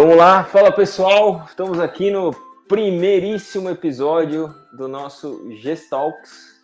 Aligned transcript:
Vamos 0.00 0.16
lá, 0.16 0.44
fala 0.44 0.70
pessoal, 0.70 1.44
estamos 1.44 1.80
aqui 1.80 2.08
no 2.08 2.30
primeiríssimo 2.68 3.68
episódio 3.68 4.54
do 4.72 4.86
nosso 4.86 5.50
Gestalks. 5.56 6.62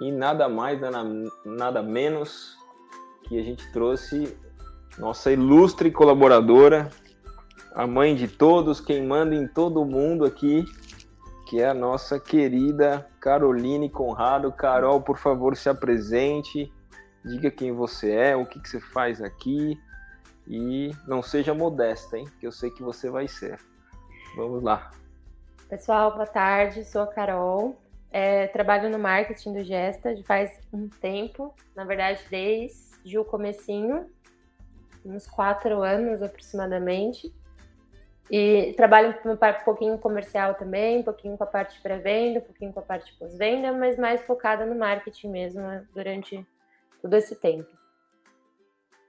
E 0.00 0.10
nada 0.10 0.48
mais, 0.48 0.80
nada, 1.46 1.84
menos 1.84 2.56
que 3.22 3.38
a 3.38 3.44
gente 3.44 3.70
trouxe 3.70 4.36
nossa 4.98 5.30
ilustre 5.30 5.92
colaboradora, 5.92 6.90
a 7.76 7.86
mãe 7.86 8.16
de 8.16 8.26
todos, 8.26 8.80
quem 8.80 9.06
manda 9.06 9.36
em 9.36 9.46
todo 9.46 9.84
mundo 9.84 10.24
aqui, 10.24 10.64
que 11.48 11.62
é 11.62 11.68
a 11.68 11.74
nossa 11.74 12.18
querida 12.18 13.08
Caroline 13.20 13.88
Conrado. 13.88 14.50
Carol, 14.50 15.00
por 15.00 15.16
favor, 15.16 15.56
se 15.56 15.68
apresente, 15.68 16.72
diga 17.24 17.52
quem 17.52 17.70
você 17.70 18.10
é, 18.10 18.36
o 18.36 18.44
que, 18.44 18.58
que 18.58 18.68
você 18.68 18.80
faz 18.80 19.22
aqui 19.22 19.78
e 20.48 20.90
não 21.06 21.22
seja 21.22 21.52
modesta, 21.52 22.18
hein? 22.18 22.26
Que 22.40 22.46
eu 22.46 22.52
sei 22.52 22.70
que 22.70 22.82
você 22.82 23.10
vai 23.10 23.28
ser. 23.28 23.58
Vamos 24.34 24.62
lá. 24.62 24.90
Pessoal, 25.68 26.12
boa 26.12 26.26
tarde. 26.26 26.84
Sou 26.84 27.02
a 27.02 27.06
Carol. 27.06 27.78
É, 28.10 28.46
trabalho 28.46 28.88
no 28.88 28.98
marketing 28.98 29.52
do 29.52 29.62
Gesta 29.62 30.16
faz 30.24 30.58
um 30.72 30.88
tempo, 30.88 31.54
na 31.76 31.84
verdade 31.84 32.24
desde 32.30 33.18
o 33.18 33.24
comecinho, 33.24 34.06
uns 35.04 35.26
quatro 35.26 35.82
anos 35.82 36.22
aproximadamente. 36.22 37.30
E 38.30 38.74
trabalho 38.76 39.14
um 39.24 39.64
pouquinho 39.64 39.98
comercial 39.98 40.54
também, 40.54 41.00
um 41.00 41.02
pouquinho 41.02 41.36
com 41.36 41.44
a 41.44 41.46
parte 41.46 41.80
pré-venda, 41.80 42.40
um 42.40 42.42
pouquinho 42.42 42.72
com 42.72 42.80
a 42.80 42.82
parte 42.82 43.14
pós-venda, 43.18 43.72
mas 43.72 43.98
mais 43.98 44.22
focada 44.22 44.66
no 44.66 44.74
marketing 44.74 45.28
mesmo 45.28 45.60
né, 45.60 45.86
durante 45.94 46.46
todo 47.00 47.14
esse 47.14 47.34
tempo. 47.36 47.77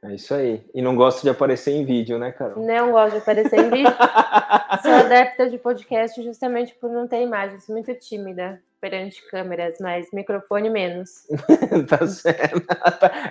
É 0.02 0.16
isso 0.16 0.34
aí. 0.34 0.64
E 0.74 0.82
não 0.82 0.96
gosto 0.96 1.24
de 1.24 1.30
aparecer 1.30 1.72
em 1.72 1.84
vídeo, 1.84 2.18
né, 2.18 2.32
Carol? 2.32 2.66
Não 2.66 2.92
gosto 2.92 3.14
de 3.14 3.18
aparecer 3.18 3.60
em 3.60 3.70
vídeo. 3.70 3.92
Sou 4.82 4.92
adepta 4.92 5.50
de 5.50 5.58
podcast 5.58 6.22
justamente 6.24 6.74
por 6.76 6.90
não 6.90 7.08
ter 7.08 7.22
imagens. 7.22 7.68
Muito 7.68 7.94
tímida 7.96 8.62
perante 8.80 9.22
câmeras, 9.30 9.76
mas 9.82 10.08
microfone 10.14 10.70
menos. 10.70 11.28
tá 11.90 12.08
certo. 12.08 12.64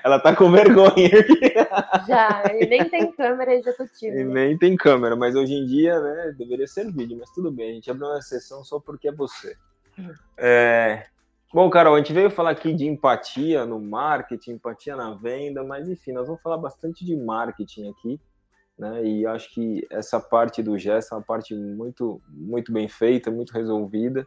Ela 0.04 0.20
tá 0.20 0.36
com 0.36 0.50
vergonha. 0.50 1.08
já, 2.06 2.42
e 2.54 2.66
nem 2.66 2.86
tem 2.88 3.10
câmera 3.12 3.54
e 3.54 3.62
já 3.62 3.72
tô 3.72 3.86
tímida. 3.86 4.20
E 4.20 4.24
nem 4.24 4.58
tem 4.58 4.76
câmera, 4.76 5.16
mas 5.16 5.34
hoje 5.34 5.54
em 5.54 5.64
dia, 5.64 5.98
né, 5.98 6.34
deveria 6.36 6.66
ser 6.66 6.92
vídeo, 6.92 7.16
mas 7.18 7.30
tudo 7.30 7.50
bem. 7.50 7.70
A 7.70 7.74
gente 7.74 7.90
abriu 7.90 8.08
uma 8.08 8.20
sessão 8.20 8.62
só 8.62 8.78
porque 8.78 9.08
é 9.08 9.12
você. 9.12 9.56
Hum. 9.98 10.12
É, 10.36 11.06
Bom, 11.52 11.70
Carol, 11.70 11.94
a 11.94 11.98
gente 11.98 12.12
veio 12.12 12.30
falar 12.30 12.50
aqui 12.50 12.74
de 12.74 12.86
empatia 12.86 13.64
no 13.64 13.80
marketing, 13.80 14.52
empatia 14.52 14.94
na 14.94 15.14
venda, 15.14 15.64
mas 15.64 15.88
enfim, 15.88 16.12
nós 16.12 16.26
vamos 16.26 16.42
falar 16.42 16.58
bastante 16.58 17.06
de 17.06 17.16
marketing 17.16 17.88
aqui, 17.88 18.20
né? 18.78 19.02
E 19.02 19.26
acho 19.26 19.54
que 19.54 19.86
essa 19.90 20.20
parte 20.20 20.62
do 20.62 20.76
gesto 20.76 21.14
é 21.14 21.16
uma 21.16 21.24
parte 21.24 21.54
muito, 21.54 22.20
muito 22.28 22.70
bem 22.70 22.86
feita, 22.86 23.30
muito 23.30 23.54
resolvida. 23.54 24.26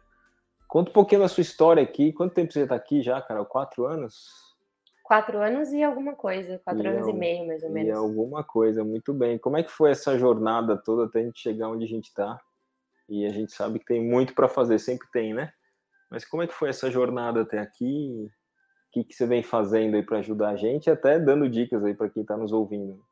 Conta 0.66 0.90
um 0.90 0.94
pouquinho 0.94 1.20
da 1.20 1.28
sua 1.28 1.42
história 1.42 1.80
aqui. 1.80 2.12
Quanto 2.12 2.34
tempo 2.34 2.52
você 2.52 2.62
está 2.62 2.74
aqui 2.74 3.02
já, 3.02 3.22
Carol? 3.22 3.46
Quatro 3.46 3.86
anos? 3.86 4.56
Quatro 5.04 5.38
anos 5.38 5.72
e 5.72 5.80
alguma 5.80 6.14
coisa, 6.14 6.60
quatro 6.64 6.82
e 6.82 6.86
anos 6.88 7.06
e 7.06 7.12
meio, 7.12 7.46
mais 7.46 7.62
ou 7.62 7.70
menos. 7.70 7.88
E 7.88 7.92
alguma 7.92 8.42
coisa, 8.42 8.82
muito 8.82 9.14
bem. 9.14 9.38
Como 9.38 9.56
é 9.56 9.62
que 9.62 9.70
foi 9.70 9.92
essa 9.92 10.18
jornada 10.18 10.76
toda 10.76 11.04
até 11.04 11.20
a 11.20 11.22
gente 11.22 11.38
chegar 11.38 11.68
onde 11.68 11.84
a 11.84 11.88
gente 11.88 12.06
está? 12.06 12.40
E 13.08 13.24
a 13.26 13.28
gente 13.28 13.52
sabe 13.52 13.78
que 13.78 13.84
tem 13.84 14.02
muito 14.02 14.34
para 14.34 14.48
fazer, 14.48 14.80
sempre 14.80 15.06
tem, 15.12 15.32
né? 15.32 15.52
Mas 16.12 16.26
como 16.26 16.42
é 16.42 16.46
que 16.46 16.52
foi 16.52 16.68
essa 16.68 16.90
jornada 16.90 17.40
até 17.40 17.58
aqui? 17.58 18.28
O 18.28 18.92
que, 18.92 19.02
que 19.02 19.14
você 19.14 19.26
vem 19.26 19.42
fazendo 19.42 19.96
aí 19.96 20.02
para 20.02 20.18
ajudar 20.18 20.50
a 20.50 20.56
gente, 20.56 20.90
até 20.90 21.18
dando 21.18 21.48
dicas 21.48 21.82
aí 21.82 21.94
para 21.94 22.10
quem 22.10 22.20
está 22.20 22.36
nos 22.36 22.52
ouvindo? 22.52 23.02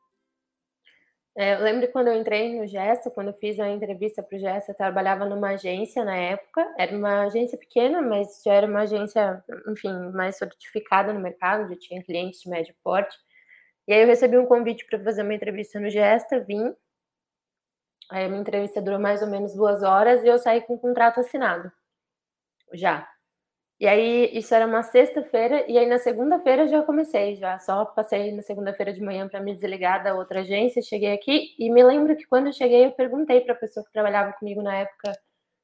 É, 1.35 1.55
eu 1.55 1.63
lembro 1.63 1.91
quando 1.91 2.09
eu 2.09 2.13
entrei 2.13 2.59
no 2.59 2.67
Gesta, 2.67 3.09
quando 3.09 3.29
eu 3.29 3.33
fiz 3.33 3.59
a 3.59 3.67
entrevista 3.67 4.21
para 4.21 4.35
o 4.35 4.39
Gesta, 4.39 4.71
eu 4.71 4.75
trabalhava 4.75 5.25
numa 5.25 5.49
agência 5.49 6.05
na 6.05 6.15
época. 6.15 6.75
Era 6.77 6.95
uma 6.95 7.23
agência 7.23 7.57
pequena, 7.57 8.03
mas 8.03 8.43
já 8.45 8.53
era 8.53 8.67
uma 8.67 8.81
agência, 8.81 9.43
enfim, 9.67 9.91
mais 10.13 10.35
certificada 10.35 11.11
no 11.11 11.19
mercado, 11.19 11.69
já 11.69 11.79
tinha 11.79 12.03
clientes 12.03 12.41
de 12.41 12.49
médio 12.49 12.75
porte. 12.83 13.17
E 13.87 13.93
aí 13.93 14.01
eu 14.01 14.07
recebi 14.07 14.37
um 14.37 14.45
convite 14.45 14.85
para 14.85 15.03
fazer 15.03 15.23
uma 15.23 15.33
entrevista 15.33 15.79
no 15.79 15.89
Gesta, 15.89 16.39
vim. 16.39 16.71
Aí 18.11 18.25
a 18.25 18.29
minha 18.29 18.41
entrevista 18.41 18.79
durou 18.79 18.99
mais 18.99 19.23
ou 19.23 19.27
menos 19.27 19.55
duas 19.55 19.81
horas 19.81 20.23
e 20.23 20.27
eu 20.27 20.37
saí 20.37 20.61
com 20.61 20.75
um 20.75 20.77
contrato 20.77 21.19
assinado 21.19 21.71
já. 22.73 23.07
E 23.79 23.87
aí, 23.87 24.29
isso 24.37 24.53
era 24.53 24.67
uma 24.67 24.83
sexta-feira, 24.83 25.65
e 25.67 25.77
aí 25.77 25.87
na 25.87 25.97
segunda-feira 25.97 26.67
já 26.67 26.83
comecei, 26.83 27.35
já 27.35 27.57
só 27.59 27.83
passei 27.85 28.31
na 28.31 28.43
segunda-feira 28.43 28.93
de 28.93 29.01
manhã 29.01 29.27
para 29.27 29.39
me 29.41 29.55
desligar 29.55 30.03
da 30.03 30.13
outra 30.15 30.41
agência, 30.41 30.81
cheguei 30.83 31.13
aqui, 31.13 31.55
e 31.57 31.69
me 31.71 31.83
lembro 31.83 32.15
que 32.15 32.25
quando 32.27 32.47
eu 32.47 32.53
cheguei, 32.53 32.85
eu 32.85 32.91
perguntei 32.91 33.41
para 33.41 33.53
a 33.53 33.57
pessoa 33.57 33.83
que 33.85 33.91
trabalhava 33.91 34.33
comigo 34.33 34.61
na 34.61 34.75
época 34.77 35.11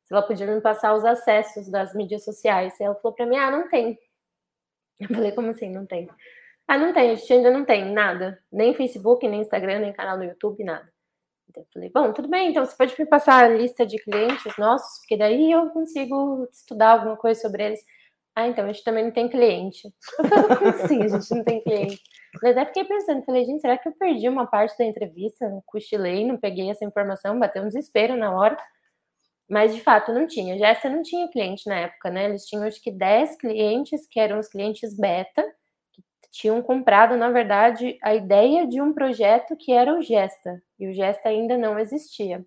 se 0.07 0.13
ela 0.13 0.23
podia 0.23 0.47
me 0.47 0.62
passar 0.62 0.96
os 0.96 1.03
acessos 1.06 1.69
das 1.69 1.94
mídias 1.94 2.23
sociais. 2.23 2.79
E 2.79 2.84
ela 2.84 2.96
falou 2.96 3.13
para 3.13 3.25
mim: 3.25 3.35
ah, 3.38 3.51
não 3.51 3.69
tem. 3.69 4.00
Eu 5.00 5.09
falei: 5.09 5.31
como 5.34 5.50
assim, 5.50 5.69
não 5.69 5.85
tem? 5.85 6.09
Ah, 6.67 6.78
não 6.78 6.94
tem, 6.94 7.12
a 7.12 7.16
gente 7.16 7.31
ainda 7.34 7.51
não 7.51 7.66
tem 7.66 7.85
nada, 7.94 8.41
nem 8.51 8.73
Facebook, 8.75 9.28
nem 9.28 9.41
Instagram, 9.41 9.79
nem 9.79 9.94
canal 9.94 10.17
no 10.17 10.25
YouTube, 10.25 10.63
nada. 10.63 10.91
Então, 11.50 11.63
eu 11.63 11.68
falei, 11.74 11.90
bom, 11.90 12.13
tudo 12.13 12.28
bem, 12.28 12.50
então 12.50 12.66
você 12.66 12.75
pode 12.75 12.96
me 12.97 13.06
passar 13.06 13.46
a 13.46 13.47
lista 13.47 13.85
de 13.85 13.97
clientes 13.97 14.53
nossos, 14.58 15.00
porque 15.00 15.18
daí 15.18 15.52
eu 15.52 15.69
consigo 15.69 16.47
estudar 16.52 16.91
alguma 16.91 17.18
coisa 17.18 17.40
sobre 17.40 17.63
eles. 17.66 17.80
Ah, 18.35 18.47
então 18.47 18.66
a 18.66 18.68
gente 18.72 18.84
também 18.84 19.03
não 19.06 19.12
tem 19.12 19.28
cliente. 19.28 19.91
Assim 20.75 21.02
a 21.02 21.08
gente 21.08 21.31
não 21.34 21.44
tem 21.44 21.62
cliente? 21.62 22.02
Eu 22.44 22.52
até 22.52 22.66
fiquei 22.66 22.84
pensando, 22.84 23.25
falei, 23.25 23.46
gente, 23.46 23.62
será 23.62 23.78
que 23.78 23.90
eu 23.90 23.94
perdi 23.94 24.30
uma 24.30 24.46
parte 24.46 24.78
da 24.78 24.85
entrevista? 24.85 25.50
Cochilei, 25.66 26.24
não 26.24 26.38
peguei 26.38 26.69
essa 26.69 26.85
informação, 26.85 27.40
bateu 27.40 27.64
um 27.64 27.68
desespero 27.68 28.16
na 28.16 28.31
hora. 28.31 28.58
Mas 29.50 29.74
de 29.74 29.81
fato 29.81 30.14
não 30.14 30.28
tinha. 30.28 30.58
Já 30.58 30.68
essa 30.68 30.90
não 30.90 31.02
tinha 31.02 31.28
cliente 31.29 31.68
na 31.68 31.79
época, 31.79 32.12
né? 32.12 32.25
Eles 32.25 32.46
tinham 32.46 32.64
acho 32.64 32.81
que 32.81 32.91
10 32.91 33.38
clientes, 33.38 34.06
que 34.08 34.19
eram 34.19 34.40
os 34.40 34.47
clientes 34.50 34.96
beta, 34.96 35.44
tinham 36.32 36.62
comprado, 36.62 37.16
na 37.16 37.30
verdade, 37.30 37.98
a 38.04 38.14
ideia 38.14 38.68
de 38.68 38.82
um 38.82 38.94
projeto 38.94 39.56
que 39.56 39.72
era 39.72 39.94
o 39.94 40.02
Gesta, 40.02 40.62
e 40.80 40.88
o 40.88 40.94
Gesta 40.94 41.30
ainda 41.30 41.58
não 41.58 41.80
existia. 41.80 42.46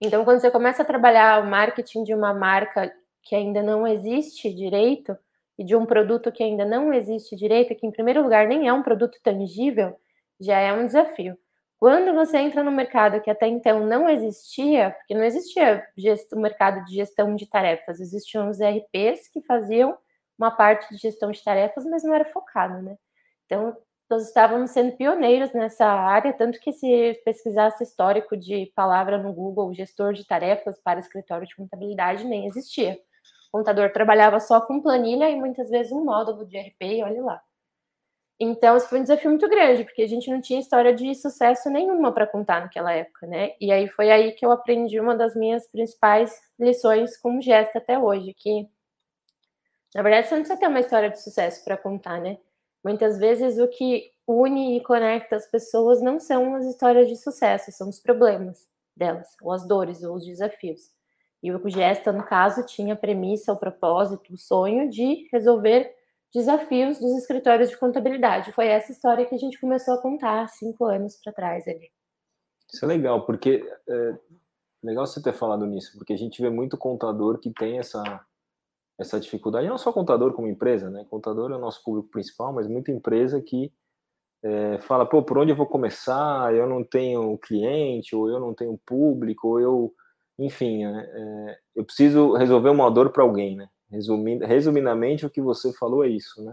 Então, 0.00 0.24
quando 0.24 0.40
você 0.40 0.50
começa 0.50 0.82
a 0.82 0.86
trabalhar 0.86 1.42
o 1.42 1.46
marketing 1.46 2.04
de 2.04 2.14
uma 2.14 2.34
marca 2.34 2.92
que 3.22 3.34
ainda 3.34 3.62
não 3.62 3.86
existe 3.86 4.52
direito, 4.52 5.16
e 5.58 5.64
de 5.64 5.74
um 5.74 5.86
produto 5.86 6.30
que 6.30 6.42
ainda 6.42 6.64
não 6.64 6.92
existe 6.92 7.34
direito, 7.34 7.74
que 7.74 7.86
em 7.86 7.90
primeiro 7.90 8.22
lugar 8.22 8.46
nem 8.46 8.68
é 8.68 8.72
um 8.72 8.82
produto 8.82 9.18
tangível, 9.22 9.96
já 10.38 10.58
é 10.58 10.72
um 10.72 10.86
desafio. 10.86 11.36
Quando 11.78 12.14
você 12.14 12.38
entra 12.38 12.62
no 12.62 12.70
mercado 12.70 13.20
que 13.20 13.30
até 13.30 13.46
então 13.46 13.86
não 13.86 14.08
existia, 14.08 14.90
porque 14.90 15.14
não 15.14 15.24
existia 15.24 15.86
o 16.32 16.40
mercado 16.40 16.84
de 16.84 16.94
gestão 16.94 17.34
de 17.34 17.46
tarefas, 17.46 18.00
existiam 18.00 18.48
os 18.48 18.58
RPs 18.60 19.28
que 19.28 19.42
faziam 19.42 19.96
uma 20.38 20.50
parte 20.50 20.88
de 20.94 21.00
gestão 21.00 21.30
de 21.30 21.42
tarefas, 21.42 21.84
mas 21.84 22.02
não 22.04 22.14
era 22.14 22.24
focado, 22.24 22.82
né? 22.82 22.96
Então, 23.46 23.76
nós 24.08 24.26
estávamos 24.28 24.70
sendo 24.70 24.96
pioneiros 24.96 25.52
nessa 25.52 25.86
área, 25.86 26.32
tanto 26.32 26.60
que 26.60 26.72
se 26.72 27.20
pesquisasse 27.24 27.82
histórico 27.82 28.36
de 28.36 28.72
palavra 28.74 29.18
no 29.18 29.32
Google, 29.32 29.74
gestor 29.74 30.12
de 30.12 30.24
tarefas 30.24 30.78
para 30.78 31.00
escritório 31.00 31.46
de 31.46 31.56
contabilidade, 31.56 32.24
nem 32.24 32.46
existia. 32.46 32.98
O 33.52 33.58
contador 33.58 33.92
trabalhava 33.92 34.38
só 34.38 34.60
com 34.60 34.80
planilha 34.80 35.28
e 35.30 35.36
muitas 35.36 35.70
vezes 35.70 35.92
um 35.92 36.04
módulo 36.04 36.46
de 36.46 36.56
RP, 36.58 37.02
olha 37.02 37.22
lá. 37.22 37.42
Então, 38.38 38.76
isso 38.76 38.88
foi 38.88 39.00
um 39.00 39.02
desafio 39.02 39.30
muito 39.30 39.48
grande, 39.48 39.84
porque 39.84 40.02
a 40.02 40.06
gente 40.06 40.30
não 40.30 40.42
tinha 40.42 40.60
história 40.60 40.94
de 40.94 41.14
sucesso 41.14 41.70
nenhuma 41.70 42.12
para 42.12 42.26
contar 42.26 42.60
naquela 42.60 42.92
época, 42.92 43.26
né? 43.26 43.52
E 43.58 43.72
aí 43.72 43.88
foi 43.88 44.10
aí 44.10 44.32
que 44.32 44.44
eu 44.44 44.52
aprendi 44.52 45.00
uma 45.00 45.16
das 45.16 45.34
minhas 45.34 45.66
principais 45.68 46.38
lições 46.58 47.16
com 47.16 47.40
gesto 47.40 47.78
até 47.78 47.98
hoje, 47.98 48.34
que 48.34 48.68
na 49.96 50.02
verdade, 50.02 50.28
você 50.28 50.34
não 50.34 50.42
precisa 50.42 50.60
ter 50.60 50.68
uma 50.68 50.80
história 50.80 51.08
de 51.08 51.22
sucesso 51.22 51.64
para 51.64 51.74
contar, 51.74 52.20
né? 52.20 52.36
Muitas 52.84 53.18
vezes 53.18 53.58
o 53.58 53.66
que 53.66 54.10
une 54.28 54.76
e 54.76 54.82
conecta 54.82 55.36
as 55.36 55.50
pessoas 55.50 56.02
não 56.02 56.20
são 56.20 56.54
as 56.54 56.66
histórias 56.66 57.08
de 57.08 57.16
sucesso, 57.16 57.72
são 57.72 57.88
os 57.88 57.98
problemas 57.98 58.68
delas, 58.94 59.28
ou 59.40 59.52
as 59.52 59.66
dores, 59.66 60.02
ou 60.04 60.14
os 60.14 60.26
desafios. 60.26 60.82
E 61.42 61.50
o 61.50 61.68
Gesta, 61.70 62.12
no 62.12 62.24
caso, 62.24 62.66
tinha 62.66 62.92
a 62.92 62.96
premissa, 62.96 63.54
o 63.54 63.56
propósito, 63.56 64.34
o 64.34 64.36
sonho 64.36 64.90
de 64.90 65.26
resolver 65.32 65.90
desafios 66.30 66.98
dos 66.98 67.16
escritórios 67.16 67.70
de 67.70 67.78
contabilidade. 67.78 68.52
Foi 68.52 68.66
essa 68.66 68.92
história 68.92 69.24
que 69.24 69.34
a 69.34 69.38
gente 69.38 69.58
começou 69.58 69.94
a 69.94 70.02
contar 70.02 70.46
cinco 70.50 70.84
anos 70.84 71.18
para 71.24 71.32
trás 71.32 71.66
ali. 71.66 71.90
Isso 72.70 72.84
é 72.84 72.88
legal, 72.88 73.24
porque 73.24 73.66
é 73.88 74.14
legal 74.82 75.06
você 75.06 75.22
ter 75.22 75.32
falado 75.32 75.64
nisso, 75.64 75.96
porque 75.96 76.12
a 76.12 76.18
gente 76.18 76.42
vê 76.42 76.50
muito 76.50 76.76
contador 76.76 77.38
que 77.38 77.50
tem 77.50 77.78
essa 77.78 78.02
essa 78.98 79.20
dificuldade, 79.20 79.68
não 79.68 79.78
só 79.78 79.92
contador 79.92 80.32
como 80.32 80.48
empresa, 80.48 80.90
né? 80.90 81.04
Contador 81.10 81.52
é 81.52 81.56
o 81.56 81.60
nosso 81.60 81.82
público 81.84 82.08
principal, 82.10 82.52
mas 82.52 82.66
muita 82.66 82.90
empresa 82.90 83.40
que 83.42 83.72
é, 84.42 84.78
fala, 84.80 85.06
pô, 85.06 85.22
por 85.22 85.38
onde 85.38 85.52
eu 85.52 85.56
vou 85.56 85.66
começar? 85.66 86.54
Eu 86.54 86.66
não 86.68 86.84
tenho 86.84 87.36
cliente, 87.38 88.14
ou 88.14 88.28
eu 88.28 88.40
não 88.40 88.54
tenho 88.54 88.78
público, 88.86 89.48
ou 89.48 89.60
eu, 89.60 89.94
enfim, 90.38 90.84
é, 90.84 90.90
é, 90.90 91.58
eu 91.76 91.84
preciso 91.84 92.34
resolver 92.34 92.70
uma 92.70 92.90
dor 92.90 93.10
para 93.10 93.22
alguém, 93.22 93.56
né? 93.56 93.68
Resumindo, 93.90 94.46
resumidamente, 94.46 95.26
o 95.26 95.30
que 95.30 95.40
você 95.40 95.72
falou 95.72 96.04
é 96.04 96.08
isso, 96.08 96.42
né? 96.44 96.52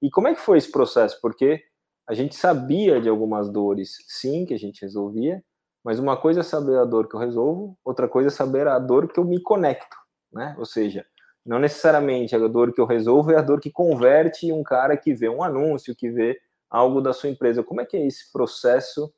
E 0.00 0.10
como 0.10 0.28
é 0.28 0.34
que 0.34 0.40
foi 0.40 0.58
esse 0.58 0.70
processo? 0.70 1.20
Porque 1.20 1.62
a 2.08 2.14
gente 2.14 2.34
sabia 2.34 3.00
de 3.00 3.08
algumas 3.08 3.50
dores, 3.50 3.96
sim, 4.08 4.44
que 4.46 4.54
a 4.54 4.58
gente 4.58 4.82
resolvia, 4.82 5.42
Mas 5.84 5.98
uma 5.98 6.16
coisa 6.16 6.40
é 6.40 6.42
saber 6.44 6.78
a 6.78 6.84
dor 6.84 7.08
que 7.08 7.16
eu 7.16 7.20
resolvo, 7.20 7.76
outra 7.84 8.08
coisa 8.08 8.28
é 8.28 8.30
saber 8.30 8.68
a 8.68 8.78
dor 8.78 9.08
que 9.12 9.18
eu 9.18 9.24
me 9.24 9.40
conecto, 9.42 9.96
né? 10.32 10.54
Ou 10.58 10.64
seja, 10.64 11.04
não 11.44 11.58
necessariamente 11.58 12.34
a 12.36 12.38
dor 12.38 12.72
que 12.72 12.80
eu 12.80 12.86
resolvo 12.86 13.32
é 13.32 13.36
a 13.36 13.42
dor 13.42 13.60
que 13.60 13.70
converte 13.70 14.52
um 14.52 14.62
cara 14.62 14.96
que 14.96 15.12
vê 15.12 15.28
um 15.28 15.42
anúncio, 15.42 15.96
que 15.96 16.08
vê 16.10 16.40
algo 16.70 17.00
da 17.00 17.12
sua 17.12 17.28
empresa. 17.28 17.62
Como 17.62 17.80
é 17.80 17.84
que 17.84 17.96
é 17.96 18.06
esse 18.06 18.32
processo 18.32 19.12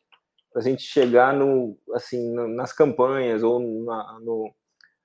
para 0.51 0.61
a 0.61 0.65
gente 0.65 0.83
chegar 0.83 1.35
no, 1.35 1.77
assim, 1.93 2.33
nas 2.55 2.73
campanhas 2.73 3.43
ou 3.43 3.61
na, 3.61 4.19
no, 4.21 4.55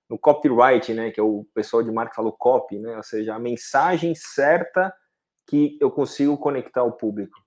no 0.10 0.18
copyright, 0.18 0.94
né? 0.94 1.12
Que 1.12 1.20
é 1.20 1.24
o 1.24 1.46
pessoal 1.54 1.84
de 1.84 1.92
marketing 1.92 2.16
falou 2.16 2.32
copy, 2.32 2.80
né? 2.80 2.96
Ou 2.96 3.04
seja, 3.04 3.36
a 3.36 3.40
mensagem 3.40 4.14
certa 4.16 4.94
que 5.48 5.78
eu 5.82 5.90
consigo 5.90 6.38
conectar 6.38 6.82
ao 6.82 6.92
público. 6.92 7.38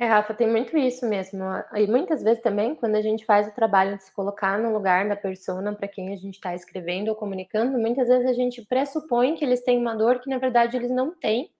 É, 0.00 0.06
Rafa, 0.06 0.32
tem 0.32 0.48
muito 0.48 0.76
isso 0.78 1.04
mesmo. 1.08 1.42
E 1.74 1.86
muitas 1.88 2.22
vezes 2.22 2.40
também, 2.40 2.74
quando 2.76 2.94
a 2.94 3.02
gente 3.02 3.24
faz 3.24 3.48
o 3.48 3.54
trabalho 3.54 3.96
de 3.96 4.04
se 4.04 4.12
colocar 4.14 4.56
no 4.56 4.72
lugar 4.72 5.08
da 5.08 5.16
persona 5.16 5.74
para 5.74 5.88
quem 5.88 6.12
a 6.12 6.16
gente 6.16 6.34
está 6.34 6.54
escrevendo 6.54 7.08
ou 7.08 7.16
comunicando, 7.16 7.76
muitas 7.78 8.06
vezes 8.06 8.26
a 8.28 8.32
gente 8.32 8.64
pressupõe 8.66 9.34
que 9.34 9.44
eles 9.44 9.62
têm 9.64 9.76
uma 9.78 9.96
dor 9.96 10.20
que 10.20 10.30
na 10.30 10.38
verdade 10.38 10.76
eles 10.76 10.90
não 10.90 11.12
têm, 11.18 11.50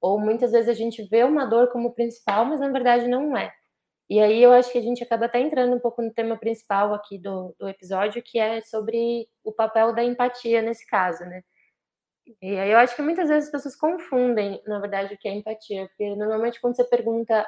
ou 0.00 0.18
muitas 0.20 0.52
vezes 0.52 0.68
a 0.68 0.74
gente 0.74 1.02
vê 1.08 1.24
uma 1.24 1.46
dor 1.46 1.68
como 1.72 1.94
principal, 1.94 2.44
mas 2.46 2.60
na 2.60 2.70
verdade 2.70 3.08
não 3.08 3.36
é. 3.36 3.52
E 4.10 4.20
aí 4.20 4.42
eu 4.42 4.52
acho 4.52 4.72
que 4.72 4.78
a 4.78 4.82
gente 4.82 5.02
acaba 5.04 5.26
até 5.26 5.40
entrando 5.40 5.76
um 5.76 5.80
pouco 5.80 6.02
no 6.02 6.12
tema 6.12 6.36
principal 6.38 6.94
aqui 6.94 7.18
do, 7.18 7.54
do 7.58 7.68
episódio, 7.68 8.22
que 8.22 8.38
é 8.38 8.60
sobre 8.62 9.28
o 9.44 9.52
papel 9.52 9.94
da 9.94 10.04
empatia 10.04 10.62
nesse 10.62 10.86
caso, 10.86 11.24
né? 11.24 11.42
E 12.42 12.58
aí 12.58 12.70
eu 12.72 12.78
acho 12.78 12.96
que 12.96 13.02
muitas 13.02 13.28
vezes 13.28 13.46
as 13.46 13.52
pessoas 13.52 13.76
confundem, 13.76 14.60
na 14.66 14.80
verdade, 14.80 15.14
o 15.14 15.18
que 15.18 15.28
é 15.28 15.34
empatia, 15.34 15.86
porque 15.88 16.14
normalmente 16.16 16.60
quando 16.60 16.76
você 16.76 16.84
pergunta 16.84 17.46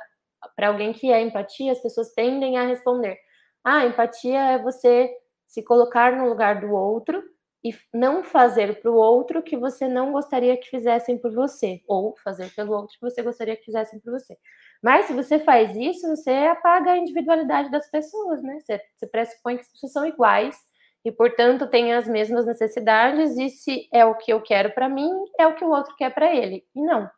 para 0.57 0.69
alguém 0.69 0.93
que 0.93 1.13
é 1.13 1.21
empatia, 1.21 1.73
as 1.73 1.81
pessoas 1.81 2.13
tendem 2.13 2.57
a 2.59 2.67
responder: 2.67 3.19
ah, 3.65 3.85
empatia 3.87 4.39
é 4.53 4.59
você 4.59 5.11
se 5.47 5.63
colocar 5.63 6.17
no 6.17 6.29
lugar 6.29 6.61
do 6.61 6.73
outro 6.73 7.23
e 7.65 7.75
não 7.93 8.23
fazer 8.23 8.81
para 8.81 8.91
o 8.91 8.95
outro 8.95 9.43
que 9.43 9.57
você 9.57 9.89
não 9.89 10.13
gostaria 10.13 10.57
que 10.57 10.69
fizessem 10.69 11.19
por 11.19 11.33
você, 11.33 11.83
ou 11.89 12.15
fazer 12.23 12.55
pelo 12.55 12.73
outro 12.73 12.97
que 12.99 13.11
você 13.11 13.23
gostaria 13.23 13.57
que 13.57 13.65
fizessem 13.65 13.99
por 14.01 14.13
você. 14.13 14.37
Mas 14.83 15.07
se 15.07 15.13
você 15.13 15.41
faz 15.41 15.75
isso, 15.75 16.07
você 16.09 16.31
apaga 16.31 16.93
a 16.93 16.97
individualidade 16.97 17.71
das 17.71 17.91
pessoas, 17.91 18.43
né? 18.43 18.59
Você, 18.61 18.81
você 18.97 19.07
pressupõe 19.09 19.57
que 19.57 19.63
as 19.63 19.73
pessoas 19.73 19.93
são 19.93 20.07
iguais 20.07 20.57
e, 21.05 21.11
portanto, 21.11 21.67
têm 21.67 21.95
as 21.95 22.07
mesmas 22.07 22.47
necessidades, 22.47 23.37
e 23.37 23.49
se 23.49 23.89
é 23.93 24.05
o 24.05 24.15
que 24.17 24.33
eu 24.33 24.41
quero 24.41 24.73
para 24.73 24.89
mim, 24.89 25.11
é 25.39 25.47
o 25.47 25.55
que 25.55 25.65
o 25.65 25.71
outro 25.71 25.97
quer 25.97 26.15
para 26.15 26.33
ele. 26.35 26.65
E 26.75 26.81
não. 26.83 27.11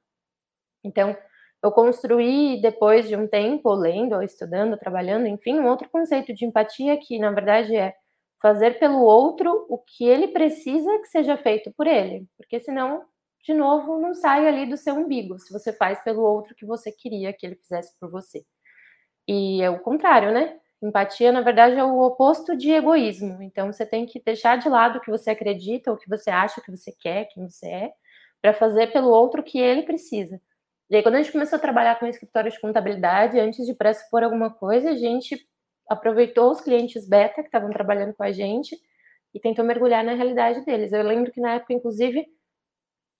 Então, 0.83 1.17
eu 1.63 1.71
construí, 1.73 2.61
depois 2.63 3.09
de 3.09 3.17
um 3.17 3.29
tempo, 3.29 3.73
lendo, 3.75 4.15
ou 4.15 4.23
estudando, 4.23 4.79
trabalhando, 4.79 5.27
enfim, 5.27 5.59
um 5.61 5.69
outro 5.69 5.89
conceito 5.91 6.33
de 6.35 6.45
empatia 6.47 6.97
que, 6.99 7.19
na 7.19 7.31
verdade, 7.31 7.77
é 7.77 7.95
fazer 8.43 8.79
pelo 8.79 9.03
outro 9.03 9.67
o 9.69 9.79
que 9.79 10.05
ele 10.07 10.29
precisa 10.29 10.99
que 11.01 11.07
seja 11.09 11.37
feito 11.37 11.73
por 11.77 11.87
ele, 11.87 12.27
porque 12.37 12.59
senão, 12.61 13.05
de 13.45 13.53
novo, 13.55 14.01
não 14.01 14.15
sai 14.15 14.49
ali 14.49 14.67
do 14.67 14.77
seu 14.77 14.95
umbigo, 14.95 15.39
se 15.39 15.53
você 15.53 15.73
faz 15.73 16.03
pelo 16.03 16.23
outro 16.23 16.53
o 16.53 16.57
que 16.57 16.65
você 16.67 16.91
queria 16.91 17.33
que 17.33 17.47
ele 17.47 17.57
fizesse 17.57 17.95
por 18.01 18.11
você. 18.11 18.43
E 19.29 19.63
é 19.63 19.71
o 19.71 19.81
contrário, 19.81 20.33
né? 20.33 20.59
Empatia, 20.83 21.31
na 21.33 21.43
verdade, 21.43 21.77
é 21.77 21.85
o 21.85 22.01
oposto 22.01 22.57
de 22.57 22.71
egoísmo. 22.73 23.43
Então, 23.43 23.73
você 23.73 23.85
tem 23.87 24.07
que 24.07 24.21
deixar 24.23 24.57
de 24.59 24.69
lado 24.69 24.99
o 24.99 25.01
que 25.01 25.11
você 25.11 25.31
acredita, 25.31 25.93
o 25.93 25.97
que 25.97 26.09
você 26.09 26.31
acha, 26.31 26.61
o 26.61 26.65
que 26.65 26.71
você 26.71 26.93
quer, 26.93 27.27
quem 27.27 27.49
você 27.49 27.67
é, 27.69 27.93
para 28.43 28.55
fazer 28.55 28.93
pelo 28.93 29.11
outro 29.11 29.41
o 29.43 29.45
que 29.45 29.59
ele 29.59 29.83
precisa. 29.83 30.41
E 30.91 30.97
aí, 30.97 31.03
quando 31.05 31.15
a 31.15 31.23
gente 31.23 31.31
começou 31.31 31.57
a 31.57 31.61
trabalhar 31.61 32.01
com 32.01 32.07
escritório 32.07 32.51
de 32.51 32.61
contabilidade, 32.61 33.39
antes 33.39 33.65
de 33.65 33.73
pressupor 33.73 34.25
alguma 34.25 34.51
coisa, 34.51 34.91
a 34.91 34.97
gente 34.97 35.41
aproveitou 35.89 36.51
os 36.51 36.61
clientes 36.61 37.09
beta 37.09 37.43
que 37.43 37.49
estavam 37.49 37.71
trabalhando 37.71 38.13
com 38.13 38.25
a 38.25 38.33
gente 38.33 38.77
e 39.33 39.39
tentou 39.39 39.65
mergulhar 39.65 40.03
na 40.03 40.15
realidade 40.15 40.65
deles. 40.65 40.93
Eu 40.93 41.05
lembro 41.05 41.31
que 41.31 41.41
na 41.41 41.55
época, 41.55 41.75
inclusive, 41.75 42.27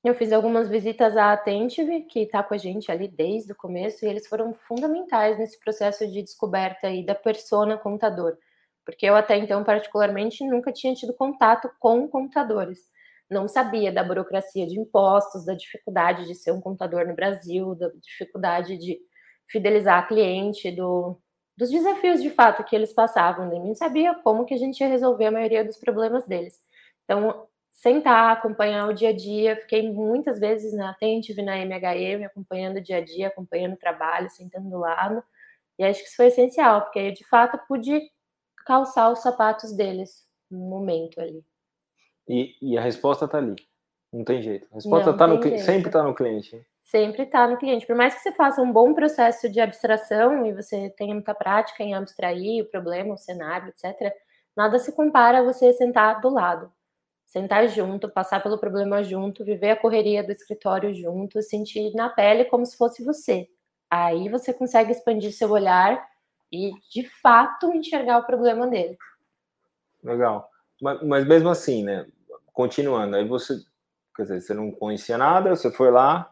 eu 0.03 0.15
fiz 0.15 0.33
algumas 0.33 0.69
visitas 0.69 1.17
à 1.17 1.33
Attentive, 1.33 2.03
que 2.07 2.21
está 2.23 2.43
com 2.43 2.55
a 2.55 2.59
gente 2.59 2.91
ali 2.91 3.07
desde 3.07 3.53
o 3.53 3.57
começo, 3.57 4.05
e 4.05 4.09
eles 4.09 4.27
foram 4.27 4.53
fundamentais 4.53 5.39
nesse 5.39 5.61
processo 5.61 6.05
de 6.09 6.23
descoberta 6.23 6.89
aí 6.89 7.07
da 7.07 7.15
persona 7.15 7.79
contador, 7.79 8.37
porque 8.85 9.07
eu 9.07 9.15
até 9.15 9.37
então, 9.37 9.63
particularmente, 9.63 10.45
nunca 10.45 10.73
tinha 10.73 10.93
tido 10.95 11.15
contato 11.15 11.71
com 11.79 12.09
contadores 12.09 12.90
não 13.31 13.47
sabia 13.47 13.93
da 13.93 14.03
burocracia 14.03 14.67
de 14.67 14.79
impostos, 14.79 15.45
da 15.45 15.55
dificuldade 15.55 16.27
de 16.27 16.35
ser 16.35 16.53
um 16.53 16.61
contador 16.61 17.07
no 17.07 17.15
Brasil, 17.15 17.75
da 17.75 17.89
dificuldade 18.03 18.77
de 18.77 18.99
fidelizar 19.49 20.09
cliente, 20.09 20.71
do, 20.71 21.21
dos 21.57 21.71
desafios 21.71 22.23
de 22.23 22.31
fato 22.31 22.65
que 22.65 22.75
eles 22.75 22.93
passavam, 22.93 23.49
nem 23.49 23.75
sabia 23.75 24.15
como 24.15 24.45
que 24.45 24.55
a 24.55 24.57
gente 24.57 24.81
ia 24.81 24.89
resolver 24.89 25.27
a 25.27 25.31
maioria 25.31 25.65
dos 25.65 25.79
problemas 25.79 26.27
deles. 26.27 26.59
Então, 27.05 27.47
sentar, 27.73 28.33
acompanhar 28.33 28.89
o 28.89 28.93
dia 28.93 29.11
a 29.11 29.13
dia, 29.13 29.57
fiquei 29.57 29.91
muitas 29.91 30.39
vezes 30.39 30.73
na 30.75 30.91
Attentive, 30.91 31.43
na 31.43 31.57
MHE, 31.57 32.25
acompanhando 32.25 32.77
o 32.79 32.83
dia 32.83 32.99
a 32.99 33.01
dia, 33.05 33.29
acompanhando 33.29 33.75
o 33.75 33.79
trabalho, 33.79 34.29
sentando 34.31 34.69
do 34.69 34.79
lado, 34.79 35.23
e 35.79 35.85
acho 35.85 36.01
que 36.01 36.07
isso 36.09 36.17
foi 36.17 36.27
essencial, 36.27 36.83
porque 36.83 36.99
eu, 36.99 37.13
de 37.13 37.27
fato, 37.27 37.59
pude 37.67 38.01
calçar 38.67 39.11
os 39.11 39.21
sapatos 39.21 39.73
deles 39.73 40.27
no 40.51 40.59
momento 40.59 41.21
ali. 41.21 41.45
E, 42.31 42.57
e 42.63 42.79
a 42.79 42.81
resposta 42.81 43.25
está 43.25 43.39
ali. 43.39 43.57
Não 44.13 44.25
tem 44.25 44.41
jeito. 44.41 44.69
A 44.71 44.77
resposta 44.77 45.13
tá 45.13 45.27
no 45.27 45.43
jeito. 45.43 45.59
sempre 45.65 45.89
está 45.89 46.03
no 46.03 46.15
cliente. 46.15 46.65
Sempre 46.85 47.23
está 47.25 47.47
no 47.49 47.57
cliente. 47.57 47.87
Por 47.87 47.97
mais 47.97 48.15
que 48.15 48.21
você 48.21 48.33
faça 48.33 48.63
um 48.63 48.73
bom 48.73 48.95
processo 48.95 49.49
de 49.49 49.61
abstração 49.61 50.47
e 50.47 50.53
você 50.53 50.91
tenha 50.91 51.13
muita 51.13 51.35
prática 51.35 51.83
em 51.83 51.95
abstrair 51.95 52.63
o 52.63 52.71
problema, 52.71 53.15
o 53.15 53.19
cenário, 53.19 53.69
etc., 53.69 54.13
nada 54.57 54.79
se 54.79 54.93
compara 54.93 55.41
a 55.41 55.43
você 55.43 55.73
sentar 55.73 56.21
do 56.21 56.29
lado. 56.29 56.73
Sentar 57.27 57.69
junto, 57.69 58.09
passar 58.09 58.43
pelo 58.43 58.59
problema 58.59 59.03
junto, 59.03 59.45
viver 59.45 59.71
a 59.71 59.77
correria 59.77 60.23
do 60.23 60.33
escritório 60.33 60.93
junto, 60.95 61.43
sentir 61.43 61.93
na 61.95 62.09
pele 62.09 62.45
como 62.45 62.65
se 62.65 62.77
fosse 62.77 63.05
você. 63.05 63.49
Aí 63.89 64.29
você 64.29 64.53
consegue 64.53 64.93
expandir 64.93 65.33
seu 65.33 65.51
olhar 65.51 66.05
e, 66.53 66.73
de 66.93 67.09
fato, 67.09 67.73
enxergar 67.73 68.19
o 68.19 68.27
problema 68.27 68.67
dele. 68.69 68.97
Legal. 70.03 70.49
Mas, 70.81 71.03
mas 71.03 71.27
mesmo 71.27 71.49
assim, 71.49 71.85
né? 71.85 72.07
Continuando, 72.61 73.17
aí 73.17 73.27
você, 73.27 73.55
quer 74.15 74.25
dizer, 74.25 74.43
você 74.43 74.53
não 74.53 74.71
conhecia 74.71 75.17
nada, 75.17 75.57
você 75.57 75.71
foi 75.71 75.91
lá, 75.91 76.31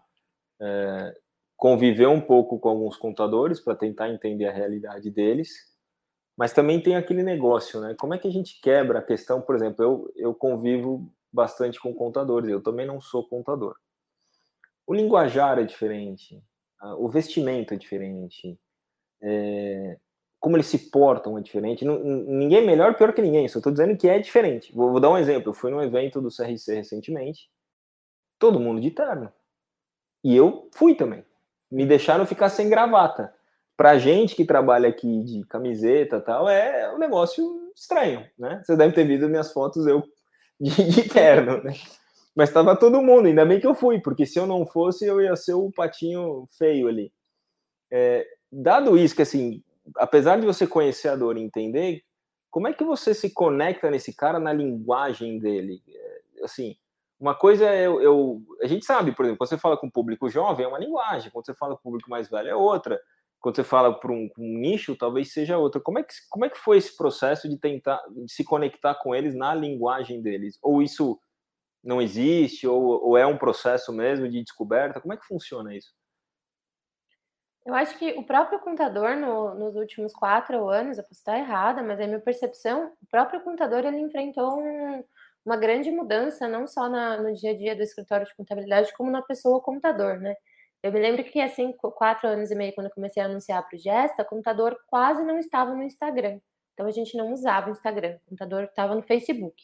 é, 0.61 1.19
conviveu 1.57 2.11
um 2.11 2.21
pouco 2.21 2.59
com 2.59 2.69
alguns 2.69 2.99
contadores 2.99 3.59
para 3.61 3.75
tentar 3.75 4.11
entender 4.11 4.45
a 4.45 4.53
realidade 4.53 5.11
deles, 5.11 5.49
mas 6.37 6.53
também 6.53 6.83
tem 6.83 6.97
aquele 6.97 7.23
negócio, 7.23 7.81
né? 7.81 7.97
Como 7.99 8.13
é 8.13 8.19
que 8.19 8.29
a 8.29 8.31
gente 8.31 8.61
quebra 8.61 8.99
a 8.99 9.03
questão, 9.03 9.41
por 9.41 9.57
exemplo, 9.57 9.83
eu, 9.83 10.13
eu 10.17 10.35
convivo 10.35 11.11
bastante 11.33 11.81
com 11.81 11.95
contadores, 11.95 12.51
eu 12.51 12.63
também 12.63 12.87
não 12.87 13.01
sou 13.01 13.27
contador. 13.27 13.75
O 14.87 14.93
linguajar 14.93 15.59
é 15.59 15.65
diferente, 15.65 16.43
o 16.99 17.09
vestimento 17.09 17.73
é 17.73 17.77
diferente, 17.79 18.61
é, 19.23 19.99
como 20.41 20.57
eles 20.57 20.67
se 20.67 20.91
portam 20.91 21.37
é 21.37 21.41
diferente. 21.41 21.85
ninguém 21.85 22.59
é 22.59 22.67
melhor 22.67 22.91
ou 22.91 22.95
pior 22.95 23.13
que 23.13 23.23
ninguém, 23.23 23.49
só 23.49 23.59
estou 23.59 23.73
dizendo 23.73 23.97
que 23.97 24.09
é 24.09 24.19
diferente. 24.19 24.73
Vou, 24.75 24.91
vou, 24.91 25.01
dar 25.01 25.11
um 25.11 25.19
exemplo. 25.19 25.51
Eu 25.51 25.55
fui 25.55 25.71
num 25.71 25.83
evento 25.83 26.21
do 26.21 26.29
CRC 26.29 26.75
recentemente, 26.75 27.51
todo 28.39 28.61
mundo 28.61 28.81
de 28.81 28.91
terno. 28.91 29.33
E 30.23 30.37
eu 30.37 30.69
fui 30.73 30.95
também. 30.95 31.25
Me 31.71 31.85
deixaram 31.85 32.27
ficar 32.27 32.49
sem 32.49 32.69
gravata. 32.69 33.35
Pra 33.77 33.99
gente 33.99 34.35
que 34.35 34.45
trabalha 34.45 34.89
aqui 34.89 35.23
de 35.23 35.45
camiseta 35.47 36.21
tal, 36.21 36.49
é 36.49 36.93
um 36.93 36.99
negócio 36.99 37.73
estranho, 37.77 38.27
né? 38.37 38.61
Vocês 38.65 38.77
devem 38.77 38.93
ter 38.93 39.05
visto 39.05 39.29
minhas 39.29 39.53
fotos 39.53 39.87
eu 39.87 40.03
de, 40.61 40.71
de 40.91 41.09
terno, 41.09 41.63
né? 41.63 41.73
Mas 42.35 42.51
estava 42.51 42.77
todo 42.77 43.03
mundo, 43.03 43.27
ainda 43.27 43.45
bem 43.45 43.61
que 43.61 43.67
eu 43.67 43.75
fui, 43.75 44.01
porque 44.01 44.25
se 44.25 44.39
eu 44.39 44.47
não 44.47 44.67
fosse, 44.67 45.05
eu 45.05 45.21
ia 45.21 45.35
ser 45.37 45.55
o 45.55 45.73
patinho 45.73 46.49
feio 46.57 46.89
ali. 46.89 47.13
É, 47.91 48.27
dado 48.51 48.97
isso, 48.97 49.15
que 49.15 49.23
assim, 49.23 49.63
apesar 49.97 50.39
de 50.39 50.47
você 50.47 50.67
conhecer 50.67 51.09
a 51.09 51.17
dor 51.17 51.37
e 51.37 51.43
entender, 51.43 52.03
como 52.51 52.69
é 52.69 52.73
que 52.73 52.85
você 52.85 53.15
se 53.15 53.31
conecta 53.33 53.91
nesse 53.91 54.15
cara 54.15 54.39
na 54.39 54.53
linguagem 54.53 55.39
dele? 55.39 55.83
É, 55.89 56.45
assim, 56.45 56.77
uma 57.21 57.35
coisa 57.35 57.67
é 57.67 57.87
eu, 57.87 58.01
eu, 58.01 58.43
a 58.63 58.67
gente 58.67 58.85
sabe, 58.85 59.13
por 59.13 59.25
exemplo, 59.25 59.39
quando 59.39 59.51
você 59.51 59.59
fala 59.59 59.77
com 59.77 59.89
o 59.89 59.93
público 59.93 60.31
jovem 60.31 60.65
é 60.65 60.69
uma 60.69 60.79
linguagem, 60.79 61.31
quando 61.31 61.47
você 61.47 61.55
fala 61.55 61.75
com 61.75 61.81
o 61.81 61.83
público 61.83 62.11
mais 62.11 62.29
velho 62.29 62.49
é 62.49 62.55
outra, 62.55 63.01
quando 63.41 63.57
você 63.57 63.65
fala 63.65 63.93
para 63.99 64.13
um, 64.13 64.29
um, 64.39 64.59
nicho 64.59 64.97
talvez 64.97 65.33
seja 65.33 65.59
outra. 65.59 65.81
Como 65.81 65.99
é 65.99 66.03
que 66.03 66.13
como 66.29 66.45
é 66.45 66.51
que 66.51 66.59
foi 66.59 66.79
esse 66.79 66.97
processo 66.97 67.49
de 67.49 67.59
tentar 67.59 68.01
de 68.09 68.33
se 68.33 68.45
conectar 68.45 68.95
com 68.97 69.15
eles 69.15 69.35
na 69.35 69.55
linguagem 69.55 70.23
deles? 70.23 70.59
Ou 70.63 70.83
isso 70.83 71.19
não 71.83 72.03
existe 72.03 72.67
ou, 72.67 72.83
ou 73.05 73.17
é 73.17 73.27
um 73.27 73.39
processo 73.39 73.93
mesmo 73.93 74.29
de 74.29 74.43
descoberta? 74.43 75.01
Como 75.01 75.13
é 75.13 75.17
que 75.17 75.27
funciona 75.27 75.75
isso? 75.75 75.93
Eu 77.69 77.75
acho 77.75 77.99
que 77.99 78.13
o 78.13 78.25
próprio 78.25 78.59
contador, 78.61 79.15
no, 79.15 79.55
nos 79.55 79.77
últimos 79.77 80.15
quatro 80.15 80.71
anos, 80.71 80.97
eu 80.97 81.05
posso 81.05 81.21
estar 81.21 81.39
errada, 81.39 81.83
mas 81.83 82.01
é 82.01 82.07
minha 82.07 82.19
percepção, 82.19 82.95
o 83.03 83.07
próprio 83.11 83.43
contador 83.43 83.85
ele 83.85 83.99
enfrentou 83.99 84.59
um, 84.59 85.05
uma 85.45 85.55
grande 85.55 85.91
mudança, 85.91 86.49
não 86.49 86.67
só 86.67 86.89
na, 86.89 87.21
no 87.21 87.35
dia 87.35 87.51
a 87.51 87.55
dia 87.55 87.77
do 87.77 87.83
escritório 87.83 88.25
de 88.25 88.35
contabilidade, 88.35 88.91
como 88.97 89.11
na 89.11 89.21
pessoa 89.21 89.61
contador, 89.61 90.19
né? 90.19 90.35
Eu 90.83 90.91
me 90.91 90.99
lembro 90.99 91.23
que, 91.25 91.43
assim, 91.43 91.75
quatro 91.77 92.27
anos 92.27 92.51
e 92.51 92.55
meio, 92.55 92.75
quando 92.75 92.87
eu 92.87 92.95
comecei 92.95 93.23
a 93.23 93.27
anunciar 93.27 93.63
para 93.69 93.77
o 93.77 93.79
Gesta, 93.79 94.23
o 94.23 94.27
computador 94.27 94.75
quase 94.87 95.23
não 95.23 95.39
estava 95.39 95.75
no 95.75 95.83
Instagram. 95.83 96.41
Então, 96.73 96.87
a 96.87 96.91
gente 96.91 97.19
não 97.19 97.35
usava 97.35 97.69
o 97.69 97.73
Instagram, 97.73 98.17
o 98.17 98.31
computador 98.31 98.65
estava 98.65 98.95
no 98.95 99.03
Facebook. 99.03 99.63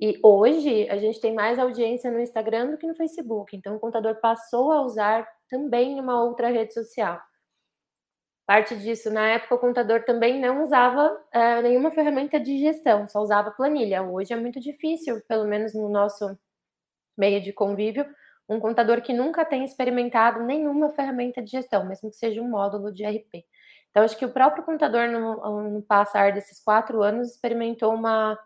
E 0.00 0.18
hoje, 0.22 0.88
a 0.88 0.96
gente 0.96 1.20
tem 1.20 1.34
mais 1.34 1.58
audiência 1.58 2.10
no 2.10 2.18
Instagram 2.18 2.70
do 2.70 2.78
que 2.78 2.86
no 2.86 2.94
Facebook. 2.94 3.54
Então, 3.54 3.76
o 3.76 3.78
computador 3.78 4.14
passou 4.22 4.72
a 4.72 4.80
usar 4.80 5.28
também 5.50 6.00
uma 6.00 6.22
outra 6.22 6.48
rede 6.48 6.72
social. 6.72 7.20
Parte 8.46 8.76
disso, 8.76 9.10
na 9.10 9.28
época, 9.28 9.54
o 9.54 9.58
contador 9.58 10.04
também 10.04 10.40
não 10.40 10.64
usava 10.64 11.16
é, 11.32 11.62
nenhuma 11.62 11.90
ferramenta 11.90 12.40
de 12.40 12.58
gestão, 12.58 13.06
só 13.08 13.20
usava 13.20 13.50
planilha. 13.52 14.02
Hoje 14.02 14.32
é 14.32 14.36
muito 14.36 14.58
difícil, 14.58 15.20
pelo 15.28 15.44
menos 15.46 15.74
no 15.74 15.88
nosso 15.88 16.36
meio 17.16 17.40
de 17.40 17.52
convívio, 17.52 18.04
um 18.48 18.58
contador 18.58 19.02
que 19.02 19.12
nunca 19.12 19.44
tenha 19.44 19.64
experimentado 19.64 20.42
nenhuma 20.42 20.90
ferramenta 20.90 21.40
de 21.40 21.50
gestão, 21.50 21.86
mesmo 21.86 22.10
que 22.10 22.16
seja 22.16 22.42
um 22.42 22.48
módulo 22.48 22.92
de 22.92 23.04
RP. 23.04 23.44
Então, 23.90 24.02
acho 24.02 24.16
que 24.16 24.24
o 24.26 24.32
próprio 24.32 24.64
contador, 24.64 25.08
no, 25.08 25.70
no 25.70 25.82
passar 25.82 26.32
desses 26.32 26.60
quatro 26.62 27.02
anos, 27.02 27.30
experimentou 27.30 27.94
uma, 27.94 28.38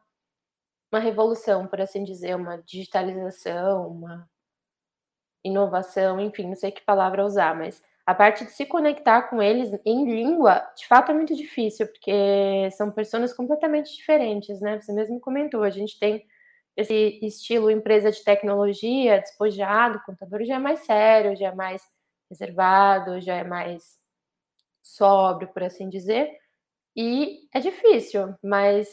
uma 0.92 1.00
revolução, 1.00 1.66
por 1.66 1.80
assim 1.80 2.04
dizer, 2.04 2.34
uma 2.36 2.58
digitalização, 2.58 3.88
uma 3.88 4.28
inovação, 5.44 6.20
enfim, 6.20 6.48
não 6.48 6.56
sei 6.56 6.70
que 6.72 6.82
palavra 6.82 7.24
usar, 7.24 7.54
mas 7.56 7.82
a 8.06 8.14
parte 8.14 8.44
de 8.44 8.50
se 8.52 8.66
conectar 8.66 9.22
com 9.22 9.42
eles 9.42 9.72
em 9.84 10.04
língua, 10.04 10.60
de 10.76 10.86
fato 10.86 11.10
é 11.10 11.14
muito 11.14 11.34
difícil, 11.34 11.86
porque 11.86 12.68
são 12.72 12.90
pessoas 12.90 13.32
completamente 13.32 13.94
diferentes, 13.96 14.60
né? 14.60 14.80
Você 14.80 14.92
mesmo 14.92 15.20
comentou, 15.20 15.62
a 15.62 15.70
gente 15.70 15.98
tem 15.98 16.24
esse 16.76 17.18
estilo 17.22 17.70
empresa 17.70 18.10
de 18.10 18.22
tecnologia, 18.22 19.20
despojado, 19.20 20.02
contador 20.04 20.44
já 20.44 20.56
é 20.56 20.58
mais 20.58 20.80
sério, 20.80 21.36
já 21.36 21.48
é 21.48 21.54
mais 21.54 21.82
reservado, 22.30 23.20
já 23.20 23.36
é 23.36 23.44
mais 23.44 23.98
sóbrio, 24.82 25.48
por 25.48 25.62
assim 25.62 25.88
dizer. 25.88 26.30
E 26.96 27.48
é 27.54 27.60
difícil, 27.60 28.34
mas 28.42 28.90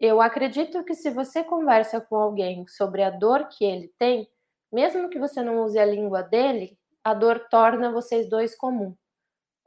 eu 0.00 0.20
acredito 0.20 0.84
que 0.84 0.94
se 0.94 1.10
você 1.10 1.42
conversa 1.44 2.00
com 2.00 2.16
alguém 2.16 2.66
sobre 2.68 3.02
a 3.02 3.10
dor 3.10 3.48
que 3.48 3.64
ele 3.64 3.92
tem, 3.98 4.28
mesmo 4.74 5.08
que 5.08 5.20
você 5.20 5.40
não 5.40 5.62
use 5.62 5.78
a 5.78 5.86
língua 5.86 6.20
dele, 6.20 6.76
a 7.04 7.14
dor 7.14 7.46
torna 7.48 7.92
vocês 7.92 8.28
dois 8.28 8.56
comum. 8.56 8.96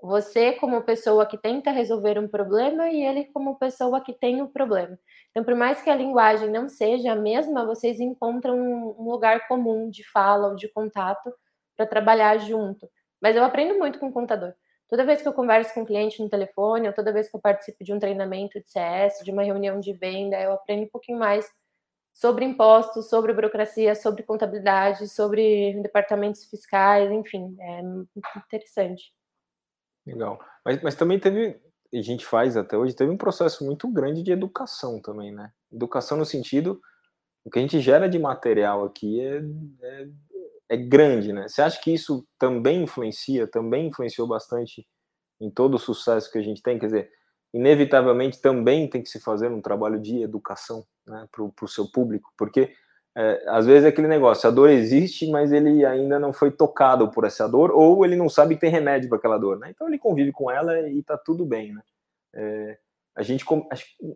Você 0.01 0.51
como 0.51 0.83
pessoa 0.83 1.25
que 1.25 1.37
tenta 1.37 1.71
resolver 1.71 2.19
um 2.19 2.27
problema 2.27 2.89
e 2.89 3.03
ele 3.03 3.25
como 3.33 3.57
pessoa 3.57 4.01
que 4.01 4.13
tem 4.13 4.41
o 4.41 4.45
um 4.45 4.47
problema. 4.47 4.99
Então, 5.31 5.43
por 5.43 5.55
mais 5.55 5.81
que 5.81 5.89
a 5.89 5.95
linguagem 5.95 6.49
não 6.49 6.67
seja 6.67 7.13
a 7.13 7.15
mesma, 7.15 7.65
vocês 7.65 7.99
encontram 8.01 8.59
um 8.59 9.09
lugar 9.09 9.47
comum 9.47 9.89
de 9.89 10.03
fala 10.11 10.49
ou 10.49 10.55
de 10.55 10.67
contato 10.67 11.33
para 11.75 11.87
trabalhar 11.87 12.37
junto. 12.39 12.87
Mas 13.21 13.35
eu 13.35 13.43
aprendo 13.43 13.79
muito 13.79 13.99
com 13.99 14.07
o 14.07 14.13
contador. 14.13 14.53
Toda 14.89 15.05
vez 15.05 15.21
que 15.21 15.27
eu 15.27 15.33
converso 15.33 15.73
com 15.73 15.81
um 15.81 15.85
cliente 15.85 16.21
no 16.21 16.29
telefone, 16.29 16.87
ou 16.87 16.93
toda 16.93 17.13
vez 17.13 17.29
que 17.29 17.35
eu 17.35 17.41
participo 17.41 17.83
de 17.83 17.93
um 17.93 17.99
treinamento 17.99 18.59
de 18.59 18.69
CS, 18.69 19.23
de 19.23 19.31
uma 19.31 19.43
reunião 19.43 19.79
de 19.79 19.93
venda, 19.93 20.39
eu 20.39 20.51
aprendo 20.51 20.83
um 20.83 20.89
pouquinho 20.89 21.17
mais 21.17 21.49
sobre 22.17 22.43
impostos, 22.45 23.09
sobre 23.09 23.31
burocracia, 23.31 23.93
sobre 23.93 24.23
contabilidade, 24.23 25.07
sobre 25.07 25.79
departamentos 25.83 26.45
fiscais, 26.45 27.11
enfim, 27.11 27.55
é 27.59 27.81
interessante. 28.39 29.13
Legal. 30.03 30.39
Mas, 30.65 30.81
mas 30.81 30.95
também 30.95 31.19
teve, 31.19 31.61
a 31.93 32.01
gente 32.01 32.25
faz 32.25 32.57
até 32.57 32.75
hoje, 32.75 32.95
teve 32.95 33.11
um 33.11 33.17
processo 33.17 33.63
muito 33.63 33.87
grande 33.87 34.23
de 34.23 34.31
educação 34.31 34.99
também, 34.99 35.31
né? 35.31 35.51
Educação 35.71 36.17
no 36.17 36.25
sentido, 36.25 36.81
o 37.45 37.51
que 37.51 37.59
a 37.59 37.61
gente 37.61 37.79
gera 37.79 38.09
de 38.09 38.17
material 38.17 38.83
aqui 38.83 39.21
é, 39.21 39.43
é, 39.83 40.07
é 40.69 40.77
grande, 40.77 41.31
né? 41.31 41.47
Você 41.47 41.61
acha 41.61 41.79
que 41.79 41.93
isso 41.93 42.27
também 42.39 42.81
influencia, 42.81 43.45
também 43.45 43.89
influenciou 43.89 44.27
bastante 44.27 44.87
em 45.39 45.51
todo 45.51 45.75
o 45.75 45.79
sucesso 45.79 46.31
que 46.31 46.39
a 46.39 46.43
gente 46.43 46.63
tem? 46.63 46.79
Quer 46.79 46.87
dizer, 46.87 47.11
inevitavelmente 47.53 48.41
também 48.41 48.89
tem 48.89 49.01
que 49.01 49.09
se 49.09 49.19
fazer 49.19 49.49
um 49.49 49.61
trabalho 49.61 49.99
de 49.99 50.21
educação 50.21 50.85
né, 51.05 51.27
para 51.31 51.43
o 51.43 51.67
seu 51.67 51.89
público, 51.91 52.31
porque 52.37 52.73
é, 53.15 53.43
às 53.47 53.65
vezes 53.65 53.85
é 53.85 53.87
aquele 53.87 54.07
negócio, 54.07 54.47
a 54.47 54.51
dor 54.51 54.69
existe, 54.69 55.27
mas 55.31 55.51
ele 55.51 55.83
ainda 55.83 56.19
não 56.19 56.31
foi 56.31 56.51
tocado 56.51 57.09
por 57.09 57.25
essa 57.25 57.47
dor, 57.47 57.71
ou 57.71 58.05
ele 58.05 58.15
não 58.15 58.29
sabe 58.29 58.53
que 58.53 58.61
tem 58.61 58.69
remédio 58.69 59.09
para 59.09 59.17
aquela 59.17 59.39
dor, 59.39 59.57
né? 59.57 59.71
Então 59.71 59.87
ele 59.87 59.97
convive 59.97 60.31
com 60.31 60.51
ela 60.51 60.79
e 60.81 60.99
está 60.99 61.17
tudo 61.17 61.43
bem, 61.43 61.73
né? 61.73 61.81
É, 62.35 62.77
a 63.15 63.23
gente, 63.23 63.43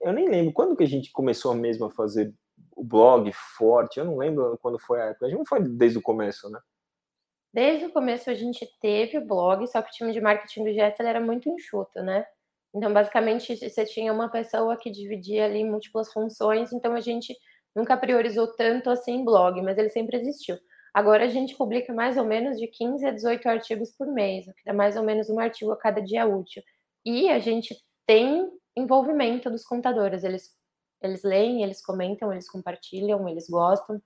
eu 0.01 0.13
nem 0.13 0.29
lembro 0.29 0.53
quando 0.53 0.75
que 0.75 0.83
a 0.83 0.87
gente 0.87 1.11
começou 1.11 1.55
mesmo 1.55 1.85
a 1.85 1.89
fazer 1.89 2.31
o 2.75 2.83
blog 2.83 3.31
forte, 3.57 3.97
eu 3.97 4.05
não 4.05 4.17
lembro 4.17 4.55
quando 4.61 4.77
foi 4.77 5.01
a 5.01 5.05
época, 5.05 5.25
a 5.25 5.29
gente 5.29 5.39
não 5.39 5.45
foi 5.45 5.61
desde 5.63 5.97
o 5.97 6.01
começo, 6.01 6.47
né? 6.51 6.59
Desde 7.51 7.85
o 7.85 7.91
começo 7.91 8.29
a 8.29 8.35
gente 8.35 8.67
teve 8.79 9.17
o 9.17 9.25
blog, 9.25 9.65
só 9.67 9.81
que 9.81 9.89
o 9.89 9.93
time 9.93 10.13
de 10.13 10.21
marketing 10.21 10.63
do 10.63 10.73
Jets 10.73 10.99
era 10.99 11.19
muito 11.19 11.49
enxuto, 11.49 12.03
né? 12.03 12.23
Então, 12.73 12.91
basicamente, 12.93 13.55
você 13.57 13.85
tinha 13.85 14.13
uma 14.13 14.29
pessoa 14.29 14.77
que 14.77 14.89
dividia 14.91 15.45
ali 15.45 15.63
múltiplas 15.63 16.11
funções, 16.11 16.71
então 16.71 16.93
a 16.93 17.01
gente 17.01 17.35
nunca 17.75 17.97
priorizou 17.97 18.47
tanto 18.55 18.89
assim 18.89 19.23
blog, 19.25 19.61
mas 19.61 19.77
ele 19.77 19.89
sempre 19.89 20.17
existiu. 20.17 20.57
Agora 20.93 21.25
a 21.25 21.27
gente 21.27 21.55
publica 21.55 21.93
mais 21.93 22.17
ou 22.17 22.25
menos 22.25 22.57
de 22.57 22.67
15 22.67 23.05
a 23.05 23.11
18 23.11 23.47
artigos 23.47 23.91
por 23.91 24.07
mês, 24.07 24.47
o 24.47 24.53
que 24.53 24.63
dá 24.65 24.73
mais 24.73 24.97
ou 24.97 25.03
menos 25.03 25.29
um 25.29 25.39
artigo 25.39 25.71
a 25.71 25.77
cada 25.77 26.01
dia 26.01 26.25
útil. 26.25 26.61
E 27.05 27.29
a 27.29 27.39
gente 27.39 27.75
tem 28.05 28.49
envolvimento 28.75 29.49
dos 29.49 29.63
contadores, 29.65 30.23
eles, 30.23 30.49
eles 31.01 31.23
leem, 31.23 31.63
eles 31.63 31.83
comentam, 31.83 32.31
eles 32.31 32.49
compartilham, 32.49 33.27
eles 33.27 33.47
gostam. 33.49 34.01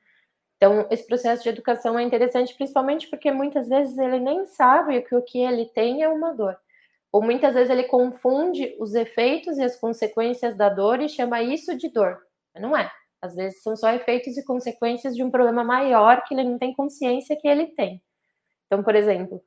Então, 0.58 0.88
esse 0.92 1.06
processo 1.08 1.44
de 1.44 1.50
educação 1.50 2.00
é 2.00 2.04
interessante, 2.04 2.56
principalmente 2.56 3.10
porque 3.10 3.32
muitas 3.32 3.68
vezes 3.68 3.98
ele 3.98 4.20
nem 4.20 4.46
sabe 4.46 5.02
que 5.02 5.16
o 5.16 5.22
que 5.24 5.40
ele 5.40 5.66
tem 5.68 6.04
é 6.04 6.10
uma 6.10 6.34
dor. 6.34 6.58
Ou 7.16 7.22
muitas 7.22 7.54
vezes 7.54 7.70
ele 7.70 7.86
confunde 7.86 8.76
os 8.78 8.94
efeitos 8.94 9.58
e 9.58 9.64
as 9.64 9.80
consequências 9.80 10.54
da 10.54 10.68
dor 10.68 11.00
e 11.00 11.08
chama 11.08 11.42
isso 11.42 11.74
de 11.78 11.88
dor. 11.88 12.18
Mas 12.54 12.62
não 12.62 12.76
é. 12.76 12.92
Às 13.22 13.34
vezes 13.34 13.64
são 13.64 13.74
só 13.74 13.90
efeitos 13.94 14.36
e 14.36 14.44
consequências 14.44 15.16
de 15.16 15.24
um 15.24 15.32
problema 15.32 15.64
maior 15.64 16.26
que 16.26 16.34
ele 16.34 16.44
não 16.44 16.60
tem 16.60 16.74
consciência 16.74 17.38
que 17.40 17.48
ele 17.48 17.68
tem. 17.68 18.04
Então, 18.66 18.84
por 18.84 18.96
exemplo, 18.96 19.42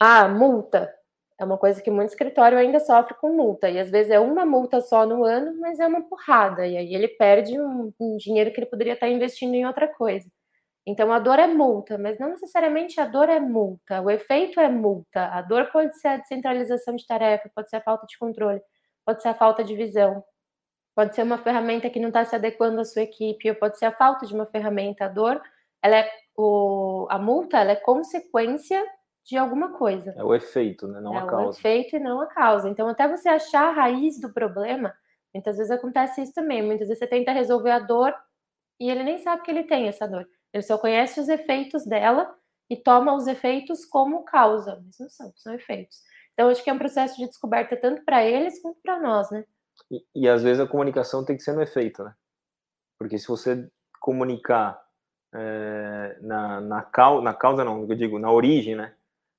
a 0.00 0.26
multa 0.26 0.92
é 1.38 1.44
uma 1.44 1.56
coisa 1.56 1.80
que 1.80 1.88
muito 1.88 2.08
escritório 2.08 2.58
ainda 2.58 2.80
sofre 2.80 3.14
com 3.14 3.32
multa. 3.32 3.70
E 3.70 3.78
às 3.78 3.90
vezes 3.90 4.10
é 4.10 4.18
uma 4.18 4.44
multa 4.44 4.80
só 4.80 5.06
no 5.06 5.24
ano, 5.24 5.56
mas 5.60 5.78
é 5.78 5.86
uma 5.86 6.02
porrada. 6.02 6.66
E 6.66 6.76
aí 6.76 6.92
ele 6.92 7.06
perde 7.06 7.60
um, 7.60 7.92
um 8.00 8.16
dinheiro 8.16 8.50
que 8.50 8.58
ele 8.58 8.66
poderia 8.66 8.94
estar 8.94 9.08
investindo 9.08 9.54
em 9.54 9.64
outra 9.64 9.86
coisa. 9.86 10.28
Então, 10.88 11.12
a 11.12 11.18
dor 11.18 11.38
é 11.38 11.46
multa, 11.46 11.98
mas 11.98 12.18
não 12.18 12.30
necessariamente 12.30 12.98
a 12.98 13.04
dor 13.04 13.28
é 13.28 13.38
multa, 13.38 14.00
o 14.00 14.10
efeito 14.10 14.58
é 14.58 14.70
multa. 14.70 15.26
A 15.26 15.42
dor 15.42 15.70
pode 15.70 16.00
ser 16.00 16.08
a 16.08 16.16
descentralização 16.16 16.96
de 16.96 17.06
tarefa, 17.06 17.50
pode 17.54 17.68
ser 17.68 17.76
a 17.76 17.82
falta 17.82 18.06
de 18.06 18.16
controle, 18.16 18.58
pode 19.04 19.20
ser 19.20 19.28
a 19.28 19.34
falta 19.34 19.62
de 19.62 19.76
visão, 19.76 20.24
pode 20.96 21.14
ser 21.14 21.24
uma 21.24 21.36
ferramenta 21.36 21.90
que 21.90 22.00
não 22.00 22.08
está 22.08 22.24
se 22.24 22.34
adequando 22.34 22.80
à 22.80 22.86
sua 22.86 23.02
equipe, 23.02 23.50
ou 23.50 23.56
pode 23.56 23.78
ser 23.78 23.84
a 23.84 23.92
falta 23.92 24.24
de 24.24 24.32
uma 24.32 24.46
ferramenta. 24.46 25.04
A 25.04 25.08
dor, 25.08 25.42
ela 25.82 25.98
é 25.98 26.10
o, 26.34 27.06
a 27.10 27.18
multa, 27.18 27.58
ela 27.58 27.72
é 27.72 27.76
consequência 27.76 28.82
de 29.26 29.36
alguma 29.36 29.76
coisa. 29.76 30.14
É 30.16 30.24
o 30.24 30.34
efeito, 30.34 30.88
né? 30.88 31.02
não 31.02 31.12
é 31.12 31.18
a 31.18 31.26
causa. 31.26 31.42
É 31.42 31.46
o 31.48 31.50
efeito 31.50 31.96
e 31.96 32.00
não 32.00 32.22
a 32.22 32.26
causa. 32.28 32.66
Então, 32.66 32.88
até 32.88 33.06
você 33.06 33.28
achar 33.28 33.68
a 33.68 33.72
raiz 33.72 34.18
do 34.18 34.32
problema, 34.32 34.94
muitas 35.34 35.58
vezes 35.58 35.70
acontece 35.70 36.22
isso 36.22 36.32
também. 36.32 36.62
Muitas 36.62 36.88
vezes 36.88 36.98
você 36.98 37.06
tenta 37.06 37.30
resolver 37.30 37.72
a 37.72 37.78
dor 37.78 38.14
e 38.80 38.90
ele 38.90 39.04
nem 39.04 39.18
sabe 39.18 39.42
que 39.42 39.50
ele 39.50 39.64
tem 39.64 39.86
essa 39.86 40.08
dor. 40.08 40.26
Ele 40.52 40.62
só 40.62 40.78
conhece 40.78 41.20
os 41.20 41.28
efeitos 41.28 41.84
dela 41.84 42.34
e 42.70 42.76
toma 42.76 43.14
os 43.14 43.26
efeitos 43.26 43.84
como 43.84 44.24
causa, 44.24 44.82
mas 44.84 44.98
não 44.98 45.08
são, 45.08 45.32
são 45.36 45.54
efeitos. 45.54 45.98
Então, 46.32 46.48
acho 46.48 46.62
que 46.62 46.70
é 46.70 46.72
um 46.72 46.78
processo 46.78 47.16
de 47.16 47.26
descoberta 47.26 47.76
tanto 47.76 48.04
para 48.04 48.24
eles 48.24 48.60
quanto 48.60 48.78
para 48.82 49.00
nós, 49.00 49.30
né? 49.30 49.44
E, 49.90 50.04
e, 50.14 50.28
às 50.28 50.42
vezes 50.42 50.60
a 50.60 50.66
comunicação 50.66 51.24
tem 51.24 51.36
que 51.36 51.42
ser 51.42 51.52
no 51.52 51.62
efeito, 51.62 52.02
né? 52.02 52.14
Porque 52.98 53.18
se 53.18 53.26
você 53.28 53.68
comunicar 54.00 54.80
é, 55.34 56.18
na, 56.20 56.60
na, 56.60 56.82
cau, 56.82 57.22
na 57.22 57.34
causa, 57.34 57.64
não, 57.64 57.86
eu 57.88 57.96
digo, 57.96 58.18
na 58.18 58.30
origem, 58.30 58.76
né? 58.76 58.94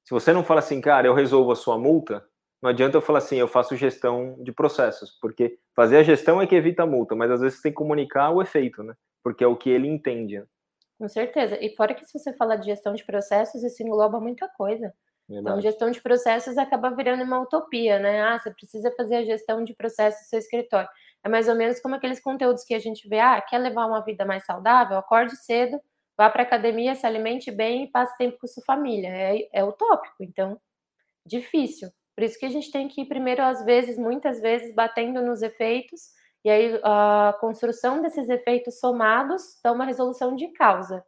Se 0.06 0.12
você 0.12 0.34
não 0.34 0.44
fala 0.44 0.60
assim, 0.60 0.82
cara, 0.82 1.08
eu 1.08 1.14
resolvo 1.14 1.52
a 1.52 1.56
sua 1.56 1.78
multa, 1.78 2.26
não 2.62 2.70
adianta 2.70 2.98
eu 2.98 3.02
falar 3.02 3.20
assim, 3.20 3.38
eu 3.38 3.48
faço 3.48 3.76
gestão 3.76 4.36
de 4.42 4.52
processos, 4.52 5.12
porque 5.22 5.58
fazer 5.76 5.98
a 5.98 6.04
gestão 6.04 6.42
é 6.42 6.48
que 6.48 6.56
evita 6.56 6.84
a 6.84 6.88
multa, 6.88 7.16
mas 7.16 7.32
às 7.32 7.42
vezes 7.42 7.58
você 7.58 7.64
tem 7.64 7.72
que 7.72 7.78
comunicar 7.78 8.32
o 8.32 8.42
efeito, 8.42 8.84
né? 8.84 8.94
Porque 9.24 9.44
é 9.44 9.48
o 9.48 9.56
que 9.56 9.70
ele 9.70 9.88
entende. 9.88 10.40
Né? 10.40 10.46
Com 11.00 11.08
certeza. 11.08 11.58
E 11.64 11.76
fora 11.76 11.94
que 11.96 12.06
se 12.06 12.18
você 12.20 12.34
falar 12.34 12.58
de 12.58 12.66
gestão 12.66 12.94
de 12.94 13.06
processos, 13.06 13.64
isso 13.64 13.82
engloba 13.82 14.20
muita 14.20 14.48
coisa. 14.50 14.94
Então, 15.38 15.58
Verdade. 15.58 15.60
Então, 15.60 15.62
gestão 15.62 15.92
de 15.92 16.02
processos 16.02 16.58
acaba 16.58 16.90
virando 16.92 17.24
uma 17.24 17.40
utopia, 17.40 18.00
né? 18.00 18.22
Ah, 18.22 18.38
você 18.38 18.52
precisa 18.52 18.92
fazer 18.98 19.16
a 19.18 19.24
gestão 19.24 19.64
de 19.64 19.74
processos 19.74 20.22
no 20.24 20.28
seu 20.28 20.40
escritório. 20.40 20.90
É 21.24 21.30
mais 21.30 21.48
ou 21.48 21.56
menos 21.56 21.80
como 21.80 21.96
aqueles 21.96 22.20
conteúdos 22.20 22.64
que 22.66 22.74
a 22.74 22.80
gente 22.80 23.08
vê, 23.08 23.20
ah, 23.20 23.40
quer 23.42 23.60
levar 23.60 23.86
uma 23.86 24.04
vida 24.04 24.26
mais 24.26 24.46
saudável? 24.46 24.98
Acorde 24.98 25.36
cedo, 25.38 25.80
vá 26.18 26.30
para 26.30 26.44
academia, 26.44 26.96
se 26.96 27.06
alimente 27.06 27.52
bem 27.52 27.86
e 27.86 27.88
passe 27.92 28.18
tempo 28.18 28.38
com 28.40 28.48
sua 28.48 28.64
família. 28.66 29.10
É, 29.10 29.50
é 29.54 29.64
utópico, 29.64 30.16
então, 30.24 30.60
difícil. 31.26 31.90
Por 32.16 32.24
isso 32.24 32.40
que 32.40 32.46
a 32.46 32.50
gente 32.50 32.72
tem 32.72 32.88
que 32.88 33.02
ir 33.02 33.06
primeiro, 33.08 33.44
às 33.44 33.64
vezes, 33.66 33.98
muitas 33.98 34.42
vezes, 34.42 34.74
batendo 34.76 35.22
nos 35.22 35.42
efeitos 35.42 36.12
e 36.44 36.50
aí 36.50 36.80
a 36.84 37.36
construção 37.40 38.02
desses 38.02 38.30
efeitos 38.30 38.80
somados 38.80 39.60
dá 39.64 39.72
uma 39.72 39.86
resolução 39.86 40.36
de 40.36 40.48
causa. 40.50 41.04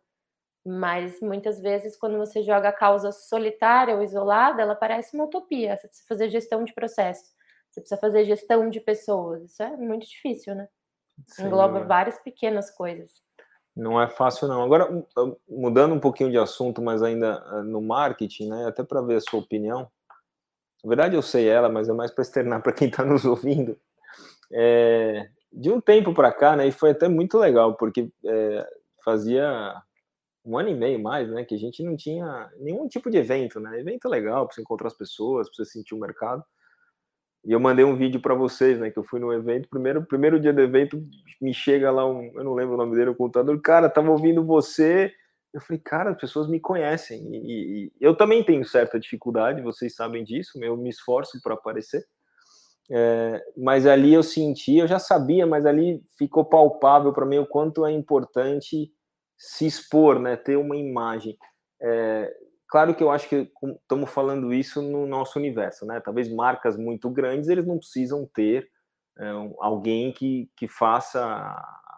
Mas 0.66 1.20
muitas 1.22 1.60
vezes, 1.60 1.98
quando 1.98 2.18
você 2.18 2.44
joga 2.44 2.70
a 2.70 2.74
causa 2.74 3.12
solitária 3.12 3.96
ou 3.96 4.04
isolada, 4.04 4.62
ela 4.62 4.76
parece 4.76 5.16
uma 5.16 5.26
utopia. 5.26 5.76
Você 5.76 5.88
precisa 5.88 6.08
fazer 6.08 6.30
gestão 6.30 6.64
de 6.64 6.74
processos, 6.74 7.30
você 7.70 7.82
precisa 7.82 8.00
fazer 8.00 8.26
gestão 8.26 8.70
de 8.70 8.80
pessoas. 8.80 9.44
Isso 9.44 9.64
é 9.64 9.76
muito 9.76 10.06
difícil, 10.06 10.54
né? 10.54 10.68
Sim, 11.26 11.48
Engloba 11.48 11.80
é. 11.80 11.84
várias 11.84 12.20
pequenas 12.20 12.70
coisas. 12.70 13.24
Não 13.76 14.00
é 14.00 14.08
fácil, 14.08 14.48
não. 14.48 14.62
Agora, 14.62 15.06
mudando 15.48 15.96
um 15.96 16.00
pouquinho 16.00 16.30
de 16.30 16.38
assunto, 16.38 16.82
mas 16.82 17.02
ainda 17.02 17.44
eh, 17.54 17.62
no 17.64 17.82
marketing, 17.82 18.50
né? 18.50 18.68
Até 18.68 18.84
para 18.84 19.02
ver 19.02 19.16
a 19.16 19.22
sua 19.22 19.40
opinião. 19.40 19.90
Na 20.84 20.90
verdade, 20.90 21.16
eu 21.16 21.22
sei 21.22 21.48
ela, 21.48 21.70
mas 21.70 21.88
é 21.88 21.94
mais 21.94 22.12
para 22.12 22.22
externar 22.22 22.62
para 22.62 22.74
quem 22.74 22.90
está 22.90 23.06
nos 23.06 23.24
ouvindo. 23.24 23.80
É, 24.54 25.30
de 25.52 25.70
um 25.70 25.82
tempo 25.82 26.14
para 26.14 26.32
cá, 26.32 26.56
né? 26.56 26.68
E 26.68 26.72
foi 26.72 26.92
até 26.92 27.08
muito 27.08 27.38
legal, 27.38 27.76
porque 27.76 28.10
é, 28.26 28.70
fazia 29.04 29.76
um 30.46 30.58
ano 30.58 30.70
e 30.70 30.76
meio 30.76 31.00
mais, 31.00 31.30
né? 31.30 31.44
Que 31.44 31.56
a 31.56 31.58
gente 31.58 31.84
não 31.84 31.96
tinha 31.96 32.50
nenhum 32.58 32.88
tipo 32.88 33.10
de 33.10 33.18
evento, 33.18 33.60
né? 33.60 33.80
Evento 33.80 34.08
legal 34.08 34.46
para 34.46 34.56
você 34.56 34.62
encontrar 34.62 34.88
as 34.88 34.98
pessoas, 34.98 35.48
para 35.48 35.64
você 35.64 35.72
sentir 35.72 35.94
o 35.94 36.00
mercado. 36.00 36.44
E 37.44 37.52
eu 37.52 37.60
mandei 37.60 37.84
um 37.84 37.96
vídeo 37.96 38.22
para 38.22 38.36
vocês, 38.36 38.80
né? 38.80 38.92
Que 38.92 39.00
eu 39.00 39.04
fui 39.04 39.20
no 39.20 39.34
evento. 39.34 39.68
Primeiro, 39.70 40.06
primeiro 40.06 40.40
dia 40.40 40.54
do 40.54 40.62
evento, 40.62 41.04
me 41.42 41.54
chega 41.54 41.92
lá 41.92 42.06
um, 42.08 42.32
eu 42.36 42.44
não 42.44 42.54
lembro 42.54 42.76
o 42.76 42.78
nome 42.78 42.96
dele, 42.96 43.10
o 43.10 43.16
contador. 43.16 43.60
Cara, 43.62 43.90
tava 43.90 44.12
ouvindo 44.12 44.46
você. 44.46 45.12
Eu 45.54 45.60
falei, 45.60 45.82
cara, 45.84 46.12
as 46.12 46.18
pessoas 46.18 46.48
me 46.48 46.60
conhecem. 46.60 47.20
E, 47.34 47.86
e 47.86 47.92
eu 48.00 48.16
também 48.16 48.44
tenho 48.44 48.64
certa 48.64 49.00
dificuldade, 49.00 49.62
vocês 49.62 49.96
sabem 49.96 50.24
disso. 50.24 50.64
Eu 50.64 50.78
me 50.78 50.90
esforço 50.90 51.40
para 51.42 51.56
aparecer. 51.56 52.06
É, 52.90 53.44
mas 53.58 53.86
ali 53.86 54.14
eu 54.14 54.24
senti, 54.24 54.78
eu 54.78 54.88
já 54.88 55.00
sabia, 55.00 55.46
mas 55.46 55.66
ali 55.66 56.04
ficou 56.18 56.44
palpável 56.46 57.14
para 57.14 57.26
mim 57.26 57.38
o 57.38 57.48
quanto 57.48 57.86
é 57.86 57.92
importante 57.92 58.92
se 59.38 59.66
expor, 59.66 60.20
né? 60.20 60.36
Ter 60.36 60.58
uma 60.58 60.76
imagem. 60.76 61.38
É, 61.82 62.34
Claro 62.72 62.96
que 62.96 63.04
eu 63.04 63.12
acho 63.12 63.28
que 63.28 63.52
estamos 63.82 64.10
falando 64.10 64.54
isso 64.54 64.82
no 64.82 65.06
nosso 65.06 65.38
universo, 65.38 65.86
né? 65.86 66.00
Talvez 66.00 66.34
marcas 66.34 66.78
muito 66.78 67.10
grandes 67.10 67.50
eles 67.50 67.68
não 67.68 67.78
precisam 67.78 68.26
ter 68.34 68.66
é, 69.20 69.30
alguém 69.60 70.14
que, 70.14 70.50
que 70.56 70.70
faça 70.70 71.22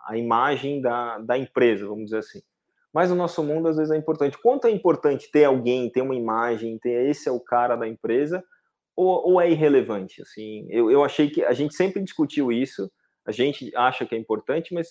a 0.07 0.17
imagem 0.17 0.81
da, 0.81 1.19
da 1.19 1.37
empresa, 1.37 1.85
vamos 1.85 2.05
dizer 2.05 2.17
assim. 2.17 2.41
Mas 2.91 3.11
o 3.11 3.15
nosso 3.15 3.43
mundo 3.43 3.67
às 3.67 3.77
vezes 3.77 3.91
é 3.91 3.97
importante. 3.97 4.41
Quanto 4.41 4.65
é 4.65 4.71
importante 4.71 5.29
ter 5.31 5.45
alguém, 5.45 5.91
ter 5.91 6.01
uma 6.01 6.15
imagem, 6.15 6.79
ter 6.79 7.07
esse 7.07 7.29
é 7.29 7.31
o 7.31 7.39
cara 7.39 7.75
da 7.75 7.87
empresa, 7.87 8.43
ou, 8.95 9.31
ou 9.31 9.41
é 9.41 9.49
irrelevante? 9.49 10.21
Assim, 10.21 10.67
eu, 10.69 10.91
eu 10.91 11.03
achei 11.03 11.29
que 11.29 11.43
a 11.43 11.53
gente 11.53 11.75
sempre 11.75 12.01
discutiu 12.01 12.51
isso, 12.51 12.91
a 13.25 13.31
gente 13.31 13.71
acha 13.75 14.05
que 14.05 14.15
é 14.15 14.17
importante, 14.17 14.73
mas 14.73 14.89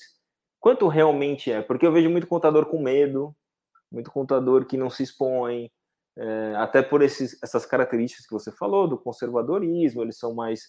quanto 0.61 0.89
realmente 0.89 1.51
é? 1.51 1.63
Porque 1.63 1.87
eu 1.87 1.93
vejo 1.93 2.09
muito 2.11 2.27
contador 2.27 2.67
com 2.67 2.81
medo, 2.81 3.35
muito 3.91 4.11
contador 4.11 4.67
que 4.67 4.77
não 4.77 4.89
se 4.89 5.03
expõe, 5.03 5.71
é, 6.17 6.55
até 6.57 6.83
por 6.83 7.03
esses, 7.03 7.39
essas 7.43 7.65
características 7.67 8.27
que 8.27 8.33
você 8.33 8.51
falou, 8.53 8.89
do 8.89 8.99
conservadorismo, 8.99 10.03
eles 10.03 10.19
são 10.19 10.35
mais, 10.35 10.63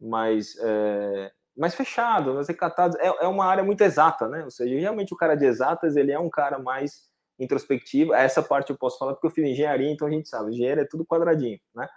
mais, 0.00 0.56
é, 0.60 1.32
mais 1.56 1.74
fechados, 1.74 2.34
mais 2.34 2.48
recatados. 2.48 2.96
É, 2.98 3.06
é 3.06 3.26
uma 3.26 3.44
área 3.46 3.64
muito 3.64 3.80
exata, 3.82 4.28
né? 4.28 4.44
Ou 4.44 4.50
seja, 4.50 4.78
realmente 4.78 5.12
o 5.12 5.16
cara 5.16 5.34
de 5.34 5.44
exatas, 5.44 5.96
ele 5.96 6.12
é 6.12 6.18
um 6.18 6.30
cara 6.30 6.58
mais 6.58 7.08
introspectivo. 7.38 8.12
Essa 8.12 8.42
parte 8.42 8.70
eu 8.70 8.78
posso 8.78 8.98
falar 8.98 9.14
porque 9.14 9.26
eu 9.26 9.30
fiz 9.30 9.44
engenharia, 9.44 9.90
então 9.90 10.08
a 10.08 10.10
gente 10.10 10.28
sabe, 10.28 10.52
engenharia 10.52 10.82
é 10.82 10.88
tudo 10.88 11.06
quadradinho, 11.06 11.58
né? 11.74 11.88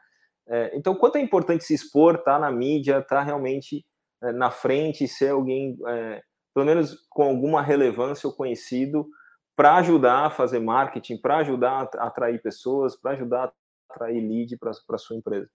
É, 0.47 0.75
então, 0.75 0.95
quanto 0.95 1.17
é 1.17 1.21
importante 1.21 1.63
se 1.63 1.73
expor, 1.73 2.15
estar 2.15 2.33
tá 2.33 2.39
na 2.39 2.51
mídia, 2.51 2.99
estar 2.99 3.17
tá 3.17 3.23
realmente 3.23 3.85
é, 4.23 4.31
na 4.31 4.51
frente, 4.51 5.07
ser 5.07 5.29
alguém, 5.29 5.77
é, 5.87 6.21
pelo 6.53 6.65
menos 6.65 6.95
com 7.09 7.23
alguma 7.23 7.61
relevância 7.61 8.27
ou 8.27 8.35
conhecido, 8.35 9.07
para 9.55 9.75
ajudar 9.77 10.25
a 10.25 10.29
fazer 10.29 10.59
marketing, 10.59 11.17
para 11.17 11.37
ajudar 11.37 11.89
a 11.97 12.07
atrair 12.07 12.41
pessoas, 12.41 12.95
para 12.99 13.11
ajudar 13.11 13.45
a 13.45 13.53
atrair 13.93 14.21
lead 14.21 14.57
para 14.57 14.71
a 14.71 14.97
sua 14.97 15.17
empresa. 15.17 15.49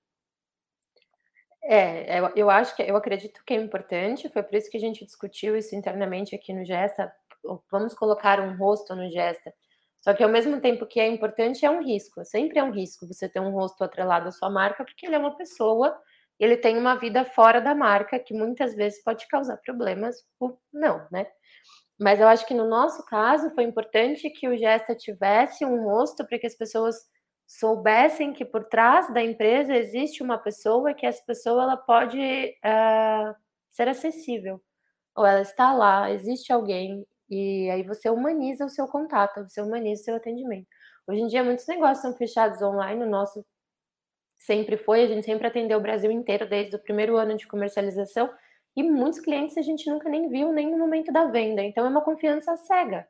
É, 1.69 2.21
eu, 2.21 2.31
eu 2.37 2.51
acho 2.51 2.77
que 2.77 2.83
eu 2.83 2.97
acredito 2.97 3.43
que 3.45 3.53
é 3.53 3.57
importante, 3.57 4.29
foi 4.29 4.43
por 4.43 4.55
isso 4.55 4.71
que 4.71 4.77
a 4.77 4.81
gente 4.81 5.05
discutiu 5.05 5.57
isso 5.57 5.75
internamente 5.75 6.35
aqui 6.35 6.53
no 6.53 6.65
Gesta. 6.65 7.13
Vamos 7.71 7.93
colocar 7.95 8.41
um 8.41 8.57
rosto 8.57 8.95
no 8.95 9.11
Gesta. 9.11 9.53
Só 10.07 10.15
que 10.15 10.23
ao 10.23 10.31
mesmo 10.31 10.61
tempo 10.61 10.87
que 10.87 11.01
é 11.01 11.09
importante, 11.09 11.67
é 11.67 11.71
um 11.71 11.83
risco. 11.83 12.25
Sempre 12.25 12.61
é 12.61 12.63
um 12.63 12.71
risco 12.71 13.09
você 13.09 13.29
ter 13.29 13.41
um 13.41 13.51
rosto 13.51 13.83
atrelado 13.83 14.29
à 14.29 14.31
sua 14.31 14.49
marca, 14.49 14.85
porque 14.85 15.05
ele 15.05 15.17
é 15.17 15.19
uma 15.19 15.37
pessoa, 15.37 16.01
ele 16.39 16.57
tem 16.57 16.79
uma 16.79 16.95
vida 16.95 17.25
fora 17.25 17.61
da 17.61 17.75
marca 17.75 18.17
que 18.21 18.33
muitas 18.33 18.77
vezes 18.77 19.03
pode 19.03 19.27
causar 19.27 19.57
problemas 19.57 20.15
ou 20.39 20.61
não, 20.73 21.05
né? 21.11 21.27
Mas 21.99 22.21
eu 22.21 22.29
acho 22.29 22.47
que 22.47 22.55
no 22.55 22.69
nosso 22.69 23.05
caso 23.07 23.51
foi 23.53 23.65
importante 23.65 24.31
que 24.31 24.49
o 24.49 24.57
Gesta 24.57 24.95
tivesse 24.95 25.65
um 25.65 25.83
rosto 25.83 26.25
para 26.25 26.39
que 26.39 26.47
as 26.47 26.55
pessoas 26.55 26.95
soubessem 27.45 28.33
que 28.33 28.45
por 28.45 28.65
trás 28.67 29.13
da 29.13 29.21
empresa 29.21 29.75
existe 29.75 30.23
uma 30.23 30.39
pessoa 30.39 30.95
que 30.95 31.05
essa 31.05 31.23
pessoa 31.27 31.65
ela 31.65 31.77
pode 31.77 32.21
uh, 32.21 33.35
ser 33.73 33.89
acessível 33.89 34.63
ou 35.17 35.27
ela 35.27 35.41
está 35.41 35.73
lá, 35.73 36.13
existe 36.13 36.53
alguém 36.53 37.05
e 37.29 37.71
aí 37.71 37.83
você 37.83 38.09
humaniza 38.11 38.65
o 38.65 38.69
seu 38.71 38.87
contato, 38.87 39.43
você 39.49 39.61
humaniza 39.61 40.03
o 40.03 40.05
seu 40.05 40.17
atendimento. 40.17 40.69
Hoje 41.07 41.21
em 41.21 41.27
dia 41.29 41.45
muitos 41.45 41.67
negócios 41.67 42.01
são 42.01 42.15
fechados 42.17 42.61
online, 42.63 43.05
o 43.05 43.09
nosso 43.09 43.45
sempre 44.39 44.77
foi, 44.77 45.03
a 45.03 45.07
gente 45.07 45.25
sempre 45.25 45.47
atendeu 45.47 45.79
o 45.79 45.83
Brasil 45.83 46.11
inteiro 46.11 46.49
desde 46.49 46.77
o 46.77 46.83
primeiro 46.83 47.17
ano 47.17 47.37
de 47.37 47.47
comercialização 47.47 48.31
e 48.77 48.83
muitos 48.83 49.21
clientes 49.21 49.57
a 49.57 49.63
gente 49.63 49.89
nunca 49.91 50.09
nem 50.09 50.29
viu 50.29 50.53
nem 50.53 50.71
no 50.71 50.79
momento 50.79 51.13
da 51.13 51.25
venda. 51.27 51.63
Então 51.63 51.87
é 51.87 51.89
uma 51.89 52.05
confiança 52.05 52.57
cega. 52.59 53.09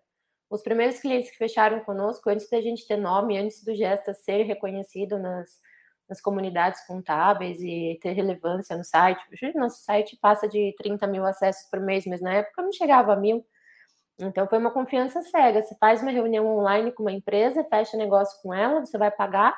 Os 0.49 0.63
primeiros 0.63 1.01
clientes 1.01 1.31
que 1.31 1.37
fecharam 1.37 1.81
conosco, 1.81 2.31
antes 2.31 2.49
da 2.49 2.61
gente 2.61 2.87
ter 2.87 2.97
nome, 2.97 3.37
antes 3.37 3.65
do 3.65 3.75
Gesta 3.75 4.15
ser 4.15 4.45
reconhecido 4.45 5.19
nas, 5.19 5.61
nas 6.09 6.21
comunidades 6.21 6.87
contábeis 6.87 7.61
e 7.61 7.99
ter 8.01 8.13
relevância 8.13 8.77
no 8.77 8.85
site. 8.85 9.21
Hoje 9.33 9.53
nosso 9.57 9.83
site 9.83 10.17
passa 10.21 10.49
de 10.49 10.73
30 10.79 11.07
mil 11.09 11.27
acessos 11.27 11.69
por 11.69 11.81
mês, 11.81 12.07
mas 12.07 12.21
na 12.21 12.35
época 12.35 12.63
não 12.63 12.73
chegava 12.73 13.13
a 13.13 13.17
mil. 13.17 13.45
Então 14.19 14.47
foi 14.49 14.59
uma 14.59 14.71
confiança 14.71 15.23
cega. 15.23 15.63
Você 15.63 15.75
faz 15.79 16.03
uma 16.03 16.11
reunião 16.11 16.47
online 16.47 16.93
com 16.93 17.03
uma 17.03 17.13
empresa, 17.13 17.65
fecha 17.65 17.97
negócio 17.97 18.41
com 18.43 18.53
ela, 18.55 18.85
você 18.85 18.97
vai 18.97 19.11
pagar 19.11 19.55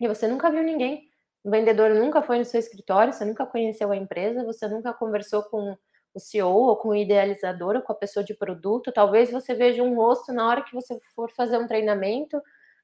e 0.00 0.08
você 0.08 0.26
nunca 0.26 0.50
viu 0.50 0.62
ninguém. 0.62 1.08
O 1.44 1.50
vendedor 1.50 1.90
nunca 1.90 2.22
foi 2.22 2.38
no 2.38 2.44
seu 2.44 2.58
escritório, 2.58 3.12
você 3.12 3.24
nunca 3.24 3.46
conheceu 3.46 3.92
a 3.92 3.96
empresa, 3.96 4.44
você 4.44 4.66
nunca 4.68 4.92
conversou 4.92 5.42
com 5.44 5.76
o 6.14 6.20
CEO 6.20 6.48
ou 6.48 6.76
com 6.76 6.88
o 6.88 6.96
idealizador 6.96 7.76
ou 7.76 7.82
com 7.82 7.92
a 7.92 7.96
pessoa 7.96 8.24
de 8.24 8.34
produto. 8.34 8.92
Talvez 8.92 9.30
você 9.30 9.54
veja 9.54 9.82
um 9.82 9.94
rosto 9.94 10.32
na 10.32 10.48
hora 10.48 10.62
que 10.62 10.74
você 10.74 10.98
for 11.14 11.30
fazer 11.32 11.58
um 11.58 11.66
treinamento, 11.66 12.40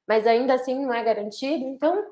mas 0.07 0.27
ainda 0.27 0.55
assim 0.55 0.81
não 0.85 0.93
é 0.93 1.03
garantido. 1.03 1.65
Então, 1.65 2.05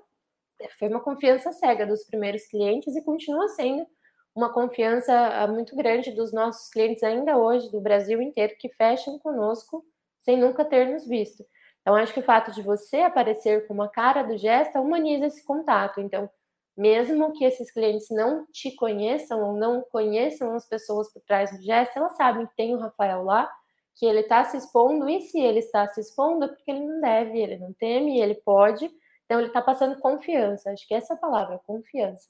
foi 0.78 0.88
uma 0.88 1.00
confiança 1.00 1.52
cega 1.52 1.86
dos 1.86 2.04
primeiros 2.04 2.46
clientes 2.46 2.96
e 2.96 3.04
continua 3.04 3.48
sendo 3.48 3.86
uma 4.34 4.52
confiança 4.52 5.12
ah, 5.12 5.46
muito 5.46 5.74
grande 5.76 6.12
dos 6.12 6.32
nossos 6.32 6.70
clientes 6.70 7.02
ainda 7.02 7.36
hoje, 7.36 7.70
do 7.70 7.80
Brasil 7.80 8.20
inteiro, 8.22 8.54
que 8.58 8.68
fecham 8.70 9.18
conosco 9.18 9.84
sem 10.22 10.38
nunca 10.38 10.64
ter 10.64 10.88
nos 10.88 11.06
visto. 11.06 11.44
Então, 11.80 11.96
acho 11.96 12.12
que 12.12 12.20
o 12.20 12.24
fato 12.24 12.52
de 12.52 12.62
você 12.62 12.98
aparecer 12.98 13.66
com 13.66 13.74
uma 13.74 13.88
cara 13.88 14.22
do 14.22 14.36
Gesta 14.36 14.80
humaniza 14.80 15.26
esse 15.26 15.44
contato. 15.44 16.00
Então, 16.00 16.28
mesmo 16.76 17.32
que 17.32 17.44
esses 17.44 17.70
clientes 17.70 18.08
não 18.10 18.46
te 18.46 18.74
conheçam 18.74 19.42
ou 19.42 19.56
não 19.56 19.82
conheçam 19.82 20.54
as 20.54 20.66
pessoas 20.66 21.12
por 21.12 21.20
trás 21.22 21.50
do 21.50 21.62
gesto, 21.62 21.96
elas 21.96 22.16
sabem 22.16 22.46
que 22.46 22.56
tem 22.56 22.74
o 22.74 22.78
Rafael 22.78 23.22
lá, 23.22 23.50
que 23.96 24.06
ele 24.06 24.20
está 24.20 24.44
se 24.44 24.56
expondo, 24.56 25.08
e 25.08 25.20
se 25.20 25.38
ele 25.38 25.58
está 25.58 25.86
se 25.88 26.00
expondo 26.00 26.44
é 26.44 26.48
porque 26.48 26.70
ele 26.70 26.86
não 26.86 27.00
deve, 27.00 27.38
ele 27.38 27.58
não 27.58 27.72
teme, 27.72 28.20
ele 28.20 28.34
pode, 28.34 28.90
então 29.24 29.38
ele 29.38 29.48
está 29.48 29.60
passando 29.60 30.00
confiança. 30.00 30.70
Acho 30.70 30.86
que 30.86 30.94
essa 30.94 31.12
é 31.12 31.16
a 31.16 31.20
palavra, 31.20 31.60
confiança. 31.66 32.28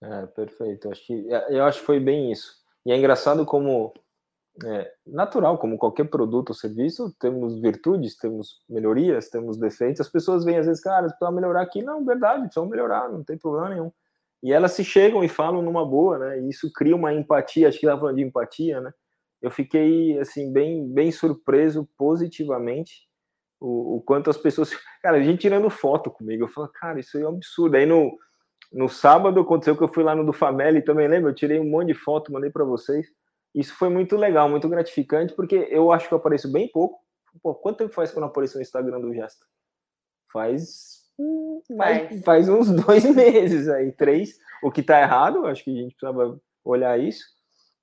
É, 0.00 0.26
perfeito. 0.26 0.90
Acho 0.90 1.06
que, 1.06 1.28
eu 1.48 1.64
acho 1.64 1.80
que 1.80 1.86
foi 1.86 2.00
bem 2.00 2.30
isso. 2.30 2.56
E 2.86 2.92
é 2.92 2.96
engraçado 2.96 3.44
como 3.44 3.92
é, 4.64 4.92
natural, 5.06 5.58
como 5.58 5.78
qualquer 5.78 6.08
produto 6.08 6.50
ou 6.50 6.54
serviço, 6.54 7.14
temos 7.18 7.60
virtudes, 7.60 8.16
temos 8.16 8.60
melhorias, 8.68 9.28
temos 9.28 9.56
defeitos. 9.56 10.00
As 10.00 10.08
pessoas 10.08 10.44
vêm 10.44 10.58
às 10.58 10.66
vezes, 10.66 10.82
cara, 10.82 11.06
precisa 11.06 11.30
melhorar 11.30 11.62
aqui. 11.62 11.82
Não, 11.82 12.04
verdade, 12.04 12.42
precisam 12.42 12.66
melhorar, 12.66 13.08
não 13.08 13.22
tem 13.22 13.36
problema 13.38 13.68
nenhum. 13.70 13.92
E 14.42 14.52
elas 14.52 14.72
se 14.72 14.84
chegam 14.84 15.24
e 15.24 15.28
falam 15.28 15.62
numa 15.62 15.84
boa, 15.84 16.18
né? 16.18 16.40
E 16.40 16.48
isso 16.48 16.72
cria 16.72 16.94
uma 16.94 17.12
empatia, 17.12 17.68
acho 17.68 17.78
que 17.78 17.86
estava 17.86 18.00
falando 18.00 18.16
de 18.16 18.22
empatia, 18.22 18.80
né? 18.80 18.92
Eu 19.42 19.50
fiquei, 19.50 20.18
assim, 20.18 20.52
bem, 20.52 20.88
bem 20.88 21.10
surpreso 21.12 21.88
positivamente 21.96 23.08
o, 23.60 23.96
o, 23.96 24.02
quanto 24.02 24.30
as 24.30 24.36
pessoas. 24.36 24.70
Cara, 25.02 25.16
a 25.16 25.22
gente 25.22 25.40
tirando 25.40 25.70
foto 25.70 26.10
comigo, 26.10 26.44
eu 26.44 26.48
falo, 26.48 26.68
cara, 26.68 27.00
isso 27.00 27.18
é 27.18 27.24
um 27.24 27.36
absurdo. 27.36 27.76
Aí 27.76 27.86
no, 27.86 28.16
no 28.72 28.88
sábado 28.88 29.40
aconteceu 29.40 29.76
que 29.76 29.82
eu 29.82 29.92
fui 29.92 30.04
lá 30.04 30.14
no 30.14 30.24
do 30.24 30.32
Fameli 30.32 30.82
também, 30.82 31.08
lembra? 31.08 31.30
Eu 31.30 31.34
tirei 31.34 31.58
um 31.58 31.68
monte 31.68 31.88
de 31.88 31.94
foto, 31.94 32.32
mandei 32.32 32.50
para 32.50 32.64
vocês. 32.64 33.06
Isso 33.54 33.74
foi 33.74 33.88
muito 33.88 34.16
legal, 34.16 34.48
muito 34.48 34.68
gratificante, 34.68 35.34
porque 35.34 35.68
eu 35.70 35.90
acho 35.90 36.06
que 36.06 36.14
eu 36.14 36.18
apareço 36.18 36.50
bem 36.52 36.68
pouco. 36.68 36.98
Pô, 37.42 37.54
quanto 37.54 37.78
tempo 37.78 37.94
faz 37.94 38.10
que 38.10 38.18
eu 38.18 38.20
não 38.20 38.28
apareço 38.28 38.56
no 38.56 38.62
Instagram 38.62 39.00
do 39.00 39.14
Gesto? 39.14 39.46
Faz, 40.30 41.02
faz, 41.76 42.24
faz 42.24 42.48
uns 42.48 42.70
dois 42.70 43.04
meses 43.14 43.68
aí, 43.68 43.90
três. 43.92 44.38
O 44.62 44.70
que 44.70 44.82
tá 44.82 45.00
errado, 45.00 45.46
acho 45.46 45.64
que 45.64 45.70
a 45.70 45.82
gente 45.82 45.94
precisava 45.94 46.38
olhar 46.64 47.00
isso. 47.00 47.24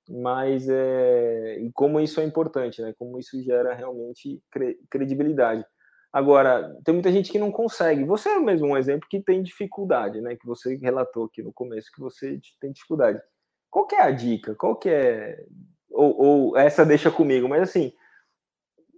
mas 0.08 0.68
é, 0.68 1.58
e 1.60 1.72
como 1.72 1.98
isso 2.00 2.20
é 2.20 2.24
importante, 2.24 2.80
né? 2.80 2.94
Como 2.96 3.18
isso 3.18 3.42
gera 3.42 3.74
realmente 3.74 4.40
credibilidade. 4.88 5.64
Agora, 6.12 6.74
tem 6.84 6.94
muita 6.94 7.12
gente 7.12 7.30
que 7.30 7.38
não 7.38 7.52
consegue. 7.52 8.04
Você 8.04 8.30
é 8.30 8.38
mesmo 8.38 8.68
um 8.68 8.76
exemplo 8.76 9.08
que 9.08 9.20
tem 9.20 9.42
dificuldade, 9.42 10.20
né? 10.20 10.36
Que 10.36 10.46
você 10.46 10.76
relatou 10.76 11.24
aqui 11.24 11.42
no 11.42 11.52
começo 11.52 11.92
que 11.92 12.00
você 12.00 12.40
tem 12.60 12.72
dificuldade. 12.72 13.20
Qual 13.70 13.86
é 13.92 14.00
a 14.00 14.10
dica? 14.10 14.54
Qual 14.54 14.80
é 14.86 15.44
ou, 15.96 16.20
ou 16.20 16.56
essa 16.58 16.84
deixa 16.84 17.10
comigo, 17.10 17.48
mas 17.48 17.62
assim, 17.62 17.92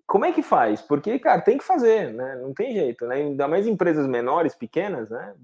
como 0.07 0.25
é 0.25 0.33
que 0.33 0.43
faz? 0.43 0.83
Porque, 0.83 1.19
cara, 1.19 1.41
tem 1.41 1.57
que 1.57 1.65
fazer, 1.65 2.13
né? 2.13 2.37
Não 2.37 2.53
tem 2.53 2.75
jeito, 2.75 3.07
né? 3.07 3.17
Ainda 3.17 3.47
mais 3.47 3.67
empresas 3.67 4.07
menores, 4.07 4.55
pequenas, 4.55 5.09
né? 5.09 5.35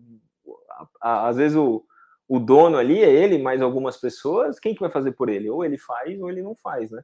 Às 1.00 1.36
vezes 1.36 1.56
o, 1.56 1.84
o 2.28 2.40
dono 2.40 2.76
ali 2.76 3.02
é 3.02 3.10
ele, 3.10 3.38
mais 3.38 3.62
algumas 3.62 3.96
pessoas, 3.96 4.58
quem 4.58 4.74
que 4.74 4.80
vai 4.80 4.90
fazer 4.90 5.12
por 5.12 5.28
ele? 5.28 5.48
Ou 5.48 5.64
ele 5.64 5.78
faz 5.78 6.20
ou 6.20 6.28
ele 6.28 6.42
não 6.42 6.56
faz, 6.56 6.90
né? 6.90 7.02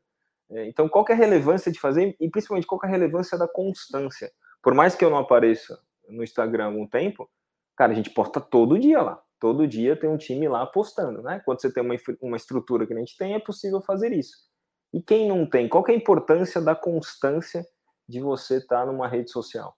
É, 0.50 0.66
então, 0.66 0.88
qual 0.88 1.04
é 1.08 1.12
a 1.12 1.16
relevância 1.16 1.70
de 1.70 1.78
fazer 1.78 2.16
e 2.18 2.28
principalmente 2.28 2.66
qual 2.66 2.80
é 2.82 2.86
a 2.86 2.90
relevância 2.90 3.38
da 3.38 3.46
constância? 3.46 4.32
Por 4.62 4.74
mais 4.74 4.94
que 4.94 5.04
eu 5.04 5.10
não 5.10 5.18
apareça 5.18 5.80
no 6.08 6.22
Instagram 6.22 6.64
há 6.64 6.66
algum 6.66 6.86
tempo, 6.86 7.30
cara, 7.76 7.92
a 7.92 7.94
gente 7.94 8.10
posta 8.10 8.40
todo 8.40 8.78
dia 8.78 9.00
lá. 9.00 9.22
Todo 9.38 9.66
dia 9.66 9.98
tem 9.98 10.10
um 10.10 10.18
time 10.18 10.46
lá 10.48 10.66
postando, 10.66 11.22
né? 11.22 11.40
Quando 11.44 11.60
você 11.60 11.72
tem 11.72 11.82
uma, 11.82 11.94
uma 12.20 12.36
estrutura 12.36 12.86
que 12.86 12.92
a 12.92 12.98
gente 12.98 13.16
tem, 13.16 13.34
é 13.34 13.38
possível 13.38 13.80
fazer 13.80 14.12
isso. 14.12 14.36
E 14.92 15.00
quem 15.00 15.28
não 15.28 15.48
tem, 15.48 15.68
qual 15.68 15.84
é 15.88 15.92
a 15.92 15.94
importância 15.94 16.60
da 16.60 16.74
constância 16.74 17.64
de 18.08 18.20
você 18.20 18.58
estar 18.58 18.84
numa 18.84 19.08
rede 19.08 19.30
social? 19.30 19.74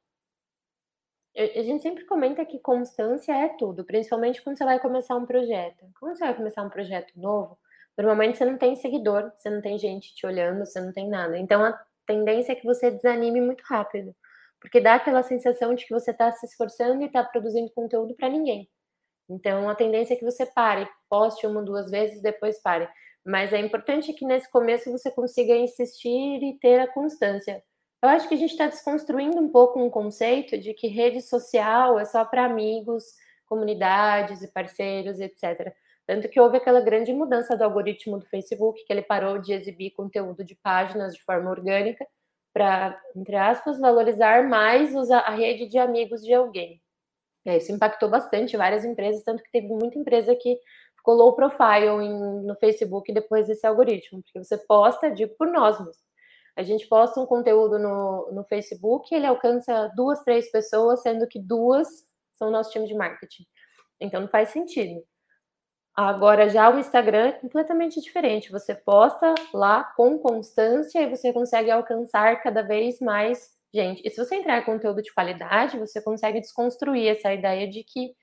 A 1.36 1.62
gente 1.62 1.82
sempre 1.82 2.04
comenta 2.04 2.44
que 2.44 2.58
constância 2.58 3.32
é 3.32 3.48
tudo, 3.56 3.84
principalmente 3.84 4.42
quando 4.42 4.58
você 4.58 4.64
vai 4.64 4.78
começar 4.78 5.16
um 5.16 5.24
projeto. 5.24 5.86
Quando 5.98 6.16
você 6.16 6.24
vai 6.24 6.34
começar 6.34 6.62
um 6.62 6.68
projeto 6.68 7.12
novo, 7.16 7.58
normalmente 7.96 8.36
você 8.36 8.44
não 8.44 8.58
tem 8.58 8.76
seguidor, 8.76 9.32
você 9.34 9.48
não 9.48 9.62
tem 9.62 9.78
gente 9.78 10.14
te 10.14 10.26
olhando, 10.26 10.66
você 10.66 10.80
não 10.80 10.92
tem 10.92 11.08
nada. 11.08 11.38
Então 11.38 11.64
a 11.64 11.78
tendência 12.06 12.52
é 12.52 12.54
que 12.54 12.66
você 12.66 12.90
desanime 12.90 13.40
muito 13.40 13.62
rápido, 13.62 14.14
porque 14.62 14.80
dá 14.80 14.94
aquela 14.94 15.22
sensação 15.22 15.74
de 15.74 15.84
que 15.84 15.92
você 15.92 16.10
está 16.10 16.32
se 16.32 16.46
esforçando 16.46 17.02
e 17.02 17.06
está 17.06 17.22
produzindo 17.22 17.70
conteúdo 17.72 18.14
para 18.14 18.30
ninguém. 18.30 18.66
Então 19.28 19.68
a 19.68 19.74
tendência 19.74 20.14
é 20.14 20.16
que 20.16 20.24
você 20.24 20.46
pare, 20.46 20.88
poste 21.10 21.46
uma, 21.46 21.62
duas 21.62 21.90
vezes, 21.90 22.22
depois 22.22 22.62
pare. 22.62 22.88
Mas 23.24 23.52
é 23.52 23.58
importante 23.58 24.14
que 24.14 24.24
nesse 24.24 24.50
começo 24.50 24.90
você 24.90 25.10
consiga 25.10 25.54
insistir 25.54 26.42
e 26.42 26.58
ter 26.58 26.80
a 26.80 26.88
constância 26.90 27.62
eu 28.02 28.08
acho 28.08 28.28
que 28.28 28.34
a 28.34 28.36
gente 28.36 28.50
está 28.50 28.66
desconstruindo 28.66 29.38
um 29.38 29.48
pouco 29.48 29.80
um 29.80 29.88
conceito 29.88 30.58
de 30.58 30.74
que 30.74 30.88
rede 30.88 31.22
social 31.22 32.00
é 32.00 32.04
só 32.04 32.24
para 32.24 32.44
amigos, 32.44 33.04
comunidades 33.46 34.42
e 34.42 34.48
parceiros, 34.48 35.20
etc. 35.20 35.72
Tanto 36.04 36.28
que 36.28 36.40
houve 36.40 36.56
aquela 36.56 36.80
grande 36.80 37.12
mudança 37.12 37.56
do 37.56 37.62
algoritmo 37.62 38.18
do 38.18 38.26
Facebook, 38.26 38.84
que 38.84 38.92
ele 38.92 39.02
parou 39.02 39.38
de 39.38 39.52
exibir 39.52 39.92
conteúdo 39.92 40.44
de 40.44 40.56
páginas 40.56 41.14
de 41.14 41.22
forma 41.22 41.48
orgânica 41.48 42.04
para, 42.52 43.00
entre 43.16 43.36
aspas, 43.36 43.78
valorizar 43.80 44.48
mais 44.48 44.94
a 45.10 45.30
rede 45.30 45.66
de 45.66 45.78
amigos 45.78 46.22
de 46.22 46.34
alguém. 46.34 46.80
É, 47.44 47.56
isso 47.56 47.72
impactou 47.72 48.08
bastante 48.08 48.56
várias 48.56 48.84
empresas, 48.84 49.24
tanto 49.24 49.42
que 49.42 49.50
teve 49.50 49.66
muita 49.68 49.98
empresa 49.98 50.34
que 50.36 50.58
ficou 50.96 51.14
low 51.14 51.34
profile 51.34 51.86
em, 51.86 52.46
no 52.46 52.54
Facebook 52.56 53.12
depois 53.12 53.48
desse 53.48 53.66
algoritmo, 53.66 54.22
porque 54.22 54.42
você 54.42 54.56
posta, 54.56 55.10
digo 55.10 55.34
por 55.36 55.48
nós, 55.48 55.78
a 56.56 56.62
gente 56.62 56.86
posta 56.86 57.18
um 57.18 57.26
conteúdo 57.26 57.78
no, 57.78 58.30
no 58.32 58.44
Facebook, 58.44 59.12
ele 59.14 59.26
alcança 59.26 59.90
duas, 59.96 60.22
três 60.22 60.50
pessoas, 60.50 61.00
sendo 61.02 61.26
que 61.26 61.40
duas 61.40 61.88
são 62.34 62.50
nosso 62.50 62.70
time 62.70 62.86
de 62.86 62.94
marketing. 62.94 63.44
Então 64.00 64.20
não 64.20 64.28
faz 64.28 64.50
sentido. 64.50 65.02
Agora 65.94 66.48
já 66.48 66.70
o 66.70 66.78
Instagram 66.78 67.28
é 67.28 67.32
completamente 67.32 68.00
diferente. 68.00 68.50
Você 68.50 68.74
posta 68.74 69.34
lá 69.52 69.84
com 69.84 70.18
constância 70.18 71.00
e 71.00 71.08
você 71.08 71.32
consegue 71.32 71.70
alcançar 71.70 72.42
cada 72.42 72.62
vez 72.62 72.98
mais 73.00 73.50
gente. 73.72 74.02
E 74.04 74.10
se 74.10 74.16
você 74.16 74.36
entrar 74.36 74.58
em 74.58 74.64
conteúdo 74.64 75.02
de 75.02 75.12
qualidade, 75.12 75.78
você 75.78 76.00
consegue 76.00 76.40
desconstruir 76.40 77.08
essa 77.08 77.32
ideia 77.32 77.68
de 77.68 77.84
que 77.84 78.14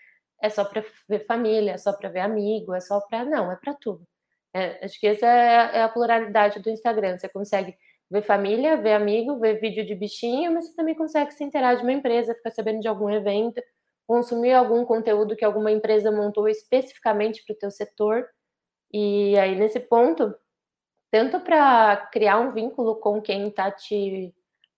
é 0.41 0.49
só 0.49 0.63
para 0.65 0.83
ver 1.07 1.25
família, 1.25 1.73
é 1.73 1.77
só 1.77 1.93
para 1.93 2.09
ver 2.09 2.21
amigo, 2.21 2.73
é 2.73 2.79
só 2.79 2.99
para 3.01 3.25
não, 3.25 3.51
é 3.51 3.55
para 3.55 3.73
tudo. 3.75 4.07
É, 4.53 4.83
acho 4.85 4.99
que 4.99 5.07
essa 5.07 5.27
é, 5.27 5.77
é 5.79 5.81
a 5.83 5.89
pluralidade 5.89 6.59
do 6.59 6.69
Instagram. 6.69 7.17
Você 7.17 7.29
consegue 7.29 7.75
ver 8.09 8.23
família, 8.23 8.77
ver 8.77 8.93
amigo, 8.93 9.39
ver 9.39 9.59
vídeo 9.59 9.85
de 9.85 9.95
bichinho, 9.95 10.51
mas 10.51 10.67
você 10.67 10.75
também 10.75 10.95
consegue 10.95 11.31
se 11.33 11.43
interar 11.43 11.77
de 11.77 11.83
uma 11.83 11.93
empresa, 11.93 12.33
ficar 12.33 12.51
sabendo 12.51 12.79
de 12.81 12.87
algum 12.87 13.09
evento, 13.09 13.61
consumir 14.09 14.53
algum 14.53 14.83
conteúdo 14.83 15.35
que 15.35 15.45
alguma 15.45 15.71
empresa 15.71 16.11
montou 16.11 16.49
especificamente 16.49 17.43
para 17.45 17.53
o 17.53 17.57
teu 17.59 17.69
setor. 17.69 18.27
E 18.91 19.37
aí, 19.37 19.55
nesse 19.55 19.79
ponto, 19.79 20.33
tanto 21.11 21.39
para 21.41 21.95
criar 22.11 22.39
um 22.39 22.51
vínculo 22.51 22.95
com 22.95 23.21
quem 23.21 23.49
está 23.49 23.69
te 23.71 24.33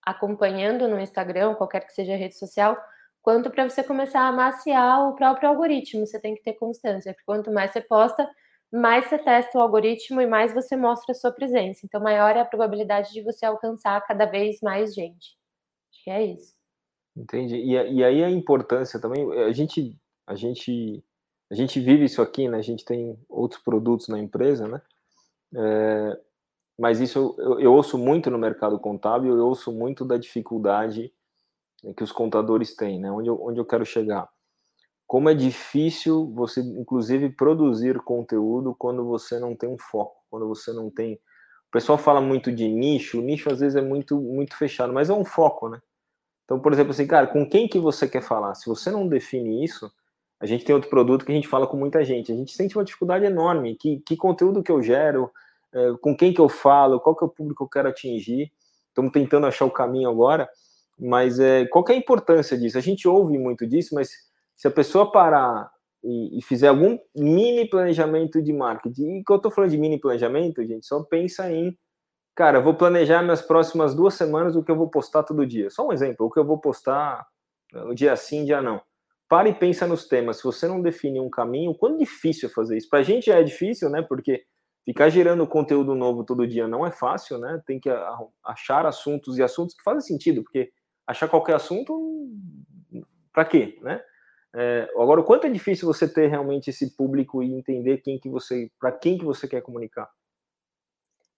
acompanhando 0.05 0.85
no 0.85 0.99
Instagram, 0.99 1.55
qualquer 1.55 1.85
que 1.85 1.93
seja 1.93 2.13
a 2.13 2.17
rede 2.17 2.37
social, 2.37 2.77
quanto 3.21 3.49
para 3.49 3.69
você 3.69 3.81
começar 3.81 4.27
a 4.27 4.33
maciar 4.33 5.07
o 5.07 5.15
próprio 5.15 5.47
algoritmo. 5.47 6.05
Você 6.05 6.19
tem 6.19 6.35
que 6.35 6.43
ter 6.43 6.55
constância, 6.55 7.13
porque 7.13 7.25
quanto 7.25 7.53
mais 7.53 7.71
você 7.71 7.79
posta, 7.79 8.29
mais 8.69 9.05
você 9.05 9.17
testa 9.17 9.57
o 9.57 9.61
algoritmo 9.61 10.19
e 10.19 10.27
mais 10.27 10.53
você 10.53 10.75
mostra 10.75 11.13
a 11.13 11.15
sua 11.15 11.31
presença. 11.31 11.85
Então, 11.85 12.01
maior 12.01 12.35
é 12.35 12.41
a 12.41 12.45
probabilidade 12.45 13.13
de 13.13 13.21
você 13.21 13.45
alcançar 13.45 14.05
cada 14.05 14.25
vez 14.25 14.59
mais 14.61 14.93
gente. 14.93 15.37
Acho 15.89 16.03
que 16.03 16.09
é 16.09 16.21
isso. 16.25 16.60
Entendi. 17.15 17.55
E, 17.55 17.71
e 17.73 18.03
aí 18.03 18.23
a 18.23 18.29
importância 18.29 18.99
também, 18.99 19.31
a 19.43 19.51
gente, 19.51 19.97
a 20.25 20.35
gente, 20.35 21.03
a 21.51 21.55
gente 21.55 21.79
vive 21.79 22.05
isso 22.05 22.21
aqui, 22.21 22.47
né? 22.47 22.57
A 22.57 22.61
gente 22.61 22.85
tem 22.85 23.17
outros 23.29 23.61
produtos 23.61 24.07
na 24.07 24.19
empresa, 24.19 24.67
né? 24.67 24.81
É, 25.55 26.19
mas 26.79 26.99
isso 27.01 27.35
eu, 27.37 27.59
eu, 27.59 27.73
ouço 27.73 27.97
muito 27.97 28.29
no 28.31 28.37
mercado 28.37 28.79
contábil, 28.79 29.37
eu 29.37 29.47
ouço 29.47 29.71
muito 29.71 30.05
da 30.05 30.17
dificuldade 30.17 31.13
que 31.97 32.03
os 32.03 32.11
contadores 32.11 32.75
têm, 32.75 32.99
né? 32.99 33.11
Onde 33.11 33.29
eu, 33.29 33.41
onde 33.43 33.59
eu 33.59 33.65
quero 33.65 33.85
chegar 33.85 34.29
como 35.11 35.27
é 35.27 35.33
difícil 35.33 36.31
você, 36.33 36.61
inclusive, 36.61 37.31
produzir 37.31 37.99
conteúdo 37.99 38.73
quando 38.73 39.03
você 39.03 39.37
não 39.39 39.53
tem 39.53 39.67
um 39.67 39.77
foco, 39.77 40.15
quando 40.29 40.47
você 40.47 40.71
não 40.71 40.89
tem. 40.89 41.15
O 41.15 41.71
pessoal 41.73 41.97
fala 41.97 42.21
muito 42.21 42.49
de 42.49 42.65
nicho, 42.69 43.19
o 43.19 43.21
nicho 43.21 43.51
às 43.51 43.59
vezes 43.59 43.75
é 43.75 43.81
muito, 43.81 44.15
muito 44.21 44.55
fechado, 44.55 44.93
mas 44.93 45.09
é 45.09 45.13
um 45.13 45.25
foco, 45.25 45.67
né? 45.67 45.81
Então, 46.51 46.59
por 46.59 46.73
exemplo, 46.73 46.91
assim, 46.91 47.07
cara, 47.07 47.27
com 47.27 47.47
quem 47.47 47.65
que 47.65 47.79
você 47.79 48.05
quer 48.05 48.21
falar? 48.21 48.55
Se 48.55 48.67
você 48.67 48.91
não 48.91 49.07
define 49.07 49.63
isso, 49.63 49.89
a 50.37 50.45
gente 50.45 50.65
tem 50.65 50.75
outro 50.75 50.89
produto 50.89 51.23
que 51.23 51.31
a 51.31 51.35
gente 51.35 51.47
fala 51.47 51.65
com 51.65 51.77
muita 51.77 52.03
gente. 52.03 52.29
A 52.29 52.35
gente 52.35 52.51
sente 52.51 52.77
uma 52.77 52.83
dificuldade 52.83 53.23
enorme. 53.23 53.73
Que, 53.77 54.01
que 54.05 54.17
conteúdo 54.17 54.61
que 54.61 54.69
eu 54.69 54.81
gero? 54.83 55.31
É, 55.73 55.93
com 56.01 56.13
quem 56.13 56.33
que 56.33 56.41
eu 56.41 56.49
falo? 56.49 56.99
Qual 56.99 57.15
que 57.15 57.23
é 57.23 57.27
o 57.27 57.29
público 57.29 57.59
que 57.59 57.63
eu 57.63 57.69
quero 57.69 57.87
atingir? 57.87 58.51
Estamos 58.89 59.13
tentando 59.13 59.47
achar 59.47 59.63
o 59.63 59.71
caminho 59.71 60.09
agora. 60.09 60.49
Mas 60.99 61.39
é, 61.39 61.65
qual 61.67 61.85
que 61.85 61.93
é 61.93 61.95
a 61.95 61.97
importância 61.97 62.57
disso? 62.57 62.77
A 62.77 62.81
gente 62.81 63.07
ouve 63.07 63.37
muito 63.37 63.65
disso, 63.65 63.95
mas 63.95 64.09
se 64.53 64.67
a 64.67 64.71
pessoa 64.71 65.09
parar 65.09 65.71
e, 66.03 66.37
e, 66.37 66.41
fizer 66.41 66.67
algum 66.67 66.99
mini 67.15 67.65
planejamento 67.65 68.41
de 68.41 68.51
marketing, 68.51 69.19
e 69.19 69.23
que 69.23 69.31
eu 69.31 69.37
estou 69.37 69.51
falando 69.51 69.71
de 69.71 69.77
mini 69.77 69.97
planejamento, 69.97 70.61
gente, 70.67 70.85
só 70.85 71.01
pensa 71.01 71.49
em, 71.49 71.77
cara, 72.35 72.59
vou 72.59 72.73
planejar 72.73 73.21
minhas 73.21 73.41
próximas 73.41 73.95
duas 73.95 74.13
semanas 74.13 74.55
o 74.55 74.63
que 74.63 74.71
eu 74.71 74.75
vou 74.75 74.89
postar 74.89 75.23
todo 75.23 75.45
dia. 75.45 75.69
Só 75.69 75.87
um 75.87 75.93
exemplo, 75.93 76.25
o 76.25 76.31
que 76.31 76.39
eu 76.39 76.45
vou 76.45 76.59
postar 76.59 77.25
no 77.73 77.95
dia 77.95 78.15
sim, 78.15 78.45
dia 78.45 78.61
não. 78.61 78.81
Para 79.29 79.47
e 79.47 79.53
pensa 79.53 79.87
nos 79.87 80.07
temas. 80.07 80.37
Se 80.37 80.43
você 80.43 80.67
não 80.67 80.81
definir 80.81 81.21
um 81.21 81.29
caminho, 81.29 81.73
quão 81.73 81.97
difícil 81.97 82.49
é 82.49 82.51
fazer 82.51 82.77
isso? 82.77 82.89
Para 82.89 82.99
a 82.99 83.03
gente 83.03 83.27
já 83.27 83.39
é 83.39 83.43
difícil, 83.43 83.89
né? 83.89 84.01
Porque 84.01 84.43
ficar 84.83 85.09
gerando 85.09 85.47
conteúdo 85.47 85.95
novo 85.95 86.25
todo 86.25 86.47
dia 86.47 86.67
não 86.67 86.85
é 86.85 86.91
fácil, 86.91 87.37
né? 87.37 87.61
Tem 87.65 87.79
que 87.79 87.89
achar 88.43 88.85
assuntos 88.85 89.37
e 89.37 89.43
assuntos 89.43 89.75
que 89.75 89.83
fazem 89.83 90.01
sentido, 90.01 90.43
porque 90.43 90.69
achar 91.07 91.29
qualquer 91.29 91.55
assunto, 91.55 92.29
para 93.31 93.45
quê, 93.45 93.77
né? 93.81 94.01
É, 94.53 94.89
agora, 94.97 95.21
o 95.21 95.23
quanto 95.23 95.47
é 95.47 95.49
difícil 95.49 95.87
você 95.87 96.05
ter 96.11 96.27
realmente 96.27 96.69
esse 96.69 96.95
público 96.97 97.41
e 97.41 97.53
entender 97.53 97.99
quem 97.99 98.19
que 98.19 98.27
você, 98.27 98.69
para 98.77 98.91
quem 98.91 99.17
que 99.17 99.23
você 99.23 99.47
quer 99.47 99.61
comunicar? 99.61 100.09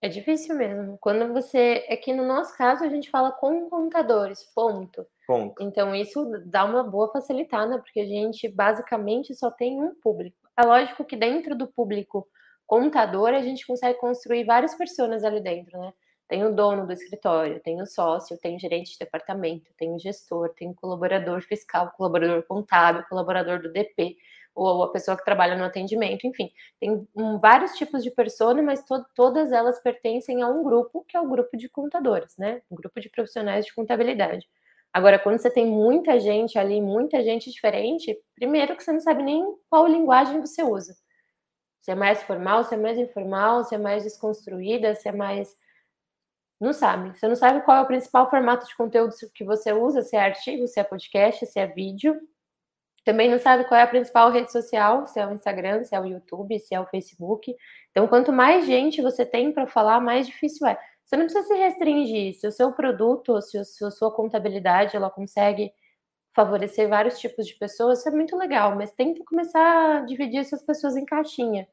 É 0.04 0.08
difícil 0.08 0.54
mesmo. 0.54 0.98
Quando 1.00 1.32
você, 1.32 1.82
é 1.88 1.96
que 1.96 2.12
no 2.12 2.26
nosso 2.26 2.54
caso 2.58 2.84
a 2.84 2.90
gente 2.90 3.08
fala 3.08 3.32
com 3.32 3.70
contadores, 3.70 4.44
ponto. 4.54 5.06
Ponto. 5.26 5.62
Então 5.62 5.94
isso 5.94 6.30
dá 6.44 6.62
uma 6.66 6.84
boa 6.84 7.10
facilitada, 7.10 7.78
porque 7.78 8.00
a 8.00 8.04
gente 8.04 8.46
basicamente 8.46 9.34
só 9.34 9.50
tem 9.50 9.82
um 9.82 9.94
público. 9.94 10.36
É 10.58 10.62
lógico 10.62 11.06
que 11.06 11.16
dentro 11.16 11.56
do 11.56 11.66
público 11.66 12.28
contador 12.66 13.30
a 13.30 13.40
gente 13.40 13.66
consegue 13.66 13.98
construir 13.98 14.44
várias 14.44 14.74
pessoas 14.74 15.24
ali 15.24 15.40
dentro, 15.40 15.80
né? 15.80 15.90
Tem 16.28 16.44
o 16.44 16.54
dono 16.54 16.86
do 16.86 16.92
escritório, 16.92 17.58
tem 17.60 17.80
o 17.80 17.86
sócio, 17.86 18.38
tem 18.38 18.56
o 18.56 18.60
gerente 18.60 18.92
de 18.92 18.98
departamento, 18.98 19.72
tem 19.78 19.94
o 19.94 19.98
gestor, 19.98 20.50
tem 20.50 20.68
o 20.68 20.74
colaborador 20.74 21.40
fiscal, 21.40 21.90
colaborador 21.96 22.42
contábil, 22.42 23.06
colaborador 23.08 23.62
do 23.62 23.72
DP, 23.72 24.18
ou 24.54 24.84
a 24.84 24.92
pessoa 24.92 25.16
que 25.16 25.24
trabalha 25.24 25.56
no 25.56 25.64
atendimento, 25.64 26.26
enfim, 26.26 26.50
tem 26.80 27.06
um, 27.14 27.38
vários 27.38 27.72
tipos 27.72 28.02
de 28.02 28.10
persona, 28.10 28.62
mas 28.62 28.84
to 28.84 29.04
todas 29.14 29.50
elas 29.52 29.80
pertencem 29.82 30.42
a 30.42 30.48
um 30.48 30.62
grupo, 30.62 31.04
que 31.08 31.16
é 31.16 31.20
o 31.20 31.28
grupo 31.28 31.56
de 31.56 31.68
contadores, 31.68 32.36
né? 32.38 32.62
Um 32.70 32.76
grupo 32.76 33.00
de 33.00 33.10
profissionais 33.10 33.66
de 33.66 33.74
contabilidade. 33.74 34.48
Agora, 34.92 35.18
quando 35.18 35.38
você 35.38 35.50
tem 35.50 35.66
muita 35.66 36.20
gente 36.20 36.56
ali, 36.56 36.80
muita 36.80 37.20
gente 37.24 37.50
diferente, 37.50 38.16
primeiro 38.36 38.76
que 38.76 38.84
você 38.84 38.92
não 38.92 39.00
sabe 39.00 39.24
nem 39.24 39.44
qual 39.68 39.88
linguagem 39.88 40.40
você 40.40 40.62
usa. 40.62 40.94
Se 41.80 41.90
é 41.90 41.94
mais 41.96 42.22
formal, 42.22 42.62
se 42.64 42.74
é 42.74 42.78
mais 42.78 42.96
informal, 42.96 43.64
se 43.64 43.74
é 43.74 43.78
mais 43.78 44.04
desconstruída, 44.04 44.94
se 44.94 45.08
é 45.08 45.12
mais. 45.12 45.54
Não 46.60 46.72
sabe. 46.72 47.18
Você 47.18 47.26
não 47.26 47.34
sabe 47.34 47.62
qual 47.62 47.76
é 47.78 47.80
o 47.82 47.86
principal 47.86 48.30
formato 48.30 48.66
de 48.66 48.76
conteúdo 48.76 49.12
que 49.34 49.44
você 49.44 49.72
usa, 49.72 50.00
se 50.00 50.16
é 50.16 50.20
artigo, 50.20 50.66
se 50.68 50.78
é 50.78 50.84
podcast, 50.84 51.44
se 51.44 51.58
é 51.58 51.66
vídeo. 51.66 52.18
Também 53.04 53.30
não 53.30 53.38
sabe 53.38 53.64
qual 53.64 53.78
é 53.78 53.82
a 53.82 53.86
principal 53.86 54.30
rede 54.30 54.50
social, 54.50 55.06
se 55.06 55.20
é 55.20 55.26
o 55.26 55.32
Instagram, 55.32 55.84
se 55.84 55.94
é 55.94 56.00
o 56.00 56.06
YouTube, 56.06 56.58
se 56.58 56.74
é 56.74 56.80
o 56.80 56.86
Facebook. 56.86 57.54
Então, 57.90 58.08
quanto 58.08 58.32
mais 58.32 58.66
gente 58.66 59.02
você 59.02 59.26
tem 59.26 59.52
para 59.52 59.66
falar, 59.66 60.00
mais 60.00 60.26
difícil 60.26 60.66
é. 60.66 60.78
Você 61.04 61.16
não 61.16 61.26
precisa 61.26 61.46
se 61.46 61.54
restringir. 61.54 62.34
Se 62.34 62.46
o 62.46 62.52
seu 62.52 62.72
produto, 62.72 63.40
se 63.42 63.58
a 63.58 63.90
sua 63.90 64.10
contabilidade, 64.10 64.96
ela 64.96 65.10
consegue 65.10 65.72
favorecer 66.34 66.88
vários 66.88 67.18
tipos 67.18 67.46
de 67.46 67.54
pessoas, 67.54 68.00
isso 68.00 68.08
é 68.08 68.12
muito 68.12 68.36
legal, 68.36 68.74
mas 68.74 68.92
que 68.92 69.24
começar 69.24 69.98
a 69.98 70.00
dividir 70.00 70.40
essas 70.40 70.62
pessoas 70.62 70.96
em 70.96 71.04
caixinha. 71.04 71.68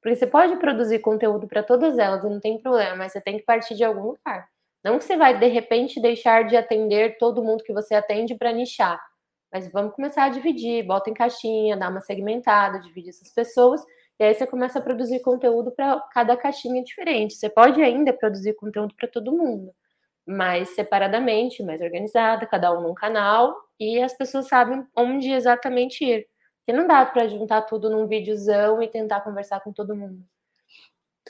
Porque 0.00 0.16
você 0.16 0.26
pode 0.26 0.56
produzir 0.56 1.00
conteúdo 1.00 1.46
para 1.46 1.62
todas 1.62 1.98
elas, 1.98 2.22
não 2.24 2.40
tem 2.40 2.58
problema, 2.58 2.96
mas 2.96 3.12
você 3.12 3.20
tem 3.20 3.36
que 3.36 3.44
partir 3.44 3.74
de 3.74 3.84
algum 3.84 4.12
lugar. 4.12 4.48
Não 4.82 4.98
que 4.98 5.04
você 5.04 5.16
vai, 5.16 5.38
de 5.38 5.46
repente, 5.48 6.00
deixar 6.00 6.44
de 6.46 6.56
atender 6.56 7.18
todo 7.18 7.42
mundo 7.42 7.64
que 7.64 7.72
você 7.72 7.94
atende 7.94 8.34
para 8.34 8.52
nichar. 8.52 9.04
Mas 9.52 9.70
vamos 9.70 9.94
começar 9.94 10.24
a 10.24 10.28
dividir, 10.28 10.84
bota 10.84 11.08
em 11.08 11.14
caixinha, 11.14 11.76
dá 11.76 11.88
uma 11.88 12.00
segmentada, 12.00 12.80
divide 12.80 13.10
essas 13.10 13.32
pessoas, 13.32 13.82
e 14.18 14.24
aí 14.24 14.34
você 14.34 14.46
começa 14.46 14.78
a 14.78 14.82
produzir 14.82 15.20
conteúdo 15.20 15.70
para 15.70 16.00
cada 16.12 16.36
caixinha 16.36 16.82
diferente. 16.82 17.34
Você 17.34 17.48
pode 17.48 17.82
ainda 17.82 18.12
produzir 18.12 18.54
conteúdo 18.54 18.94
para 18.94 19.08
todo 19.08 19.32
mundo, 19.32 19.72
mas 20.26 20.70
separadamente, 20.70 21.62
mais 21.62 21.80
organizada, 21.80 22.46
cada 22.46 22.72
um 22.76 22.82
num 22.82 22.94
canal, 22.94 23.54
e 23.78 24.00
as 24.00 24.16
pessoas 24.16 24.48
sabem 24.48 24.84
onde 24.96 25.30
exatamente 25.30 26.04
ir. 26.04 26.26
Porque 26.58 26.76
não 26.76 26.88
dá 26.88 27.06
para 27.06 27.28
juntar 27.28 27.62
tudo 27.62 27.88
num 27.88 28.08
videozão 28.08 28.82
e 28.82 28.88
tentar 28.88 29.20
conversar 29.20 29.60
com 29.60 29.72
todo 29.72 29.94
mundo. 29.94 30.24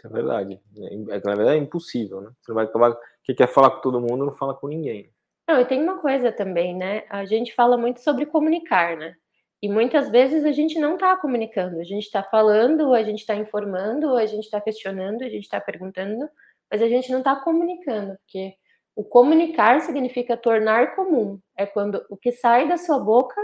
É 0.02 0.08
verdade. 0.08 0.60
É 0.78 1.20
na 1.20 1.34
verdade 1.34 1.58
é 1.58 1.62
impossível, 1.62 2.20
né? 2.20 2.30
Você 2.40 2.52
vai 2.52 2.64
acabar. 2.64 2.96
Quem 3.22 3.34
quer 3.34 3.48
falar 3.48 3.70
com 3.70 3.80
todo 3.80 4.00
mundo 4.00 4.24
não 4.24 4.32
fala 4.32 4.54
com 4.54 4.68
ninguém. 4.68 5.12
Não, 5.48 5.60
e 5.60 5.64
tem 5.64 5.82
uma 5.82 5.98
coisa 5.98 6.32
também, 6.32 6.74
né? 6.74 7.04
A 7.08 7.24
gente 7.24 7.54
fala 7.54 7.76
muito 7.76 8.00
sobre 8.00 8.26
comunicar, 8.26 8.96
né? 8.96 9.14
E 9.62 9.68
muitas 9.68 10.10
vezes 10.10 10.44
a 10.44 10.52
gente 10.52 10.78
não 10.78 10.94
está 10.94 11.16
comunicando, 11.16 11.80
a 11.80 11.84
gente 11.84 12.04
está 12.04 12.22
falando, 12.22 12.92
a 12.92 13.02
gente 13.02 13.20
está 13.20 13.34
informando, 13.34 14.16
a 14.16 14.26
gente 14.26 14.44
está 14.44 14.60
questionando, 14.60 15.22
a 15.22 15.28
gente 15.28 15.44
está 15.44 15.60
perguntando, 15.60 16.28
mas 16.70 16.82
a 16.82 16.88
gente 16.88 17.10
não 17.10 17.18
está 17.18 17.36
comunicando, 17.36 18.16
porque 18.18 18.54
o 18.94 19.04
comunicar 19.04 19.80
significa 19.82 20.36
tornar 20.36 20.94
comum. 20.96 21.40
É 21.56 21.64
quando 21.66 22.04
o 22.10 22.16
que 22.16 22.32
sai 22.32 22.68
da 22.68 22.76
sua 22.76 22.98
boca 22.98 23.40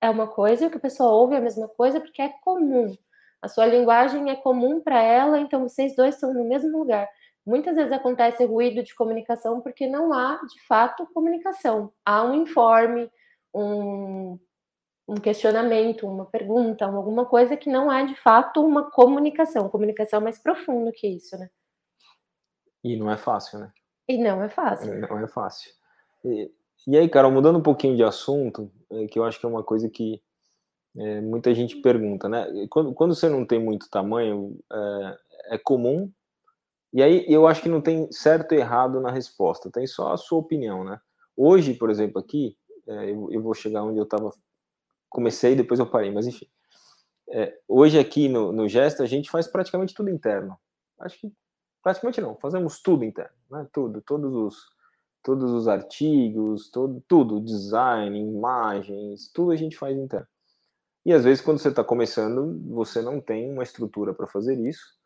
é 0.00 0.10
uma 0.10 0.26
coisa, 0.26 0.66
o 0.66 0.70
que 0.70 0.76
a 0.76 0.80
pessoa 0.80 1.12
ouve 1.12 1.34
é 1.34 1.38
a 1.38 1.40
mesma 1.40 1.68
coisa, 1.68 2.00
porque 2.00 2.22
é 2.22 2.30
comum. 2.42 2.94
A 3.40 3.48
sua 3.48 3.66
linguagem 3.66 4.30
é 4.30 4.36
comum 4.36 4.80
para 4.80 5.00
ela, 5.02 5.38
então 5.38 5.62
vocês 5.68 5.94
dois 5.94 6.14
estão 6.14 6.34
no 6.34 6.44
mesmo 6.44 6.76
lugar. 6.76 7.08
Muitas 7.48 7.76
vezes 7.76 7.90
acontece 7.92 8.44
ruído 8.44 8.82
de 8.82 8.94
comunicação 8.94 9.62
porque 9.62 9.86
não 9.86 10.12
há, 10.12 10.38
de 10.44 10.60
fato, 10.66 11.08
comunicação. 11.14 11.90
Há 12.04 12.22
um 12.22 12.42
informe, 12.42 13.10
um, 13.54 14.38
um 15.08 15.14
questionamento, 15.14 16.06
uma 16.06 16.26
pergunta, 16.26 16.84
alguma 16.84 17.24
coisa 17.24 17.56
que 17.56 17.70
não 17.70 17.90
é, 17.90 18.04
de 18.04 18.14
fato, 18.16 18.62
uma 18.62 18.90
comunicação. 18.90 19.66
Comunicação 19.70 20.20
mais 20.20 20.38
profunda 20.38 20.92
que 20.92 21.08
isso, 21.08 21.38
né? 21.38 21.48
E 22.84 22.98
não 22.98 23.10
é 23.10 23.16
fácil, 23.16 23.60
né? 23.60 23.72
E 24.06 24.18
não 24.18 24.42
é 24.42 24.50
fácil. 24.50 25.00
Não 25.00 25.18
é 25.18 25.26
fácil. 25.26 25.72
E, 26.26 26.52
e 26.86 26.98
aí, 26.98 27.08
Carol, 27.08 27.32
mudando 27.32 27.58
um 27.58 27.62
pouquinho 27.62 27.96
de 27.96 28.04
assunto, 28.04 28.70
é, 28.90 29.06
que 29.06 29.18
eu 29.18 29.24
acho 29.24 29.40
que 29.40 29.46
é 29.46 29.48
uma 29.48 29.64
coisa 29.64 29.88
que 29.88 30.22
é, 30.98 31.22
muita 31.22 31.54
gente 31.54 31.76
pergunta, 31.76 32.28
né? 32.28 32.46
Quando, 32.68 32.92
quando 32.92 33.14
você 33.14 33.26
não 33.26 33.46
tem 33.46 33.58
muito 33.58 33.88
tamanho, 33.88 34.60
é, 34.70 35.18
é 35.54 35.58
comum 35.58 36.12
e 36.92 37.02
aí 37.02 37.24
eu 37.28 37.46
acho 37.46 37.62
que 37.62 37.68
não 37.68 37.80
tem 37.80 38.10
certo 38.10 38.54
e 38.54 38.58
errado 38.58 39.00
na 39.00 39.10
resposta, 39.10 39.70
tem 39.70 39.86
só 39.86 40.12
a 40.12 40.16
sua 40.16 40.38
opinião, 40.38 40.84
né? 40.84 41.00
Hoje, 41.36 41.74
por 41.74 41.90
exemplo, 41.90 42.18
aqui, 42.18 42.56
é, 42.86 43.10
eu, 43.10 43.28
eu, 43.30 43.42
vou 43.42 43.54
chegar 43.54 43.84
onde 43.84 43.98
eu 43.98 44.04
estava, 44.04 44.30
comecei, 45.08 45.54
depois 45.54 45.78
eu 45.78 45.86
parei, 45.88 46.10
mas 46.10 46.26
enfim. 46.26 46.46
É, 47.30 47.58
hoje 47.68 47.98
aqui 47.98 48.28
no, 48.28 48.52
no 48.52 48.66
Gesto 48.66 49.02
a 49.02 49.06
gente 49.06 49.30
faz 49.30 49.46
praticamente 49.46 49.94
tudo 49.94 50.08
interno. 50.08 50.58
Acho 50.98 51.20
que 51.20 51.32
praticamente 51.82 52.20
não, 52.20 52.34
fazemos 52.36 52.80
tudo 52.80 53.04
interno, 53.04 53.36
né? 53.50 53.68
Tudo, 53.72 54.00
todos 54.02 54.34
os 54.34 54.78
todos 55.22 55.50
os 55.50 55.68
artigos, 55.68 56.70
todo, 56.70 57.02
tudo, 57.06 57.40
design, 57.40 58.18
imagens, 58.18 59.30
tudo 59.34 59.50
a 59.50 59.56
gente 59.56 59.76
faz 59.76 59.98
interno. 59.98 60.26
E 61.04 61.12
às 61.12 61.24
vezes 61.24 61.44
quando 61.44 61.58
você 61.58 61.68
está 61.68 61.84
começando, 61.84 62.58
você 62.70 63.02
não 63.02 63.20
tem 63.20 63.52
uma 63.52 63.62
estrutura 63.62 64.14
para 64.14 64.26
fazer 64.26 64.58
isso 64.58 64.97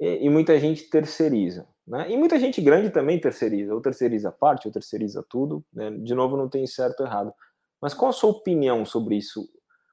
e, 0.00 0.26
e, 0.26 0.30
muita 0.30 0.58
gente 0.58 0.88
terceiriza. 0.88 1.66
Né? 1.86 2.10
E 2.10 2.16
muita 2.16 2.38
gente 2.38 2.60
grande 2.60 2.90
também 2.90 3.20
terceiriza, 3.20 3.74
ou 3.74 3.80
terceiriza 3.80 4.32
parte, 4.32 4.66
ou 4.66 4.72
terceiriza 4.72 5.24
tudo. 5.28 5.64
Né? 5.72 5.90
De 5.90 6.14
novo, 6.14 6.36
não 6.36 6.48
tem 6.48 6.66
certo 6.66 7.00
ou 7.00 7.06
errado. 7.06 7.32
Mas 7.80 7.94
qual 7.94 8.10
a 8.10 8.12
sua 8.12 8.30
opinião 8.30 8.84
sobre 8.84 9.16
isso? 9.16 9.48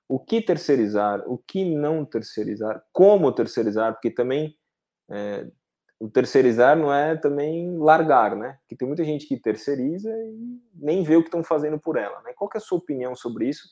O 0.08 0.20
que 0.20 0.42
terceirizar, 0.42 1.24
o 1.28 1.38
que 1.38 1.64
não 1.64 2.06
terceirizar, 2.06 2.84
como 2.92 3.32
terceirizar, 3.32 3.94
porque 3.94 4.10
também 4.10 4.56
é, 5.10 5.48
o 6.00 6.10
terceirizar 6.10 6.76
não 6.76 6.94
é 6.94 7.16
também 7.16 7.78
largar, 7.78 8.36
né? 8.36 8.58
Porque 8.62 8.76
tem 8.76 8.88
muita 8.88 9.04
gente 9.04 9.28
que 9.28 9.38
terceiriza 9.38 10.10
e 10.10 10.60
nem 10.74 11.04
vê 11.04 11.16
o 11.16 11.22
que 11.22 11.28
estão 11.28 11.44
fazendo 11.44 11.80
por 11.80 11.96
ela, 11.96 12.22
né? 12.24 12.34
Qual 12.36 12.50
é 12.54 12.58
a 12.58 12.62
sua 12.62 12.80
opinião 12.80 13.16
sobre 13.16 13.48
isso? 13.48 13.70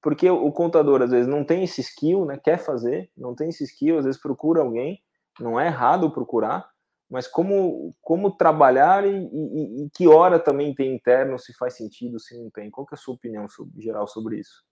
Porque 0.00 0.30
o 0.30 0.50
contador 0.52 1.02
às 1.02 1.10
vezes 1.10 1.26
não 1.26 1.44
tem 1.44 1.64
esse 1.64 1.80
skill, 1.80 2.24
né? 2.24 2.38
Quer 2.42 2.58
fazer, 2.58 3.10
não 3.16 3.34
tem 3.34 3.48
esse 3.48 3.64
skill, 3.64 3.98
às 3.98 4.04
vezes 4.04 4.20
procura 4.20 4.60
alguém 4.60 5.02
não 5.40 5.58
é 5.58 5.66
errado 5.66 6.10
procurar, 6.10 6.70
mas 7.12 7.28
como, 7.28 7.94
como 8.00 8.30
trabalhar 8.30 9.06
e, 9.06 9.10
e, 9.10 9.84
e, 9.84 9.90
que 9.90 10.08
hora 10.08 10.38
também 10.38 10.74
tem 10.74 10.94
interno, 10.94 11.38
se 11.38 11.52
faz 11.54 11.76
sentido, 11.76 12.18
se 12.18 12.34
não 12.38 12.50
tem. 12.50 12.70
Qual 12.70 12.86
é 12.90 12.94
a 12.94 12.96
sua 12.96 13.14
opinião 13.14 13.46
sobre, 13.48 13.82
geral 13.82 14.06
sobre 14.06 14.38
isso? 14.38 14.64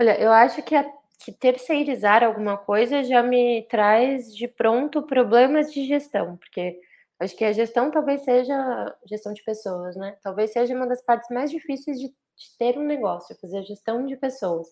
Olha, 0.00 0.18
eu 0.20 0.32
acho 0.32 0.62
que, 0.62 0.74
a, 0.74 0.84
que 1.24 1.30
terceirizar 1.30 2.24
alguma 2.24 2.56
coisa 2.56 3.04
já 3.04 3.22
me 3.22 3.62
traz 3.70 4.34
de 4.34 4.48
pronto 4.48 5.02
problemas 5.02 5.72
de 5.72 5.86
gestão, 5.86 6.36
porque 6.36 6.80
acho 7.20 7.36
que 7.36 7.44
a 7.44 7.52
gestão 7.52 7.90
talvez 7.90 8.22
seja 8.22 8.96
gestão 9.06 9.32
de 9.32 9.44
pessoas, 9.44 9.94
né? 9.94 10.16
Talvez 10.22 10.52
seja 10.52 10.74
uma 10.74 10.88
das 10.88 11.02
partes 11.02 11.28
mais 11.30 11.50
difíceis 11.50 12.00
de, 12.00 12.08
de 12.08 12.58
ter 12.58 12.76
um 12.76 12.84
negócio, 12.84 13.36
fazer 13.40 13.58
a 13.58 13.62
gestão 13.62 14.06
de 14.06 14.16
pessoas. 14.16 14.66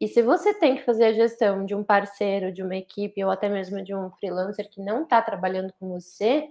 E 0.00 0.08
se 0.08 0.22
você 0.22 0.54
tem 0.54 0.76
que 0.76 0.84
fazer 0.84 1.04
a 1.06 1.12
gestão 1.12 1.64
de 1.66 1.74
um 1.74 1.84
parceiro, 1.84 2.52
de 2.52 2.62
uma 2.62 2.76
equipe 2.76 3.22
ou 3.22 3.30
até 3.30 3.48
mesmo 3.48 3.82
de 3.84 3.94
um 3.94 4.10
freelancer 4.12 4.68
que 4.70 4.80
não 4.80 5.02
está 5.02 5.20
trabalhando 5.20 5.72
com 5.78 5.88
você, 5.90 6.48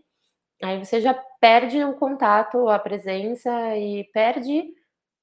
aí 0.63 0.83
você 0.83 1.01
já 1.01 1.13
perde 1.41 1.83
o 1.83 1.95
contato, 1.95 2.69
a 2.69 2.79
presença 2.79 3.49
e 3.77 4.05
perde 4.13 4.73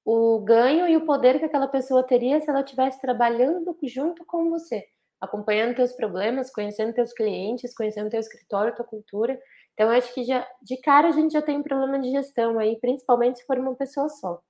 o 0.04 0.40
ganho 0.40 0.88
e 0.88 0.96
o 0.96 1.06
poder 1.06 1.38
que 1.38 1.46
aquela 1.46 1.68
pessoa 1.68 2.04
teria 2.04 2.40
se 2.40 2.50
ela 2.50 2.60
estivesse 2.62 3.00
trabalhando 3.00 3.76
junto 3.84 4.24
com 4.26 4.50
você, 4.50 4.84
acompanhando 5.20 5.76
teus 5.76 5.92
problemas, 5.92 6.50
conhecendo 6.52 6.94
teus 6.94 7.12
clientes, 7.12 7.74
conhecendo 7.74 8.10
teu 8.10 8.20
escritório, 8.20 8.74
tua 8.74 8.84
cultura. 8.86 9.38
Então, 9.74 9.90
acho 9.90 10.12
que 10.14 10.24
já 10.24 10.46
de 10.62 10.78
cara 10.80 11.08
a 11.08 11.12
gente 11.12 11.32
já 11.32 11.42
tem 11.42 11.58
um 11.58 11.62
problema 11.62 12.00
de 12.00 12.10
gestão 12.10 12.58
aí, 12.58 12.78
principalmente 12.80 13.40
se 13.40 13.46
for 13.46 13.58
uma 13.58 13.74
pessoa 13.76 14.08
só. 14.08 14.40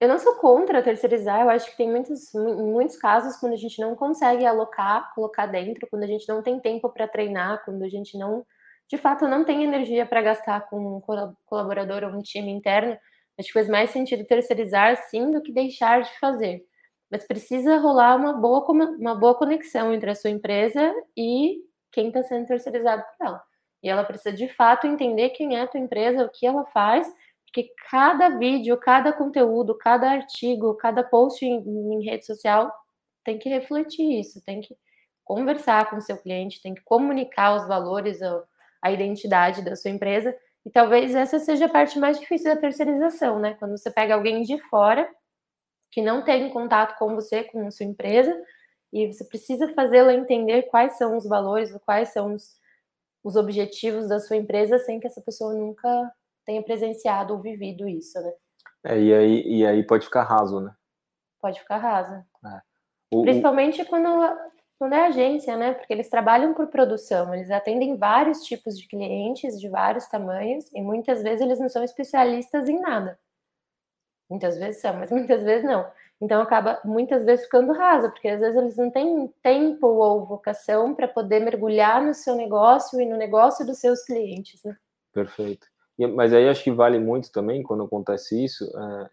Eu 0.00 0.08
não 0.08 0.18
sou 0.18 0.36
contra 0.36 0.82
terceirizar, 0.82 1.40
eu 1.40 1.50
acho 1.50 1.70
que 1.70 1.76
tem 1.76 1.90
muitos, 1.90 2.32
muitos 2.32 2.96
casos 2.96 3.36
quando 3.36 3.54
a 3.54 3.56
gente 3.56 3.80
não 3.80 3.96
consegue 3.96 4.46
alocar, 4.46 5.12
colocar 5.12 5.46
dentro, 5.46 5.88
quando 5.90 6.04
a 6.04 6.06
gente 6.06 6.28
não 6.28 6.40
tem 6.40 6.60
tempo 6.60 6.88
para 6.88 7.08
treinar, 7.08 7.64
quando 7.64 7.82
a 7.82 7.88
gente 7.88 8.16
não, 8.16 8.46
de 8.88 8.96
fato, 8.96 9.26
não 9.26 9.44
tem 9.44 9.64
energia 9.64 10.06
para 10.06 10.22
gastar 10.22 10.68
com 10.68 10.98
um 10.98 11.00
colaborador 11.46 12.04
ou 12.04 12.10
um 12.10 12.22
time 12.22 12.50
interno. 12.50 12.96
Acho 13.36 13.48
que 13.48 13.54
faz 13.54 13.68
mais 13.68 13.90
sentido 13.90 14.24
terceirizar 14.24 14.96
sim 15.08 15.32
do 15.32 15.42
que 15.42 15.52
deixar 15.52 16.02
de 16.02 16.18
fazer. 16.20 16.64
Mas 17.10 17.26
precisa 17.26 17.78
rolar 17.78 18.16
uma 18.16 18.34
boa, 18.34 18.64
uma 18.70 19.14
boa 19.16 19.34
conexão 19.34 19.92
entre 19.92 20.10
a 20.10 20.14
sua 20.14 20.30
empresa 20.30 20.94
e 21.16 21.56
quem 21.90 22.08
está 22.08 22.22
sendo 22.22 22.46
terceirizado 22.46 23.02
por 23.02 23.26
ela. 23.26 23.42
E 23.82 23.88
ela 23.88 24.04
precisa 24.04 24.32
de 24.32 24.48
fato 24.48 24.86
entender 24.86 25.30
quem 25.30 25.56
é 25.56 25.62
a 25.62 25.66
tua 25.66 25.80
empresa, 25.80 26.24
o 26.24 26.30
que 26.30 26.46
ela 26.46 26.64
faz 26.66 27.12
porque 27.48 27.72
cada 27.90 28.28
vídeo, 28.28 28.76
cada 28.76 29.12
conteúdo, 29.12 29.74
cada 29.76 30.10
artigo, 30.10 30.74
cada 30.74 31.02
post 31.02 31.44
em, 31.44 31.58
em 31.58 32.04
rede 32.04 32.26
social 32.26 32.70
tem 33.24 33.38
que 33.38 33.48
refletir 33.48 34.20
isso, 34.20 34.42
tem 34.44 34.60
que 34.60 34.76
conversar 35.24 35.88
com 35.90 35.96
o 35.96 36.00
seu 36.00 36.16
cliente, 36.16 36.62
tem 36.62 36.74
que 36.74 36.82
comunicar 36.82 37.56
os 37.56 37.66
valores, 37.66 38.22
a, 38.22 38.44
a 38.82 38.92
identidade 38.92 39.62
da 39.62 39.76
sua 39.76 39.90
empresa. 39.90 40.36
E 40.64 40.70
talvez 40.70 41.14
essa 41.14 41.38
seja 41.38 41.66
a 41.66 41.68
parte 41.68 41.98
mais 41.98 42.20
difícil 42.20 42.54
da 42.54 42.60
terceirização, 42.60 43.38
né? 43.38 43.54
Quando 43.58 43.76
você 43.76 43.90
pega 43.90 44.14
alguém 44.14 44.42
de 44.42 44.58
fora 44.68 45.08
que 45.90 46.02
não 46.02 46.22
tem 46.22 46.50
contato 46.50 46.98
com 46.98 47.14
você, 47.14 47.44
com 47.44 47.66
a 47.66 47.70
sua 47.70 47.86
empresa, 47.86 48.34
e 48.92 49.06
você 49.06 49.24
precisa 49.24 49.72
fazê-la 49.74 50.14
entender 50.14 50.64
quais 50.64 50.98
são 50.98 51.16
os 51.16 51.26
valores, 51.26 51.74
quais 51.84 52.10
são 52.10 52.34
os, 52.34 52.58
os 53.24 53.36
objetivos 53.36 54.06
da 54.08 54.20
sua 54.20 54.36
empresa, 54.36 54.78
sem 54.78 55.00
que 55.00 55.06
essa 55.06 55.20
pessoa 55.22 55.54
nunca 55.54 56.12
tenha 56.48 56.62
presenciado 56.62 57.34
ou 57.34 57.42
vivido 57.42 57.86
isso, 57.86 58.18
né? 58.22 58.32
É, 58.82 58.98
e, 58.98 59.12
aí, 59.12 59.42
e 59.42 59.66
aí 59.66 59.82
pode 59.82 60.06
ficar 60.06 60.22
raso, 60.22 60.60
né? 60.60 60.74
Pode 61.38 61.60
ficar 61.60 61.76
raso. 61.76 62.14
É. 62.14 62.60
O, 63.12 63.22
Principalmente 63.22 63.82
o... 63.82 63.86
quando 63.86 64.08
quando 64.78 64.92
é 64.92 65.06
agência, 65.06 65.56
né? 65.56 65.74
Porque 65.74 65.92
eles 65.92 66.08
trabalham 66.08 66.54
por 66.54 66.68
produção, 66.68 67.34
eles 67.34 67.50
atendem 67.50 67.96
vários 67.96 68.44
tipos 68.44 68.78
de 68.78 68.86
clientes 68.86 69.60
de 69.60 69.68
vários 69.68 70.06
tamanhos 70.06 70.70
e 70.72 70.80
muitas 70.80 71.22
vezes 71.22 71.40
eles 71.40 71.58
não 71.58 71.68
são 71.68 71.82
especialistas 71.82 72.68
em 72.68 72.80
nada. 72.80 73.18
Muitas 74.30 74.56
vezes 74.56 74.80
são, 74.80 74.94
mas 74.94 75.10
muitas 75.12 75.42
vezes 75.42 75.64
não. 75.64 75.90
Então 76.20 76.40
acaba 76.40 76.80
muitas 76.82 77.24
vezes 77.24 77.44
ficando 77.44 77.72
rasa, 77.72 78.08
porque 78.08 78.28
às 78.28 78.40
vezes 78.40 78.56
eles 78.56 78.76
não 78.76 78.90
têm 78.90 79.28
tempo 79.42 79.86
ou 79.86 80.24
vocação 80.24 80.94
para 80.94 81.08
poder 81.08 81.40
mergulhar 81.40 82.00
no 82.00 82.14
seu 82.14 82.34
negócio 82.34 82.98
e 83.00 83.04
no 83.04 83.18
negócio 83.18 83.66
dos 83.66 83.78
seus 83.78 84.02
clientes, 84.04 84.62
né? 84.64 84.74
Perfeito. 85.12 85.66
Mas 86.06 86.32
aí 86.32 86.48
acho 86.48 86.62
que 86.62 86.70
vale 86.70 86.98
muito 86.98 87.32
também 87.32 87.62
quando 87.62 87.84
acontece 87.84 88.44
isso, 88.44 88.64
é, 88.64 89.10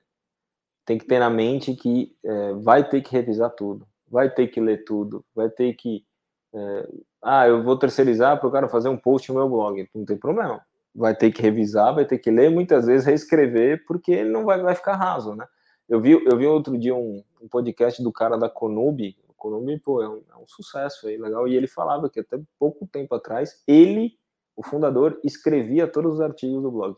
tem 0.85 0.97
que 0.97 1.05
ter 1.05 1.19
na 1.19 1.29
mente 1.29 1.75
que 1.75 2.15
é, 2.23 2.53
vai 2.53 2.87
ter 2.87 3.01
que 3.01 3.11
revisar 3.11 3.49
tudo 3.49 3.87
vai 4.09 4.29
ter 4.29 4.47
que 4.47 4.59
ler 4.59 4.83
tudo, 4.83 5.25
vai 5.35 5.49
ter 5.49 5.73
que. 5.73 6.05
É, 6.53 6.89
ah, 7.21 7.47
eu 7.47 7.63
vou 7.63 7.77
terceirizar 7.77 8.39
para 8.39 8.47
o 8.47 8.51
cara 8.51 8.69
fazer 8.69 8.89
um 8.89 8.97
post 8.97 9.29
no 9.29 9.39
meu 9.39 9.49
blog. 9.49 9.89
Não 9.93 10.05
tem 10.05 10.17
problema. 10.17 10.61
Vai 10.93 11.15
ter 11.15 11.31
que 11.31 11.41
revisar, 11.41 11.93
vai 11.93 12.05
ter 12.05 12.17
que 12.17 12.31
ler, 12.31 12.49
muitas 12.49 12.85
vezes 12.85 13.05
reescrever, 13.05 13.83
porque 13.85 14.11
ele 14.11 14.29
não 14.29 14.45
vai, 14.45 14.61
vai 14.61 14.75
ficar 14.75 14.95
raso, 14.95 15.35
né? 15.35 15.45
Eu 15.89 15.99
vi, 15.99 16.11
eu 16.11 16.37
vi 16.37 16.47
outro 16.47 16.77
dia 16.77 16.95
um, 16.95 17.23
um 17.41 17.47
podcast 17.47 18.01
do 18.01 18.11
cara 18.11 18.37
da 18.37 18.49
Conube. 18.49 19.17
O 19.27 19.33
Conube, 19.33 19.77
pô, 19.79 20.01
é 20.01 20.07
um, 20.07 20.21
é 20.31 20.37
um 20.37 20.47
sucesso 20.47 21.07
aí, 21.07 21.17
legal. 21.17 21.47
E 21.47 21.55
ele 21.55 21.67
falava 21.67 22.09
que 22.09 22.21
até 22.21 22.39
pouco 22.57 22.87
tempo 22.87 23.13
atrás, 23.13 23.61
ele, 23.67 24.17
o 24.55 24.63
fundador, 24.63 25.19
escrevia 25.23 25.87
todos 25.87 26.15
os 26.15 26.21
artigos 26.21 26.61
do 26.61 26.71
blog. 26.71 26.95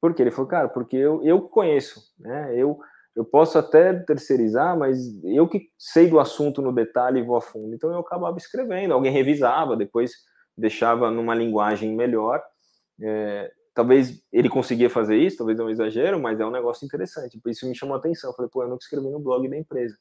Por 0.00 0.14
quê? 0.14 0.22
Ele 0.22 0.30
falou, 0.30 0.48
cara, 0.48 0.68
porque 0.68 0.96
eu, 0.96 1.22
eu 1.22 1.42
conheço, 1.42 2.00
né? 2.18 2.52
Eu 2.54 2.78
eu 3.14 3.24
posso 3.24 3.56
até 3.56 3.94
terceirizar, 3.94 4.76
mas 4.76 4.98
eu 5.22 5.46
que 5.46 5.68
sei 5.78 6.08
do 6.08 6.18
assunto 6.18 6.60
no 6.60 6.72
detalhe 6.72 7.20
e 7.20 7.22
vou 7.22 7.36
a 7.36 7.40
fundo. 7.40 7.72
Então 7.72 7.90
eu 7.92 8.00
acabava 8.00 8.36
escrevendo, 8.36 8.92
alguém 8.92 9.12
revisava, 9.12 9.76
depois 9.76 10.12
deixava 10.56 11.10
numa 11.10 11.34
linguagem 11.34 11.94
melhor. 11.94 12.42
É, 13.00 13.52
talvez 13.72 14.20
ele 14.32 14.48
conseguia 14.48 14.90
fazer 14.90 15.16
isso, 15.16 15.36
talvez 15.36 15.58
é 15.60 15.62
um 15.62 15.70
exagero, 15.70 16.18
mas 16.18 16.40
é 16.40 16.44
um 16.44 16.50
negócio 16.50 16.84
interessante. 16.84 17.38
Por 17.40 17.50
isso 17.50 17.68
me 17.68 17.74
chamou 17.74 17.94
a 17.94 17.98
atenção. 17.98 18.30
Eu 18.30 18.34
falei, 18.34 18.50
pô, 18.52 18.62
eu 18.62 18.68
nunca 18.68 18.82
escrevi 18.82 19.08
no 19.08 19.20
blog 19.20 19.48
da 19.48 19.56
empresa. 19.56 19.96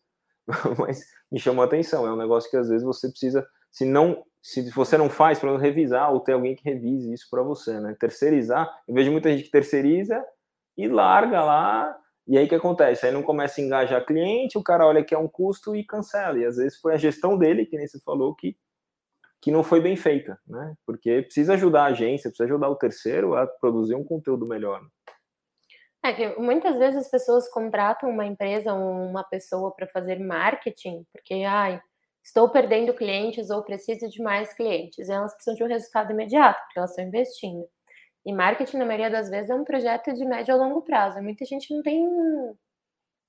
mas 0.80 1.06
me 1.32 1.40
chamou 1.40 1.62
a 1.62 1.68
atenção. 1.68 2.08
É 2.08 2.12
um 2.12 2.18
negócio 2.18 2.50
que 2.50 2.58
às 2.58 2.68
vezes 2.68 2.84
você 2.84 3.10
precisa, 3.10 3.46
se 3.72 3.86
não, 3.86 4.24
se 4.44 4.70
você 4.72 4.98
não 4.98 5.10
faz, 5.10 5.40
para 5.40 5.58
revisar 5.58 6.12
ou 6.14 6.20
ter 6.20 6.34
alguém 6.34 6.56
que 6.56 6.64
revise 6.64 7.14
isso 7.14 7.28
para 7.32 7.42
você, 7.42 7.80
né? 7.80 7.96
Terceirizar, 8.00 8.70
eu 8.88 8.94
vejo 8.94 9.12
muita 9.12 9.32
gente 9.32 9.46
que 9.46 9.52
terceiriza 9.52 10.24
e 10.78 10.88
larga 10.88 11.44
lá 11.44 11.98
e 12.28 12.38
aí 12.38 12.46
o 12.46 12.50
que 12.50 12.56
acontece? 12.56 13.06
Aí 13.06 13.12
não 13.12 13.22
começa 13.22 13.60
a 13.60 13.64
engajar 13.64 14.06
cliente, 14.06 14.58
o 14.58 14.64
cara 14.64 14.88
olha 14.88 15.04
que 15.04 15.14
é 15.14 15.18
um 15.18 15.28
custo 15.28 15.76
e 15.76 15.84
cancela. 15.84 16.38
E 16.40 16.46
às 16.46 16.56
vezes 16.56 16.80
foi 16.80 16.94
a 16.94 16.98
gestão 16.98 17.38
dele, 17.38 17.66
que 17.66 17.78
nem 17.78 17.88
você 17.88 18.00
falou, 18.00 18.34
que, 18.34 18.58
que 19.42 19.52
não 19.52 19.64
foi 19.64 19.82
bem 19.82 19.96
feita, 19.96 20.40
né? 20.48 20.74
Porque 20.86 21.22
precisa 21.24 21.54
ajudar 21.54 21.84
a 21.84 21.88
agência, 21.88 22.30
precisa 22.30 22.46
ajudar 22.46 22.70
o 22.70 22.78
terceiro 22.78 23.36
a 23.36 23.46
produzir 23.46 23.96
um 23.96 24.04
conteúdo 24.04 24.46
melhor. 24.46 24.82
É 26.06 26.14
que 26.14 26.40
muitas 26.40 26.78
vezes 26.78 27.06
as 27.06 27.12
pessoas 27.12 27.50
contratam 27.50 28.10
uma 28.10 28.26
empresa 28.26 28.74
ou 28.74 29.06
uma 29.06 29.24
pessoa 29.24 29.74
para 29.74 29.88
fazer 29.88 30.20
marketing, 30.20 31.06
porque 31.14 31.46
ai, 31.46 31.82
estou 32.24 32.50
perdendo 32.50 32.94
clientes 32.94 33.50
ou 33.50 33.64
preciso 33.64 34.10
de 34.10 34.22
mais 34.22 34.54
clientes. 34.54 35.10
Elas 35.10 35.34
precisam 35.34 35.56
de 35.56 35.64
um 35.64 35.68
resultado 35.68 36.12
imediato, 36.12 36.60
porque 36.62 36.80
elas 36.80 36.92
estão 36.92 37.06
investindo. 37.06 37.68
E 38.26 38.34
marketing, 38.34 38.78
na 38.78 38.86
maioria 38.86 39.10
das 39.10 39.30
vezes, 39.30 39.50
é 39.50 39.56
um 39.56 39.66
projeto 39.66 40.14
de 40.14 40.26
médio 40.26 40.54
a 40.54 40.58
longo 40.58 40.82
prazo. 40.82 41.22
Muita 41.22 41.44
gente 41.46 41.74
não 41.74 41.84
tem 41.84 42.08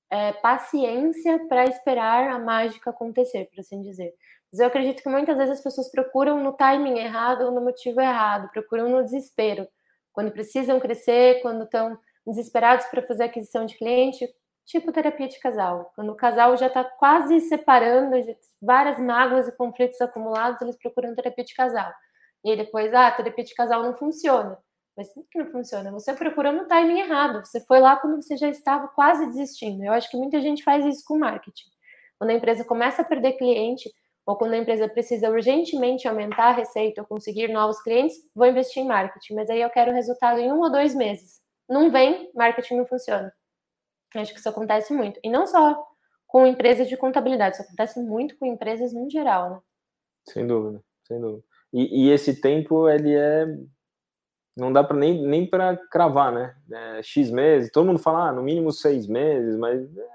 é, 0.09 0.31
paciência 0.33 1.45
para 1.47 1.65
esperar 1.65 2.29
a 2.29 2.39
mágica 2.39 2.91
acontecer, 2.91 3.49
por 3.49 3.59
assim 3.59 3.81
dizer. 3.81 4.13
Mas 4.51 4.59
eu 4.61 4.67
acredito 4.67 5.03
que 5.03 5.09
muitas 5.09 5.35
vezes 5.35 5.57
as 5.57 5.63
pessoas 5.63 5.91
procuram 5.91 6.41
no 6.41 6.53
timing 6.53 6.99
errado 6.99 7.41
ou 7.43 7.51
no 7.51 7.61
motivo 7.61 7.99
errado, 7.99 8.49
procuram 8.51 8.89
no 8.89 9.03
desespero. 9.03 9.67
Quando 10.13 10.31
precisam 10.31 10.79
crescer, 10.79 11.41
quando 11.41 11.65
estão 11.65 11.97
desesperados 12.25 12.85
para 12.85 13.05
fazer 13.05 13.25
aquisição 13.25 13.65
de 13.65 13.77
cliente, 13.77 14.25
tipo 14.65 14.91
terapia 14.91 15.27
de 15.27 15.39
casal. 15.39 15.91
Quando 15.95 16.11
o 16.11 16.15
casal 16.15 16.57
já 16.57 16.67
está 16.67 16.83
quase 16.83 17.39
separando, 17.41 18.15
várias 18.61 18.99
mágoas 18.99 19.47
e 19.47 19.55
conflitos 19.55 20.01
acumulados, 20.01 20.61
eles 20.61 20.77
procuram 20.77 21.15
terapia 21.15 21.43
de 21.43 21.53
casal. 21.53 21.91
E 22.43 22.51
aí 22.51 22.57
depois, 22.57 22.93
ah, 22.93 23.11
terapia 23.11 23.43
de 23.43 23.55
casal 23.55 23.83
não 23.83 23.95
funciona. 23.97 24.57
Mas 24.97 25.13
por 25.13 25.25
que 25.29 25.39
não 25.39 25.51
funciona? 25.51 25.91
Você 25.91 26.13
procurou 26.13 26.53
no 26.53 26.67
timing 26.67 26.99
errado. 27.01 27.45
Você 27.45 27.59
foi 27.61 27.79
lá 27.79 27.97
quando 27.97 28.21
você 28.21 28.37
já 28.37 28.47
estava 28.47 28.87
quase 28.87 29.25
desistindo. 29.27 29.83
Eu 29.83 29.91
acho 29.91 30.09
que 30.09 30.17
muita 30.17 30.39
gente 30.39 30.63
faz 30.63 30.85
isso 30.85 31.03
com 31.05 31.17
marketing. 31.17 31.65
Quando 32.17 32.29
a 32.31 32.33
empresa 32.33 32.63
começa 32.63 33.01
a 33.01 33.05
perder 33.05 33.33
cliente, 33.33 33.89
ou 34.25 34.37
quando 34.37 34.53
a 34.53 34.57
empresa 34.57 34.87
precisa 34.87 35.29
urgentemente 35.29 36.07
aumentar 36.07 36.47
a 36.49 36.53
receita 36.53 37.01
ou 37.01 37.07
conseguir 37.07 37.49
novos 37.49 37.81
clientes, 37.81 38.15
vou 38.33 38.47
investir 38.47 38.83
em 38.83 38.87
marketing. 38.87 39.35
Mas 39.35 39.49
aí 39.49 39.61
eu 39.61 39.69
quero 39.69 39.91
resultado 39.91 40.39
em 40.39 40.51
um 40.51 40.61
ou 40.61 40.71
dois 40.71 40.95
meses. 40.95 41.41
Não 41.69 41.91
vem, 41.91 42.31
marketing 42.33 42.77
não 42.77 42.85
funciona. 42.87 43.31
Acho 44.21 44.33
que 44.33 44.39
isso 44.39 44.49
acontece 44.49 44.93
muito. 44.93 45.19
E 45.23 45.29
não 45.29 45.45
só 45.45 45.85
com 46.27 46.45
empresas 46.45 46.87
de 46.87 46.97
contabilidade, 46.97 47.55
isso 47.55 47.63
acontece 47.63 47.99
muito 48.01 48.37
com 48.37 48.45
empresas 48.45 48.93
no 48.93 49.09
geral, 49.09 49.49
né? 49.49 49.59
Sem 50.29 50.45
dúvida, 50.45 50.83
sem 51.07 51.19
dúvida. 51.19 51.43
E, 51.71 52.05
e 52.05 52.11
esse 52.11 52.41
tempo, 52.41 52.89
ele 52.89 53.13
é 53.13 53.45
não 54.55 54.71
dá 54.71 54.83
para 54.83 54.95
nem, 54.95 55.21
nem 55.21 55.45
para 55.45 55.75
cravar, 55.75 56.31
né? 56.31 56.55
É, 56.71 57.03
X 57.03 57.29
meses, 57.29 57.71
todo 57.71 57.85
mundo 57.85 57.99
fala, 57.99 58.29
ah, 58.29 58.31
no 58.31 58.41
mínimo 58.41 58.71
seis 58.71 59.05
meses, 59.05 59.57
mas 59.57 59.81
é, 59.97 60.09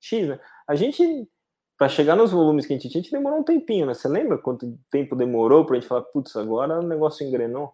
X, 0.00 0.28
né? 0.28 0.40
A 0.66 0.74
gente, 0.74 1.28
para 1.76 1.88
chegar 1.88 2.16
nos 2.16 2.32
volumes 2.32 2.66
que 2.66 2.72
a 2.72 2.76
gente 2.76 2.88
tinha, 2.88 3.00
a 3.00 3.02
gente 3.02 3.12
demorou 3.12 3.38
um 3.38 3.44
tempinho, 3.44 3.86
né? 3.86 3.94
Você 3.94 4.08
lembra 4.08 4.36
quanto 4.36 4.76
tempo 4.90 5.14
demorou 5.14 5.64
para 5.64 5.76
a 5.76 5.80
gente 5.80 5.88
falar, 5.88 6.02
putz, 6.02 6.34
agora 6.34 6.80
o 6.80 6.86
negócio 6.86 7.24
engrenou? 7.24 7.72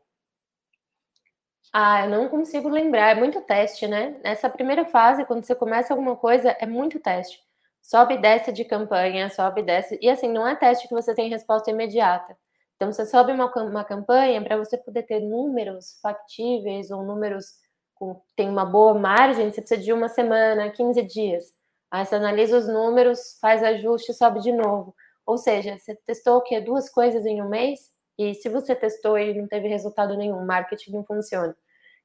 Ah, 1.76 2.04
eu 2.04 2.10
não 2.10 2.28
consigo 2.28 2.68
lembrar, 2.68 3.10
é 3.10 3.14
muito 3.18 3.40
teste, 3.40 3.88
né? 3.88 4.16
Nessa 4.22 4.48
primeira 4.48 4.84
fase, 4.84 5.24
quando 5.24 5.44
você 5.44 5.56
começa 5.56 5.92
alguma 5.92 6.14
coisa, 6.16 6.50
é 6.60 6.66
muito 6.66 7.00
teste. 7.00 7.40
Sobe 7.82 8.14
e 8.14 8.18
desce 8.18 8.52
de 8.52 8.64
campanha, 8.64 9.28
sobe 9.28 9.60
e 9.60 9.64
desce. 9.64 9.98
E 10.00 10.08
assim, 10.08 10.28
não 10.32 10.46
é 10.46 10.54
teste 10.54 10.86
que 10.86 10.94
você 10.94 11.12
tem 11.14 11.28
resposta 11.28 11.70
imediata. 11.70 12.36
Então, 12.76 12.92
você 12.92 13.04
sobe 13.04 13.32
uma, 13.32 13.52
uma 13.64 13.84
campanha 13.84 14.40
para 14.42 14.56
você 14.56 14.78
poder 14.78 15.02
ter 15.02 15.18
números 15.20 15.98
factíveis 16.00 16.90
ou 16.92 17.02
números 17.04 17.46
com 17.94 18.20
tem 18.36 18.48
uma 18.48 18.64
boa 18.64 18.94
margem, 18.94 19.50
você 19.50 19.60
precisa 19.60 19.80
de 19.82 19.92
uma 19.92 20.08
semana, 20.08 20.70
15 20.70 21.02
dias. 21.02 21.44
Aí 21.90 22.04
você 22.06 22.14
analisa 22.16 22.56
os 22.58 22.68
números, 22.68 23.36
faz 23.40 23.62
ajuste 23.64 24.14
sobe 24.14 24.40
de 24.40 24.52
novo. 24.52 24.94
Ou 25.26 25.36
seja, 25.38 25.76
você 25.78 25.94
testou 26.06 26.36
o 26.38 26.42
quê? 26.42 26.60
Duas 26.60 26.88
coisas 26.90 27.24
em 27.26 27.42
um 27.42 27.48
mês? 27.48 27.80
E 28.18 28.32
se 28.34 28.48
você 28.48 28.74
testou 28.76 29.18
e 29.18 29.34
não 29.34 29.48
teve 29.48 29.66
resultado 29.68 30.16
nenhum, 30.16 30.44
marketing 30.46 30.92
não 30.92 31.04
funciona. 31.04 31.56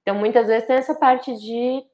Então, 0.10 0.20
muitas 0.20 0.48
vezes 0.48 0.66
tem 0.66 0.76
essa 0.76 0.96
parte 0.96 1.32
de 1.36 1.86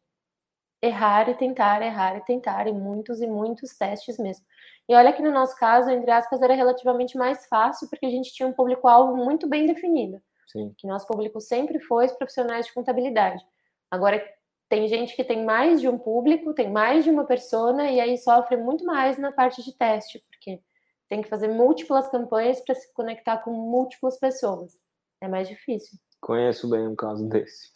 errar 0.81 1.27
e 1.27 1.35
tentar, 1.35 1.81
errar 1.81 2.15
e 2.15 2.21
tentar, 2.21 2.65
e 2.65 2.71
muitos 2.71 3.19
e 3.19 3.27
muitos 3.27 3.77
testes 3.77 4.17
mesmo. 4.17 4.45
E 4.87 4.95
olha 4.95 5.11
que 5.11 5.21
no 5.21 5.31
nosso 5.31 5.57
caso, 5.57 5.89
entre 5.89 6.09
aspas, 6.09 6.41
era 6.41 6.53
relativamente 6.53 7.17
mais 7.17 7.45
fácil, 7.47 7.89
porque 7.89 8.05
a 8.05 8.09
gente 8.09 8.31
tinha 8.31 8.47
um 8.47 8.53
público-alvo 8.53 9.17
muito 9.17 9.49
bem 9.49 9.65
definido. 9.65 10.21
Sim. 10.47 10.73
Que 10.77 10.87
nosso 10.87 11.05
público 11.05 11.41
sempre 11.41 11.77
foi 11.81 12.05
os 12.05 12.13
profissionais 12.13 12.67
de 12.67 12.73
contabilidade. 12.73 13.45
Agora, 13.91 14.25
tem 14.69 14.87
gente 14.87 15.13
que 15.13 15.23
tem 15.25 15.43
mais 15.43 15.81
de 15.81 15.89
um 15.89 15.97
público, 15.97 16.53
tem 16.53 16.71
mais 16.71 17.03
de 17.03 17.09
uma 17.09 17.25
persona, 17.25 17.91
e 17.91 17.99
aí 17.99 18.17
sofre 18.17 18.55
muito 18.55 18.85
mais 18.85 19.17
na 19.17 19.33
parte 19.33 19.61
de 19.61 19.73
teste, 19.73 20.23
porque 20.29 20.61
tem 21.09 21.21
que 21.21 21.27
fazer 21.27 21.49
múltiplas 21.49 22.07
campanhas 22.07 22.61
para 22.61 22.75
se 22.75 22.93
conectar 22.93 23.39
com 23.39 23.51
múltiplas 23.51 24.17
pessoas. 24.17 24.79
É 25.19 25.27
mais 25.27 25.49
difícil. 25.49 25.99
Conheço 26.25 26.67
bem 26.67 26.87
um 26.87 26.95
caso 26.95 27.23
desse. 27.29 27.71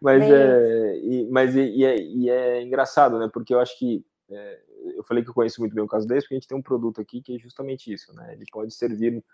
mas, 0.00 0.22
é, 0.22 0.96
e, 0.98 1.28
mas 1.28 1.56
e, 1.56 1.60
e, 1.60 1.84
é, 1.84 2.00
e, 2.00 2.30
é, 2.30 2.62
engraçado, 2.62 3.18
né? 3.18 3.28
Porque 3.34 3.52
eu 3.52 3.58
acho 3.58 3.76
que 3.76 4.06
é, 4.30 4.60
eu 4.94 5.02
falei 5.02 5.24
que 5.24 5.30
eu 5.30 5.34
conheço 5.34 5.60
muito 5.60 5.74
bem 5.74 5.82
o 5.82 5.88
caso 5.88 6.06
desse, 6.06 6.20
porque 6.20 6.36
a 6.36 6.38
gente 6.38 6.46
tem 6.46 6.56
um 6.56 6.62
produto 6.62 7.00
aqui 7.00 7.20
que 7.20 7.34
é 7.34 7.38
justamente 7.40 7.92
isso, 7.92 8.14
né? 8.14 8.34
Ele 8.34 8.44
pode 8.52 8.72
servir 8.72 9.24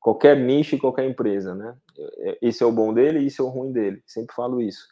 qualquer 0.00 0.36
nicho 0.36 0.74
e 0.74 0.80
qualquer 0.80 1.08
empresa, 1.08 1.54
né? 1.54 1.76
É, 2.18 2.38
esse 2.42 2.64
é 2.64 2.66
o 2.66 2.72
bom 2.72 2.92
dele 2.92 3.20
e 3.20 3.26
esse 3.28 3.40
é 3.40 3.44
o 3.44 3.48
ruim 3.48 3.70
dele. 3.70 4.02
Sempre 4.04 4.34
falo 4.34 4.60
isso. 4.60 4.88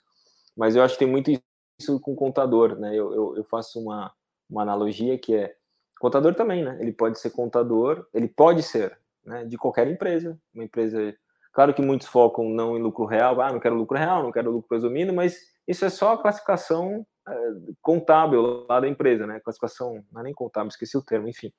Mas 0.56 0.76
eu 0.76 0.84
acho 0.84 0.94
que 0.94 1.00
tem 1.00 1.10
muito 1.10 1.32
isso 1.80 1.98
com 1.98 2.14
contador, 2.14 2.78
né? 2.78 2.94
Eu, 2.94 3.12
eu, 3.12 3.36
eu 3.36 3.42
faço 3.42 3.80
uma, 3.80 4.12
uma 4.48 4.62
analogia 4.62 5.18
que 5.18 5.34
é 5.34 5.56
contador 5.98 6.36
também, 6.36 6.62
né? 6.62 6.78
Ele 6.80 6.92
pode 6.92 7.18
ser 7.18 7.30
contador, 7.30 8.06
ele 8.14 8.28
pode 8.28 8.62
ser, 8.62 8.96
né? 9.24 9.44
De 9.44 9.58
qualquer 9.58 9.88
empresa, 9.88 10.38
uma 10.54 10.62
empresa 10.62 11.16
Claro 11.52 11.74
que 11.74 11.82
muitos 11.82 12.06
focam 12.06 12.48
não 12.48 12.76
em 12.76 12.82
lucro 12.82 13.04
real, 13.04 13.40
ah, 13.40 13.52
não 13.52 13.60
quero 13.60 13.74
lucro 13.74 13.98
real, 13.98 14.22
não 14.22 14.32
quero 14.32 14.50
lucro 14.50 14.68
presumido, 14.68 15.12
mas 15.12 15.36
isso 15.66 15.84
é 15.84 15.90
só 15.90 16.12
a 16.12 16.18
classificação 16.18 17.04
é, 17.28 17.34
contábil 17.82 18.66
lá 18.68 18.80
da 18.80 18.88
empresa, 18.88 19.26
né? 19.26 19.40
Classificação, 19.40 20.04
não 20.12 20.20
é 20.20 20.24
nem 20.24 20.34
contábil, 20.34 20.68
esqueci 20.68 20.96
o 20.96 21.02
termo, 21.02 21.28
enfim. 21.28 21.52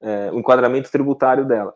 É, 0.00 0.30
o 0.30 0.38
enquadramento 0.38 0.90
tributário 0.90 1.46
dela. 1.46 1.74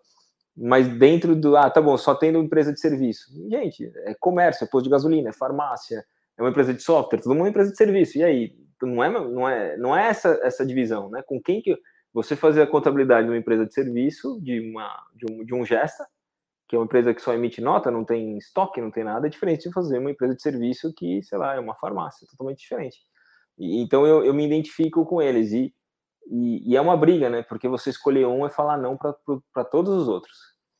Mas 0.56 0.86
dentro 0.86 1.34
do, 1.34 1.56
ah, 1.56 1.68
tá 1.68 1.80
bom, 1.80 1.96
só 1.96 2.14
tendo 2.14 2.38
empresa 2.38 2.72
de 2.72 2.80
serviço. 2.80 3.32
Gente, 3.50 3.90
é 4.04 4.14
comércio, 4.14 4.64
é 4.64 4.68
posto 4.68 4.84
de 4.84 4.90
gasolina, 4.90 5.30
é 5.30 5.32
farmácia, 5.32 6.04
é 6.36 6.42
uma 6.42 6.50
empresa 6.50 6.72
de 6.72 6.82
software, 6.82 7.20
todo 7.20 7.34
mundo 7.34 7.46
é 7.46 7.50
empresa 7.50 7.70
de 7.70 7.76
serviço. 7.76 8.18
E 8.18 8.22
aí, 8.22 8.56
não 8.82 9.02
é, 9.02 9.10
não 9.10 9.48
é, 9.48 9.76
não 9.76 9.96
é 9.96 10.06
essa, 10.06 10.38
essa 10.42 10.64
divisão, 10.64 11.10
né? 11.10 11.22
Com 11.26 11.40
quem 11.40 11.60
que 11.60 11.76
você 12.12 12.36
fazer 12.36 12.62
a 12.62 12.66
contabilidade 12.66 13.26
de 13.26 13.32
uma 13.32 13.38
empresa 13.38 13.66
de 13.66 13.74
serviço, 13.74 14.40
de, 14.40 14.60
uma, 14.60 15.04
de, 15.14 15.32
um, 15.32 15.44
de 15.44 15.54
um 15.54 15.64
Gesta, 15.64 16.06
que 16.68 16.76
é 16.76 16.78
uma 16.78 16.84
empresa 16.84 17.12
que 17.12 17.20
só 17.20 17.32
emite 17.34 17.60
nota, 17.60 17.90
não 17.90 18.04
tem 18.04 18.38
estoque, 18.38 18.80
não 18.80 18.90
tem 18.90 19.04
nada, 19.04 19.26
é 19.26 19.30
diferente 19.30 19.68
de 19.68 19.74
fazer 19.74 19.98
uma 19.98 20.10
empresa 20.10 20.34
de 20.34 20.42
serviço 20.42 20.92
que, 20.94 21.22
sei 21.22 21.38
lá, 21.38 21.54
é 21.54 21.60
uma 21.60 21.74
farmácia, 21.74 22.26
totalmente 22.30 22.60
diferente. 22.60 22.98
E, 23.58 23.82
então 23.82 24.06
eu, 24.06 24.24
eu 24.24 24.32
me 24.32 24.46
identifico 24.46 25.04
com 25.04 25.20
eles 25.20 25.52
e, 25.52 25.74
e, 26.26 26.72
e, 26.72 26.76
é 26.76 26.80
uma 26.80 26.96
briga, 26.96 27.28
né? 27.28 27.42
Porque 27.42 27.68
você 27.68 27.90
escolher 27.90 28.26
um 28.26 28.46
é 28.46 28.50
falar 28.50 28.78
não 28.78 28.96
para 28.96 29.64
todos 29.64 29.92
os 29.94 30.08
outros. 30.08 30.36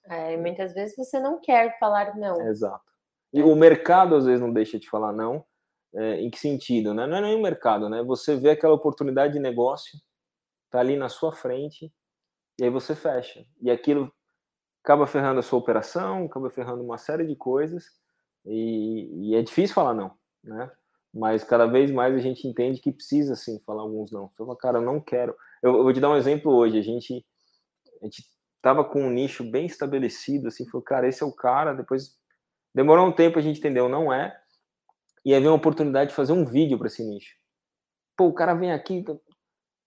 É, 0.09 0.35
e 0.35 0.37
muitas 0.37 0.73
vezes 0.75 0.97
você 0.97 1.21
não 1.21 1.41
quer 1.41 1.79
falar 1.79 2.17
não. 2.17 2.41
exato. 2.49 2.85
E 3.33 3.43
o 3.43 3.55
mercado 3.55 4.15
às 4.15 4.25
vezes 4.25 4.41
não 4.41 4.53
deixa 4.53 4.79
de 4.79 4.89
falar 4.89 5.13
não. 5.13 5.45
É, 5.97 6.21
em 6.21 6.29
que 6.29 6.39
sentido? 6.39 6.93
Né? 6.93 7.07
Não 7.07 7.19
é 7.19 7.21
nem 7.21 7.37
o 7.37 7.43
mercado, 7.43 7.89
né? 7.89 8.03
Você 8.03 8.35
vê 8.35 8.51
aquela 8.51 8.75
oportunidade 8.75 9.35
de 9.35 9.39
negócio, 9.39 9.97
tá 10.69 10.81
ali 10.81 10.97
na 10.97 11.09
sua 11.09 11.33
frente, 11.33 11.93
e 12.61 12.65
aí 12.65 12.71
você 12.71 12.97
fecha. 12.97 13.45
E 13.61 13.71
aquilo 13.71 14.13
acaba 14.85 15.07
ferrando 15.07 15.41
a 15.41 15.43
sua 15.43 15.59
operação, 15.59 16.27
acaba 16.27 16.51
ferrando 16.51 16.85
uma 16.85 16.99
série 16.99 17.27
de 17.27 17.35
coisas, 17.35 17.87
e, 18.45 19.31
e 19.31 19.35
é 19.35 19.41
difícil 19.43 19.75
falar 19.75 19.95
não, 19.95 20.15
né? 20.45 20.71
Mas 21.13 21.43
cada 21.43 21.65
vez 21.67 21.91
mais 21.91 22.15
a 22.15 22.19
gente 22.19 22.47
entende 22.47 22.81
que 22.81 22.93
precisa 22.93 23.35
sim 23.35 23.59
falar 23.65 23.83
alguns 23.83 24.11
não. 24.11 24.29
Você 24.29 24.37
fala, 24.37 24.57
cara, 24.57 24.79
eu 24.79 24.83
não 24.83 25.01
quero. 25.01 25.35
Eu, 25.63 25.77
eu 25.77 25.83
vou 25.85 25.93
te 25.93 26.01
dar 26.01 26.11
um 26.11 26.17
exemplo 26.17 26.53
hoje. 26.53 26.77
A 26.77 26.83
gente, 26.83 27.25
a 28.03 28.05
gente 28.05 28.25
tava 28.61 28.85
com 28.85 29.07
um 29.07 29.11
nicho 29.11 29.45
bem 29.45 29.65
estabelecido, 29.65 30.49
assim, 30.49 30.69
falou, 30.69 30.83
cara, 30.83 31.09
esse 31.09 31.23
é 31.23 31.27
o 31.27 31.33
cara. 31.33 31.73
Depois 31.73 32.19
demorou 32.75 33.07
um 33.07 33.13
tempo 33.13 33.39
a 33.39 33.43
gente 33.43 33.61
entendeu, 33.61 33.89
não 33.89 34.13
é. 34.13 34.37
E 35.25 35.33
aí 35.33 35.39
veio 35.39 35.53
uma 35.53 35.57
oportunidade 35.57 36.11
de 36.11 36.17
fazer 36.17 36.33
um 36.33 36.45
vídeo 36.45 36.77
para 36.77 36.89
esse 36.89 37.05
nicho. 37.05 37.37
Pô, 38.17 38.27
o 38.27 38.35
cara 38.35 38.53
vem 38.53 38.73
aqui. 38.73 39.05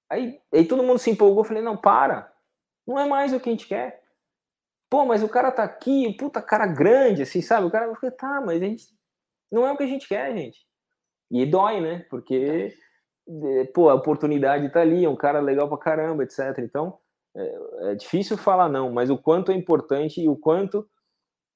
Aí, 0.10 0.40
aí 0.52 0.66
todo 0.66 0.82
mundo 0.82 0.98
se 0.98 1.12
empolgou. 1.12 1.42
Eu 1.42 1.48
falei, 1.48 1.62
não, 1.62 1.76
para. 1.76 2.34
Não 2.88 2.98
é 2.98 3.06
mais 3.06 3.34
o 3.34 3.40
que 3.40 3.50
a 3.50 3.52
gente 3.52 3.68
quer. 3.68 4.07
Pô, 4.90 5.06
mas 5.06 5.22
o 5.22 5.30
cara 5.30 5.52
tá 5.52 5.64
aqui, 5.64 6.16
puta 6.18 6.42
cara 6.42 6.66
grande, 6.66 7.22
assim, 7.22 7.42
sabe? 7.42 7.68
O 7.68 7.72
cara, 7.72 7.94
falei, 7.96 8.16
tá, 8.16 8.42
mas 8.42 8.62
a 8.62 8.66
gente. 8.66 8.86
Não 9.52 9.68
é 9.68 9.72
o 9.72 9.78
que 9.78 9.84
a 9.84 9.88
gente 9.88 10.08
quer, 10.08 10.36
gente. 10.36 10.60
E 11.32 11.46
dói, 11.46 11.82
né? 11.82 12.06
Porque, 12.10 12.74
pô, 13.74 13.90
a 13.90 13.96
oportunidade 13.96 14.72
tá 14.72 14.82
ali, 14.82 15.04
é 15.04 15.10
um 15.10 15.16
cara 15.16 15.40
legal 15.40 15.68
pra 15.68 15.78
caramba, 15.78 16.24
etc. 16.24 16.60
Então, 16.60 16.98
é, 17.36 17.92
é 17.92 17.96
difícil 17.96 18.38
falar 18.38 18.70
não, 18.70 18.92
mas 18.92 19.10
o 19.10 19.18
quanto 19.18 19.52
é 19.52 19.56
importante 19.56 20.22
e 20.22 20.28
o 20.28 20.36
quanto 20.36 20.90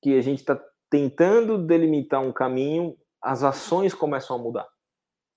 que 0.01 0.17
a 0.17 0.21
gente 0.21 0.43
tá 0.43 0.61
tentando 0.89 1.57
delimitar 1.57 2.21
um 2.21 2.33
caminho, 2.33 2.97
as 3.21 3.43
ações 3.43 3.93
começam 3.93 4.35
a 4.35 4.39
mudar. 4.39 4.67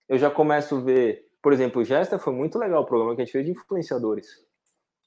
Eu 0.08 0.18
já 0.18 0.30
começo 0.30 0.76
a 0.76 0.80
ver, 0.80 1.22
por 1.42 1.52
exemplo, 1.52 1.80
o 1.80 1.84
Gesta 1.84 2.18
foi 2.18 2.32
muito 2.32 2.58
legal 2.58 2.82
o 2.82 2.86
programa 2.86 3.14
que 3.14 3.22
a 3.22 3.24
gente 3.24 3.32
fez 3.32 3.44
de 3.44 3.52
influenciadores. 3.52 4.26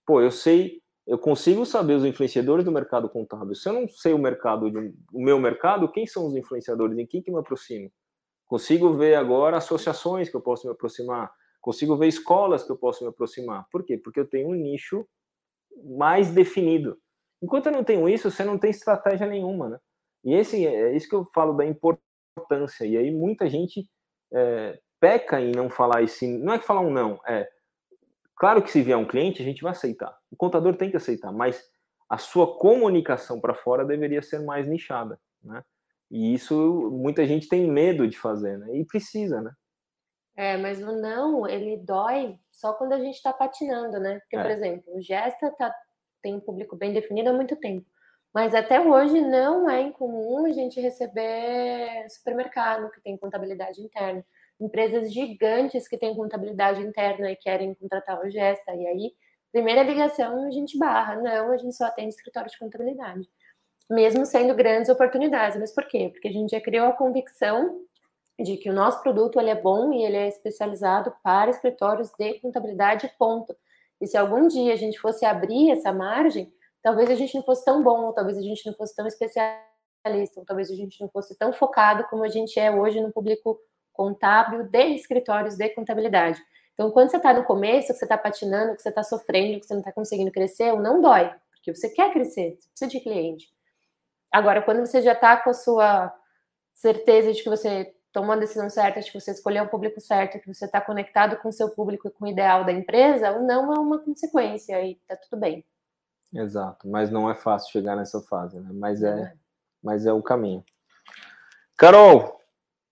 Pô, 0.05 0.21
eu 0.21 0.31
sei, 0.31 0.81
eu 1.07 1.17
consigo 1.17 1.65
saber 1.65 1.93
os 1.93 2.03
influenciadores 2.03 2.65
do 2.65 2.71
mercado 2.71 3.07
contábil. 3.07 3.55
Se 3.55 3.69
eu 3.69 3.73
não 3.73 3.87
sei 3.87 4.13
o 4.13 4.19
mercado, 4.19 4.69
de, 4.69 4.93
o 5.13 5.23
meu 5.23 5.39
mercado, 5.39 5.89
quem 5.89 6.05
são 6.05 6.27
os 6.27 6.35
influenciadores? 6.35 6.97
Em 6.97 7.05
quem 7.07 7.21
que 7.21 7.31
me 7.31 7.39
aproximo? 7.39 7.89
Consigo 8.45 8.93
ver 8.93 9.15
agora 9.15 9.57
associações 9.57 10.29
que 10.29 10.35
eu 10.35 10.41
posso 10.41 10.67
me 10.67 10.73
aproximar. 10.73 11.31
Consigo 11.61 11.95
ver 11.95 12.07
escolas 12.07 12.63
que 12.63 12.71
eu 12.71 12.77
posso 12.77 13.05
me 13.05 13.09
aproximar. 13.09 13.65
Por 13.71 13.85
quê? 13.85 13.97
Porque 13.97 14.19
eu 14.19 14.27
tenho 14.27 14.49
um 14.49 14.53
nicho 14.53 15.07
mais 15.97 16.31
definido. 16.31 16.97
Enquanto 17.41 17.67
eu 17.67 17.71
não 17.71 17.85
tenho 17.85 18.09
isso, 18.09 18.29
você 18.29 18.43
não 18.43 18.57
tem 18.57 18.69
estratégia 18.69 19.27
nenhuma, 19.27 19.69
né? 19.69 19.79
E 20.25 20.33
esse 20.33 20.65
é 20.65 20.93
isso 20.93 21.07
que 21.07 21.15
eu 21.15 21.25
falo 21.33 21.53
da 21.53 21.65
importância. 21.65 22.85
E 22.85 22.97
aí 22.97 23.11
muita 23.11 23.49
gente 23.49 23.89
é, 24.33 24.77
peca 24.99 25.39
em 25.39 25.51
não 25.53 25.69
falar 25.69 26.01
isso. 26.01 26.25
Não 26.25 26.53
é 26.53 26.59
que 26.59 26.65
falar 26.65 26.81
um 26.81 26.91
não, 26.91 27.19
é 27.25 27.47
claro 28.37 28.61
que 28.61 28.71
se 28.71 28.81
vier 28.81 28.97
um 28.97 29.07
cliente 29.07 29.41
a 29.41 29.45
gente 29.45 29.61
vai 29.61 29.71
aceitar. 29.71 30.15
O 30.31 30.35
contador 30.35 30.75
tem 30.75 30.89
que 30.89 30.97
aceitar, 30.97 31.31
mas 31.31 31.61
a 32.09 32.17
sua 32.17 32.57
comunicação 32.57 33.39
para 33.39 33.53
fora 33.53 33.85
deveria 33.85 34.21
ser 34.21 34.39
mais 34.39 34.67
nichada, 34.67 35.19
né? 35.43 35.63
E 36.09 36.33
isso 36.33 36.89
muita 36.91 37.25
gente 37.27 37.49
tem 37.49 37.69
medo 37.69 38.07
de 38.07 38.17
fazer, 38.17 38.57
né? 38.57 38.77
E 38.77 38.85
precisa, 38.85 39.41
né? 39.41 39.51
É, 40.35 40.55
mas 40.55 40.81
o 40.81 40.91
não, 40.91 41.47
ele 41.47 41.77
dói 41.77 42.37
só 42.51 42.73
quando 42.73 42.93
a 42.93 42.99
gente 42.99 43.15
está 43.15 43.33
patinando, 43.33 43.99
né? 43.99 44.19
Porque, 44.19 44.37
é. 44.37 44.41
por 44.41 44.51
exemplo, 44.51 44.95
o 44.95 45.01
Gesta 45.01 45.51
tá, 45.51 45.73
tem 46.21 46.35
um 46.35 46.39
público 46.39 46.75
bem 46.75 46.93
definido 46.93 47.29
há 47.29 47.33
muito 47.33 47.55
tempo. 47.55 47.85
Mas 48.33 48.53
até 48.53 48.79
hoje 48.79 49.19
não 49.19 49.67
é 49.67 49.81
incomum 49.81 50.45
a 50.45 50.51
gente 50.51 50.79
receber 50.79 52.07
supermercado 52.09 52.91
que 52.91 53.01
tem 53.01 53.17
contabilidade 53.17 53.81
interna. 53.81 54.23
Empresas 54.59 55.13
gigantes 55.13 55.87
que 55.87 55.97
têm 55.97 56.15
contabilidade 56.15 56.81
interna 56.81 57.31
e 57.31 57.35
querem 57.35 57.73
contratar 57.75 58.19
o 58.19 58.29
Gesta. 58.29 58.73
E 58.73 58.87
aí, 58.87 59.13
primeira 59.51 59.83
ligação, 59.83 60.47
a 60.47 60.51
gente 60.51 60.77
barra. 60.77 61.15
Não, 61.15 61.51
a 61.51 61.57
gente 61.57 61.75
só 61.75 61.85
atende 61.85 62.09
escritório 62.09 62.49
de 62.49 62.57
contabilidade 62.57 63.27
mesmo 63.89 64.25
sendo 64.25 64.53
grandes 64.53 64.89
oportunidades. 64.89 65.57
Mas 65.59 65.73
por 65.73 65.85
quê? 65.85 66.09
Porque 66.11 66.27
a 66.27 66.31
gente 66.31 66.51
já 66.51 66.61
criou 66.61 66.87
a 66.87 66.93
convicção 66.93 67.81
de 68.39 68.57
que 68.57 68.69
o 68.69 68.73
nosso 68.73 69.01
produto 69.01 69.39
ele 69.39 69.49
é 69.49 69.59
bom 69.59 69.91
e 69.93 70.03
ele 70.03 70.17
é 70.17 70.27
especializado 70.27 71.13
para 71.23 71.49
escritórios 71.49 72.11
de 72.17 72.39
contabilidade, 72.39 73.11
ponto. 73.17 73.55
E 73.99 74.05
se 74.05 74.15
algum 74.15 74.47
dia 74.47 74.73
a 74.73 74.75
gente 74.75 74.99
fosse 74.99 75.25
abrir 75.25 75.71
essa 75.71 75.91
margem, 75.91 76.53
talvez 76.83 77.09
a 77.09 77.15
gente 77.15 77.33
não 77.33 77.43
fosse 77.43 77.65
tão 77.65 77.81
bom, 77.81 78.11
talvez 78.11 78.37
a 78.37 78.41
gente 78.41 78.63
não 78.65 78.73
fosse 78.73 78.95
tão 78.95 79.07
especialista, 79.07 80.43
talvez 80.45 80.69
a 80.69 80.75
gente 80.75 81.01
não 81.01 81.09
fosse 81.09 81.35
tão 81.35 81.51
focado 81.51 82.03
como 82.09 82.23
a 82.23 82.27
gente 82.27 82.59
é 82.59 82.69
hoje 82.69 83.01
no 83.01 83.11
público 83.11 83.59
contábil 83.97 84.63
de 84.63 84.93
escritórios 84.93 85.57
de 85.57 85.67
contabilidade. 85.69 86.39
Então, 86.73 86.91
quando 86.91 87.09
você 87.09 87.17
está 87.17 87.33
no 87.33 87.43
começo, 87.43 87.87
que 87.87 87.93
você 87.95 88.05
está 88.05 88.17
patinando, 88.17 88.75
que 88.75 88.83
você 88.83 88.89
está 88.89 89.03
sofrendo, 89.03 89.59
que 89.59 89.65
você 89.65 89.73
não 89.73 89.81
está 89.81 89.91
conseguindo 89.91 90.31
crescer, 90.31 90.71
não 90.79 91.01
dói, 91.01 91.33
porque 91.49 91.73
você 91.73 91.89
quer 91.89 92.13
crescer, 92.13 92.55
você 92.59 92.69
precisa 92.69 92.91
de 92.91 92.99
cliente. 92.99 93.49
Agora, 94.31 94.61
quando 94.61 94.85
você 94.85 95.01
já 95.01 95.13
está 95.13 95.35
com 95.37 95.49
a 95.49 95.53
sua 95.53 96.13
certeza 96.75 97.33
de 97.33 97.41
que 97.41 97.49
você 97.49 97.91
tomou 98.13 98.33
a 98.33 98.39
decisão 98.39 98.69
certa, 98.69 98.99
de 98.99 99.11
que 99.11 99.19
você 99.19 99.31
escolheu 99.31 99.63
o 99.63 99.69
público 99.69 99.99
certo, 99.99 100.39
que 100.39 100.53
você 100.53 100.65
está 100.65 100.79
conectado 100.79 101.37
com 101.37 101.49
o 101.49 101.51
seu 101.51 101.71
público 101.71 102.07
e 102.07 102.11
com 102.11 102.25
o 102.25 102.27
ideal 102.27 102.63
da 102.63 102.71
empresa, 102.71 103.31
o 103.31 103.41
não 103.41 103.73
é 103.73 103.79
uma 103.79 103.97
consequência 103.97 104.79
e 104.81 104.91
está 104.91 105.15
tudo 105.15 105.39
bem. 105.39 105.65
Exato, 106.31 106.87
mas 106.87 107.09
não 107.09 107.29
é 107.29 107.35
fácil 107.35 107.71
chegar 107.71 107.95
nessa 107.95 108.21
fase, 108.21 108.59
né? 108.59 108.69
Mas 108.73 109.01
é, 109.01 109.09
é, 109.09 109.33
mas 109.81 110.05
é 110.05 110.13
o 110.13 110.21
caminho. 110.21 110.63
Carol, 111.75 112.36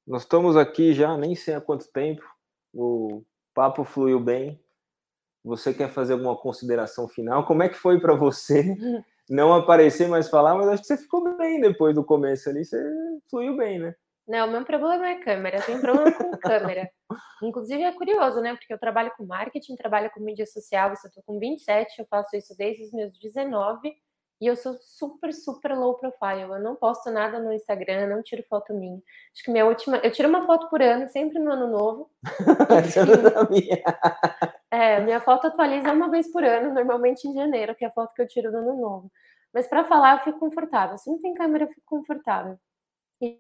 nós 0.07 0.21
estamos 0.21 0.55
aqui 0.55 0.93
já 0.93 1.17
nem 1.17 1.35
sei 1.35 1.55
há 1.55 1.61
quanto 1.61 1.91
tempo. 1.91 2.23
O 2.73 3.23
papo 3.53 3.83
fluiu 3.83 4.19
bem. 4.19 4.61
Você 5.43 5.73
quer 5.73 5.89
fazer 5.89 6.13
alguma 6.13 6.35
consideração 6.35 7.07
final? 7.07 7.45
Como 7.45 7.63
é 7.63 7.69
que 7.69 7.75
foi 7.75 7.99
para 7.99 8.13
você 8.13 8.63
não 9.29 9.53
aparecer 9.53 10.07
mais 10.07 10.29
falar, 10.29 10.55
mas 10.55 10.67
acho 10.67 10.81
que 10.81 10.87
você 10.87 10.97
ficou 10.97 11.35
bem 11.37 11.59
depois 11.59 11.95
do 11.95 12.03
começo 12.03 12.49
ali, 12.49 12.63
você 12.63 12.81
fluiu 13.29 13.55
bem, 13.57 13.79
né? 13.79 13.95
Não, 14.27 14.47
o 14.47 14.51
meu 14.51 14.65
problema 14.65 15.07
é 15.07 15.15
câmera, 15.19 15.57
eu 15.57 15.63
tenho 15.63 15.81
problema 15.81 16.11
com 16.11 16.31
câmera. 16.37 16.89
Inclusive 17.43 17.83
é 17.83 17.91
curioso, 17.91 18.41
né? 18.41 18.55
Porque 18.55 18.73
eu 18.73 18.79
trabalho 18.79 19.11
com 19.15 19.25
marketing, 19.25 19.75
trabalho 19.75 20.09
com 20.11 20.19
mídia 20.19 20.47
social, 20.47 20.89
eu 20.89 20.93
estou 20.93 21.23
com 21.23 21.39
27, 21.39 21.99
eu 21.99 22.07
faço 22.09 22.35
isso 22.35 22.55
desde 22.57 22.83
os 22.83 22.91
meus 22.91 23.17
19 23.19 23.95
e 24.39 24.47
eu 24.47 24.55
sou 24.55 24.77
super, 24.81 25.33
super 25.33 25.77
low 25.77 25.95
profile. 25.95 26.41
Eu 26.41 26.59
não 26.59 26.75
posto 26.75 27.09
nada 27.09 27.39
no 27.39 27.53
Instagram, 27.53 28.07
não 28.07 28.21
tiro 28.21 28.43
foto 28.49 28.73
minha. 28.73 29.01
Acho 29.33 29.43
que 29.43 29.51
minha 29.51 29.65
última. 29.65 29.97
Eu 29.97 30.11
tiro 30.11 30.27
uma 30.27 30.45
foto 30.45 30.69
por 30.69 30.81
ano, 30.81 31.07
sempre 31.09 31.39
no 31.39 31.51
ano 31.51 31.67
novo. 31.67 32.11
é, 34.69 34.99
minha 34.99 35.21
foto 35.21 35.47
atualiza 35.47 35.91
uma 35.91 36.09
vez 36.09 36.29
por 36.31 36.43
ano, 36.43 36.73
normalmente 36.73 37.27
em 37.27 37.33
janeiro, 37.33 37.75
que 37.75 37.85
é 37.85 37.87
a 37.87 37.91
foto 37.91 38.13
que 38.13 38.21
eu 38.21 38.27
tiro 38.27 38.51
no 38.51 38.57
ano 38.57 38.75
novo. 38.75 39.11
Mas 39.53 39.67
para 39.67 39.85
falar, 39.85 40.17
eu 40.17 40.23
fico 40.25 40.39
confortável. 40.39 40.97
Se 40.97 41.09
não 41.09 41.21
tem 41.21 41.33
câmera, 41.33 41.63
eu 41.63 41.69
fico 41.69 41.83
confortável. 41.85 42.59
E 43.21 43.39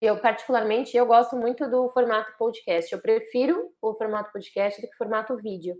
eu, 0.00 0.18
particularmente, 0.18 0.96
eu 0.96 1.06
gosto 1.06 1.36
muito 1.36 1.68
do 1.70 1.90
formato 1.90 2.32
podcast. 2.38 2.90
Eu 2.90 3.02
prefiro 3.02 3.70
o 3.82 3.94
formato 3.94 4.32
podcast 4.32 4.80
do 4.80 4.88
que 4.88 4.94
o 4.94 4.98
formato 4.98 5.36
vídeo. 5.36 5.76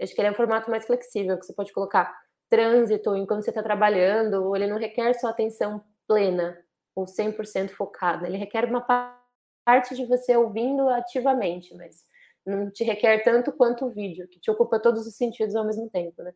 Acho 0.00 0.14
que 0.14 0.20
ele 0.20 0.28
é 0.28 0.30
um 0.30 0.34
formato 0.34 0.70
mais 0.70 0.84
flexível, 0.84 1.38
que 1.38 1.46
você 1.46 1.54
pode 1.54 1.72
colocar 1.72 2.14
trânsito, 2.48 3.16
enquanto 3.16 3.42
você 3.42 3.50
está 3.50 3.62
trabalhando, 3.62 4.54
ele 4.54 4.66
não 4.66 4.78
requer 4.78 5.12
sua 5.14 5.30
atenção 5.30 5.82
plena 6.06 6.56
ou 6.94 7.04
100% 7.04 7.70
focada, 7.70 8.26
ele 8.26 8.38
requer 8.38 8.64
uma 8.64 8.80
parte 9.64 9.94
de 9.94 10.06
você 10.06 10.36
ouvindo 10.36 10.88
ativamente, 10.88 11.74
mas 11.74 12.04
não 12.46 12.70
te 12.70 12.84
requer 12.84 13.22
tanto 13.22 13.52
quanto 13.52 13.86
o 13.86 13.90
vídeo, 13.90 14.28
que 14.28 14.38
te 14.38 14.50
ocupa 14.50 14.78
todos 14.78 15.06
os 15.06 15.16
sentidos 15.16 15.56
ao 15.56 15.64
mesmo 15.64 15.90
tempo, 15.90 16.22
né? 16.22 16.32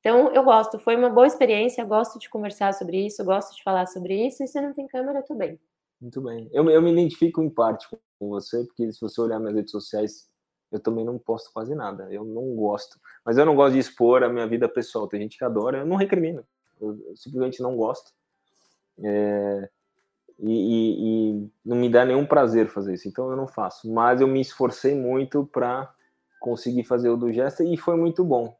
Então, 0.00 0.34
eu 0.34 0.44
gosto, 0.44 0.78
foi 0.78 0.96
uma 0.96 1.08
boa 1.08 1.26
experiência, 1.26 1.82
gosto 1.84 2.18
de 2.18 2.28
conversar 2.28 2.74
sobre 2.74 3.06
isso, 3.06 3.24
gosto 3.24 3.56
de 3.56 3.62
falar 3.62 3.86
sobre 3.86 4.26
isso, 4.26 4.42
e 4.42 4.46
se 4.46 4.60
não 4.60 4.74
tem 4.74 4.86
câmera, 4.86 5.22
tudo 5.22 5.38
bem. 5.38 5.58
Muito 5.98 6.20
bem. 6.20 6.50
Eu, 6.52 6.68
eu 6.68 6.82
me 6.82 6.92
identifico 6.92 7.42
em 7.42 7.48
parte 7.48 7.88
com 7.88 8.28
você, 8.28 8.62
porque 8.64 8.92
se 8.92 9.00
você 9.00 9.18
olhar 9.20 9.38
minhas 9.38 9.54
redes 9.54 9.70
sociais, 9.70 10.28
eu 10.74 10.80
também 10.80 11.04
não 11.04 11.16
posto 11.20 11.52
quase 11.52 11.72
nada. 11.72 12.08
Eu 12.10 12.24
não 12.24 12.56
gosto. 12.56 12.98
Mas 13.24 13.38
eu 13.38 13.46
não 13.46 13.54
gosto 13.54 13.74
de 13.74 13.78
expor 13.78 14.24
a 14.24 14.28
minha 14.28 14.44
vida 14.44 14.68
pessoal. 14.68 15.06
Tem 15.06 15.20
gente 15.20 15.38
que 15.38 15.44
adora, 15.44 15.78
eu 15.78 15.86
não 15.86 15.94
recrimino. 15.94 16.44
Eu, 16.80 16.98
simplesmente 17.14 17.62
não 17.62 17.76
gosto. 17.76 18.12
É, 18.98 19.68
e, 20.40 20.50
e, 20.50 21.44
e, 21.44 21.50
não 21.64 21.76
me 21.76 21.88
dá 21.88 22.04
nenhum 22.04 22.26
prazer 22.26 22.66
fazer 22.66 22.94
isso. 22.94 23.06
Então 23.06 23.30
eu 23.30 23.36
não 23.36 23.46
faço. 23.46 23.88
Mas 23.88 24.20
eu 24.20 24.26
me 24.26 24.40
esforcei 24.40 24.96
muito 24.96 25.46
para 25.46 25.94
conseguir 26.40 26.82
fazer 26.82 27.08
o 27.08 27.16
do 27.16 27.32
gesto 27.32 27.62
e 27.62 27.76
foi 27.76 27.96
muito 27.96 28.24
bom. 28.24 28.52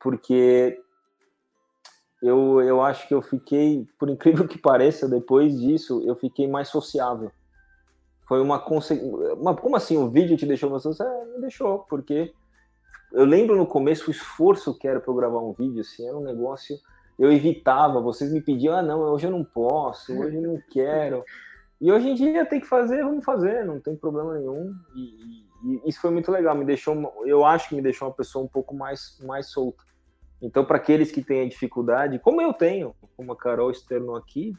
porque 0.00 0.82
eu, 2.20 2.60
eu 2.60 2.82
acho 2.82 3.06
que 3.06 3.14
eu 3.14 3.22
fiquei, 3.22 3.86
por 3.96 4.10
incrível 4.10 4.48
que 4.48 4.58
pareça, 4.58 5.08
depois 5.08 5.56
disso, 5.60 6.02
eu 6.04 6.16
fiquei 6.16 6.48
mais 6.48 6.68
sociável. 6.68 7.30
Foi 8.30 8.40
uma 8.40 8.60
consequência. 8.60 9.34
Como 9.60 9.74
assim? 9.74 9.96
O 9.96 10.08
vídeo 10.08 10.36
te 10.36 10.46
deixou 10.46 10.78
sociável? 10.78 11.20
É, 11.20 11.24
me 11.34 11.40
deixou, 11.40 11.80
porque 11.80 12.32
eu 13.12 13.24
lembro 13.24 13.56
no 13.56 13.66
começo 13.66 14.06
o 14.06 14.12
esforço 14.12 14.78
que 14.78 14.86
era 14.86 15.00
para 15.00 15.10
eu 15.10 15.16
gravar 15.16 15.40
um 15.40 15.52
vídeo, 15.52 15.80
assim, 15.80 16.06
era 16.06 16.16
um 16.16 16.22
negócio. 16.22 16.78
Eu 17.18 17.32
evitava, 17.32 18.00
vocês 18.00 18.32
me 18.32 18.40
pediam, 18.40 18.72
ah, 18.76 18.82
não, 18.82 19.00
hoje 19.00 19.26
eu 19.26 19.32
não 19.32 19.42
posso, 19.42 20.16
hoje 20.16 20.36
eu 20.36 20.42
não 20.42 20.62
quero. 20.70 21.24
E 21.80 21.90
hoje 21.90 22.10
em 22.10 22.14
dia 22.14 22.46
tem 22.46 22.60
que 22.60 22.68
fazer, 22.68 23.02
vamos 23.02 23.24
fazer, 23.24 23.64
não 23.64 23.80
tem 23.80 23.96
problema 23.96 24.38
nenhum. 24.38 24.76
E, 24.94 25.44
e 25.64 25.88
isso 25.88 26.00
foi 26.00 26.12
muito 26.12 26.30
legal, 26.30 26.54
me 26.54 26.64
deixou, 26.64 26.94
eu 27.26 27.44
acho 27.44 27.68
que 27.68 27.74
me 27.74 27.82
deixou 27.82 28.06
uma 28.06 28.14
pessoa 28.14 28.44
um 28.44 28.48
pouco 28.48 28.76
mais, 28.76 29.18
mais 29.26 29.50
solta. 29.50 29.82
Então, 30.40 30.64
para 30.64 30.76
aqueles 30.76 31.10
que 31.10 31.20
têm 31.20 31.48
dificuldade, 31.48 32.20
como 32.20 32.40
eu 32.40 32.52
tenho, 32.52 32.94
como 33.16 33.32
a 33.32 33.36
Carol 33.36 33.72
externou 33.72 34.14
aqui, 34.14 34.56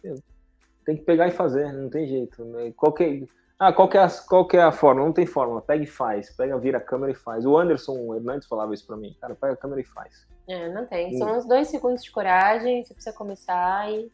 tem 0.86 0.98
que 0.98 1.04
pegar 1.04 1.30
e 1.30 1.32
fazer, 1.32 1.72
não 1.72 1.90
tem 1.90 2.06
jeito. 2.06 2.44
Né? 2.44 2.74
Qualquer, 2.76 3.22
ah, 3.64 3.72
qual 3.72 3.88
que, 3.88 3.96
é 3.96 4.02
a, 4.02 4.10
qual 4.28 4.48
que 4.48 4.58
é 4.58 4.62
a 4.64 4.72
fórmula? 4.72 5.06
Não 5.06 5.14
tem 5.14 5.28
fórmula. 5.28 5.62
Pega 5.62 5.84
e 5.84 5.88
faz. 5.88 6.36
Pega, 6.36 6.58
vira 6.58 6.80
a 6.80 6.82
câmera 6.82 7.12
e 7.12 7.16
faz. 7.16 7.46
O 7.46 7.56
Anderson 7.56 8.16
Hernandes 8.16 8.48
falava 8.48 8.74
isso 8.74 8.88
para 8.88 8.98
mim. 8.98 9.16
Cara, 9.22 9.36
pega 9.36 9.54
a 9.54 9.56
câmera 9.56 9.82
e 9.82 9.84
faz. 9.84 10.26
É, 10.48 10.68
não 10.70 10.88
tem. 10.88 11.16
São 11.16 11.38
uns 11.38 11.46
dois 11.46 11.68
segundos 11.68 12.04
de 12.04 12.10
coragem, 12.10 12.84
você 12.84 12.92
precisa 12.92 13.16
começar 13.16 13.88
e, 13.92 14.12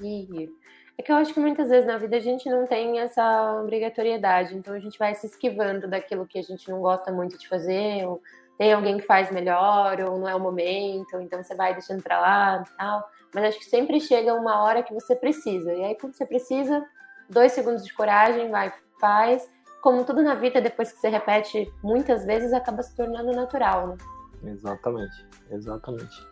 e 0.00 0.50
É 0.98 1.02
que 1.04 1.12
eu 1.12 1.16
acho 1.16 1.32
que 1.32 1.38
muitas 1.38 1.68
vezes 1.68 1.86
na 1.86 1.96
vida 1.96 2.16
a 2.16 2.20
gente 2.20 2.50
não 2.50 2.66
tem 2.66 2.98
essa 2.98 3.60
obrigatoriedade, 3.62 4.56
então 4.56 4.74
a 4.74 4.80
gente 4.80 4.98
vai 4.98 5.14
se 5.14 5.26
esquivando 5.26 5.86
daquilo 5.86 6.26
que 6.26 6.36
a 6.36 6.42
gente 6.42 6.68
não 6.68 6.80
gosta 6.80 7.12
muito 7.12 7.38
de 7.38 7.46
fazer, 7.46 8.04
ou 8.04 8.20
tem 8.58 8.72
alguém 8.72 8.98
que 8.98 9.06
faz 9.06 9.30
melhor, 9.30 10.00
ou 10.00 10.18
não 10.18 10.28
é 10.28 10.34
o 10.34 10.40
momento, 10.40 11.20
então 11.20 11.40
você 11.40 11.54
vai 11.54 11.72
deixando 11.72 12.02
para 12.02 12.20
lá 12.20 12.64
e 12.66 12.76
tal. 12.76 13.08
Mas 13.32 13.44
acho 13.44 13.60
que 13.60 13.66
sempre 13.66 14.00
chega 14.00 14.34
uma 14.34 14.60
hora 14.64 14.82
que 14.82 14.92
você 14.92 15.14
precisa. 15.14 15.72
E 15.72 15.84
aí, 15.84 15.94
quando 15.94 16.14
você 16.14 16.26
precisa, 16.26 16.84
dois 17.30 17.52
segundos 17.52 17.84
de 17.84 17.94
coragem, 17.94 18.50
vai, 18.50 18.72
faz. 18.98 19.48
Como 19.82 20.04
tudo 20.04 20.22
na 20.22 20.34
vida, 20.34 20.60
depois 20.60 20.92
que 20.92 20.98
você 20.98 21.08
repete 21.08 21.72
muitas 21.82 22.24
vezes, 22.24 22.52
acaba 22.52 22.82
se 22.82 22.94
tornando 22.96 23.32
natural, 23.32 23.88
né? 23.88 23.96
Exatamente, 24.44 25.26
exatamente. 25.50 26.26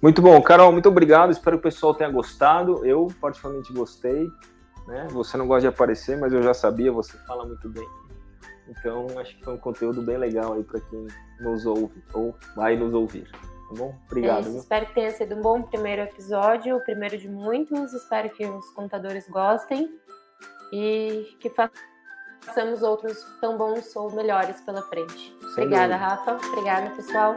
Muito 0.00 0.22
bom, 0.22 0.40
Carol, 0.40 0.70
muito 0.70 0.88
obrigado. 0.88 1.30
Espero 1.30 1.56
que 1.56 1.60
o 1.60 1.70
pessoal 1.70 1.94
tenha 1.94 2.10
gostado. 2.10 2.86
Eu, 2.86 3.08
particularmente, 3.20 3.72
gostei. 3.72 4.28
Né? 4.86 5.06
Você 5.10 5.36
não 5.36 5.46
gosta 5.46 5.62
de 5.62 5.66
aparecer, 5.66 6.16
mas 6.16 6.32
eu 6.32 6.42
já 6.42 6.54
sabia, 6.54 6.92
você 6.92 7.16
fala 7.26 7.44
muito 7.44 7.68
bem. 7.68 7.86
Então, 8.68 9.06
acho 9.18 9.36
que 9.36 9.44
foi 9.44 9.54
um 9.54 9.58
conteúdo 9.58 10.02
bem 10.02 10.16
legal 10.16 10.52
aí 10.52 10.62
para 10.62 10.80
quem 10.80 11.06
nos 11.40 11.66
ouve 11.66 12.02
ou 12.12 12.34
vai 12.54 12.76
nos 12.76 12.94
ouvir. 12.94 13.28
Tá 13.30 13.74
bom? 13.76 13.94
Obrigado. 14.06 14.46
É 14.46 14.50
espero 14.50 14.86
que 14.86 14.94
tenha 14.94 15.10
sido 15.10 15.34
um 15.34 15.42
bom 15.42 15.62
primeiro 15.62 16.02
episódio, 16.02 16.76
o 16.76 16.80
primeiro 16.80 17.18
de 17.18 17.28
muitos. 17.28 17.92
Espero 17.92 18.30
que 18.30 18.46
os 18.46 18.70
contadores 18.70 19.28
gostem 19.28 19.90
e 20.72 21.36
que 21.40 21.50
façamos 22.40 22.82
outros 22.82 23.16
tão 23.40 23.56
bons 23.56 23.94
ou 23.96 24.10
melhores 24.12 24.60
pela 24.62 24.82
frente. 24.82 25.34
Sem 25.54 25.64
Obrigada, 25.64 25.94
dúvida. 25.94 25.96
Rafa. 25.96 26.46
Obrigada, 26.48 26.90
pessoal. 26.90 27.36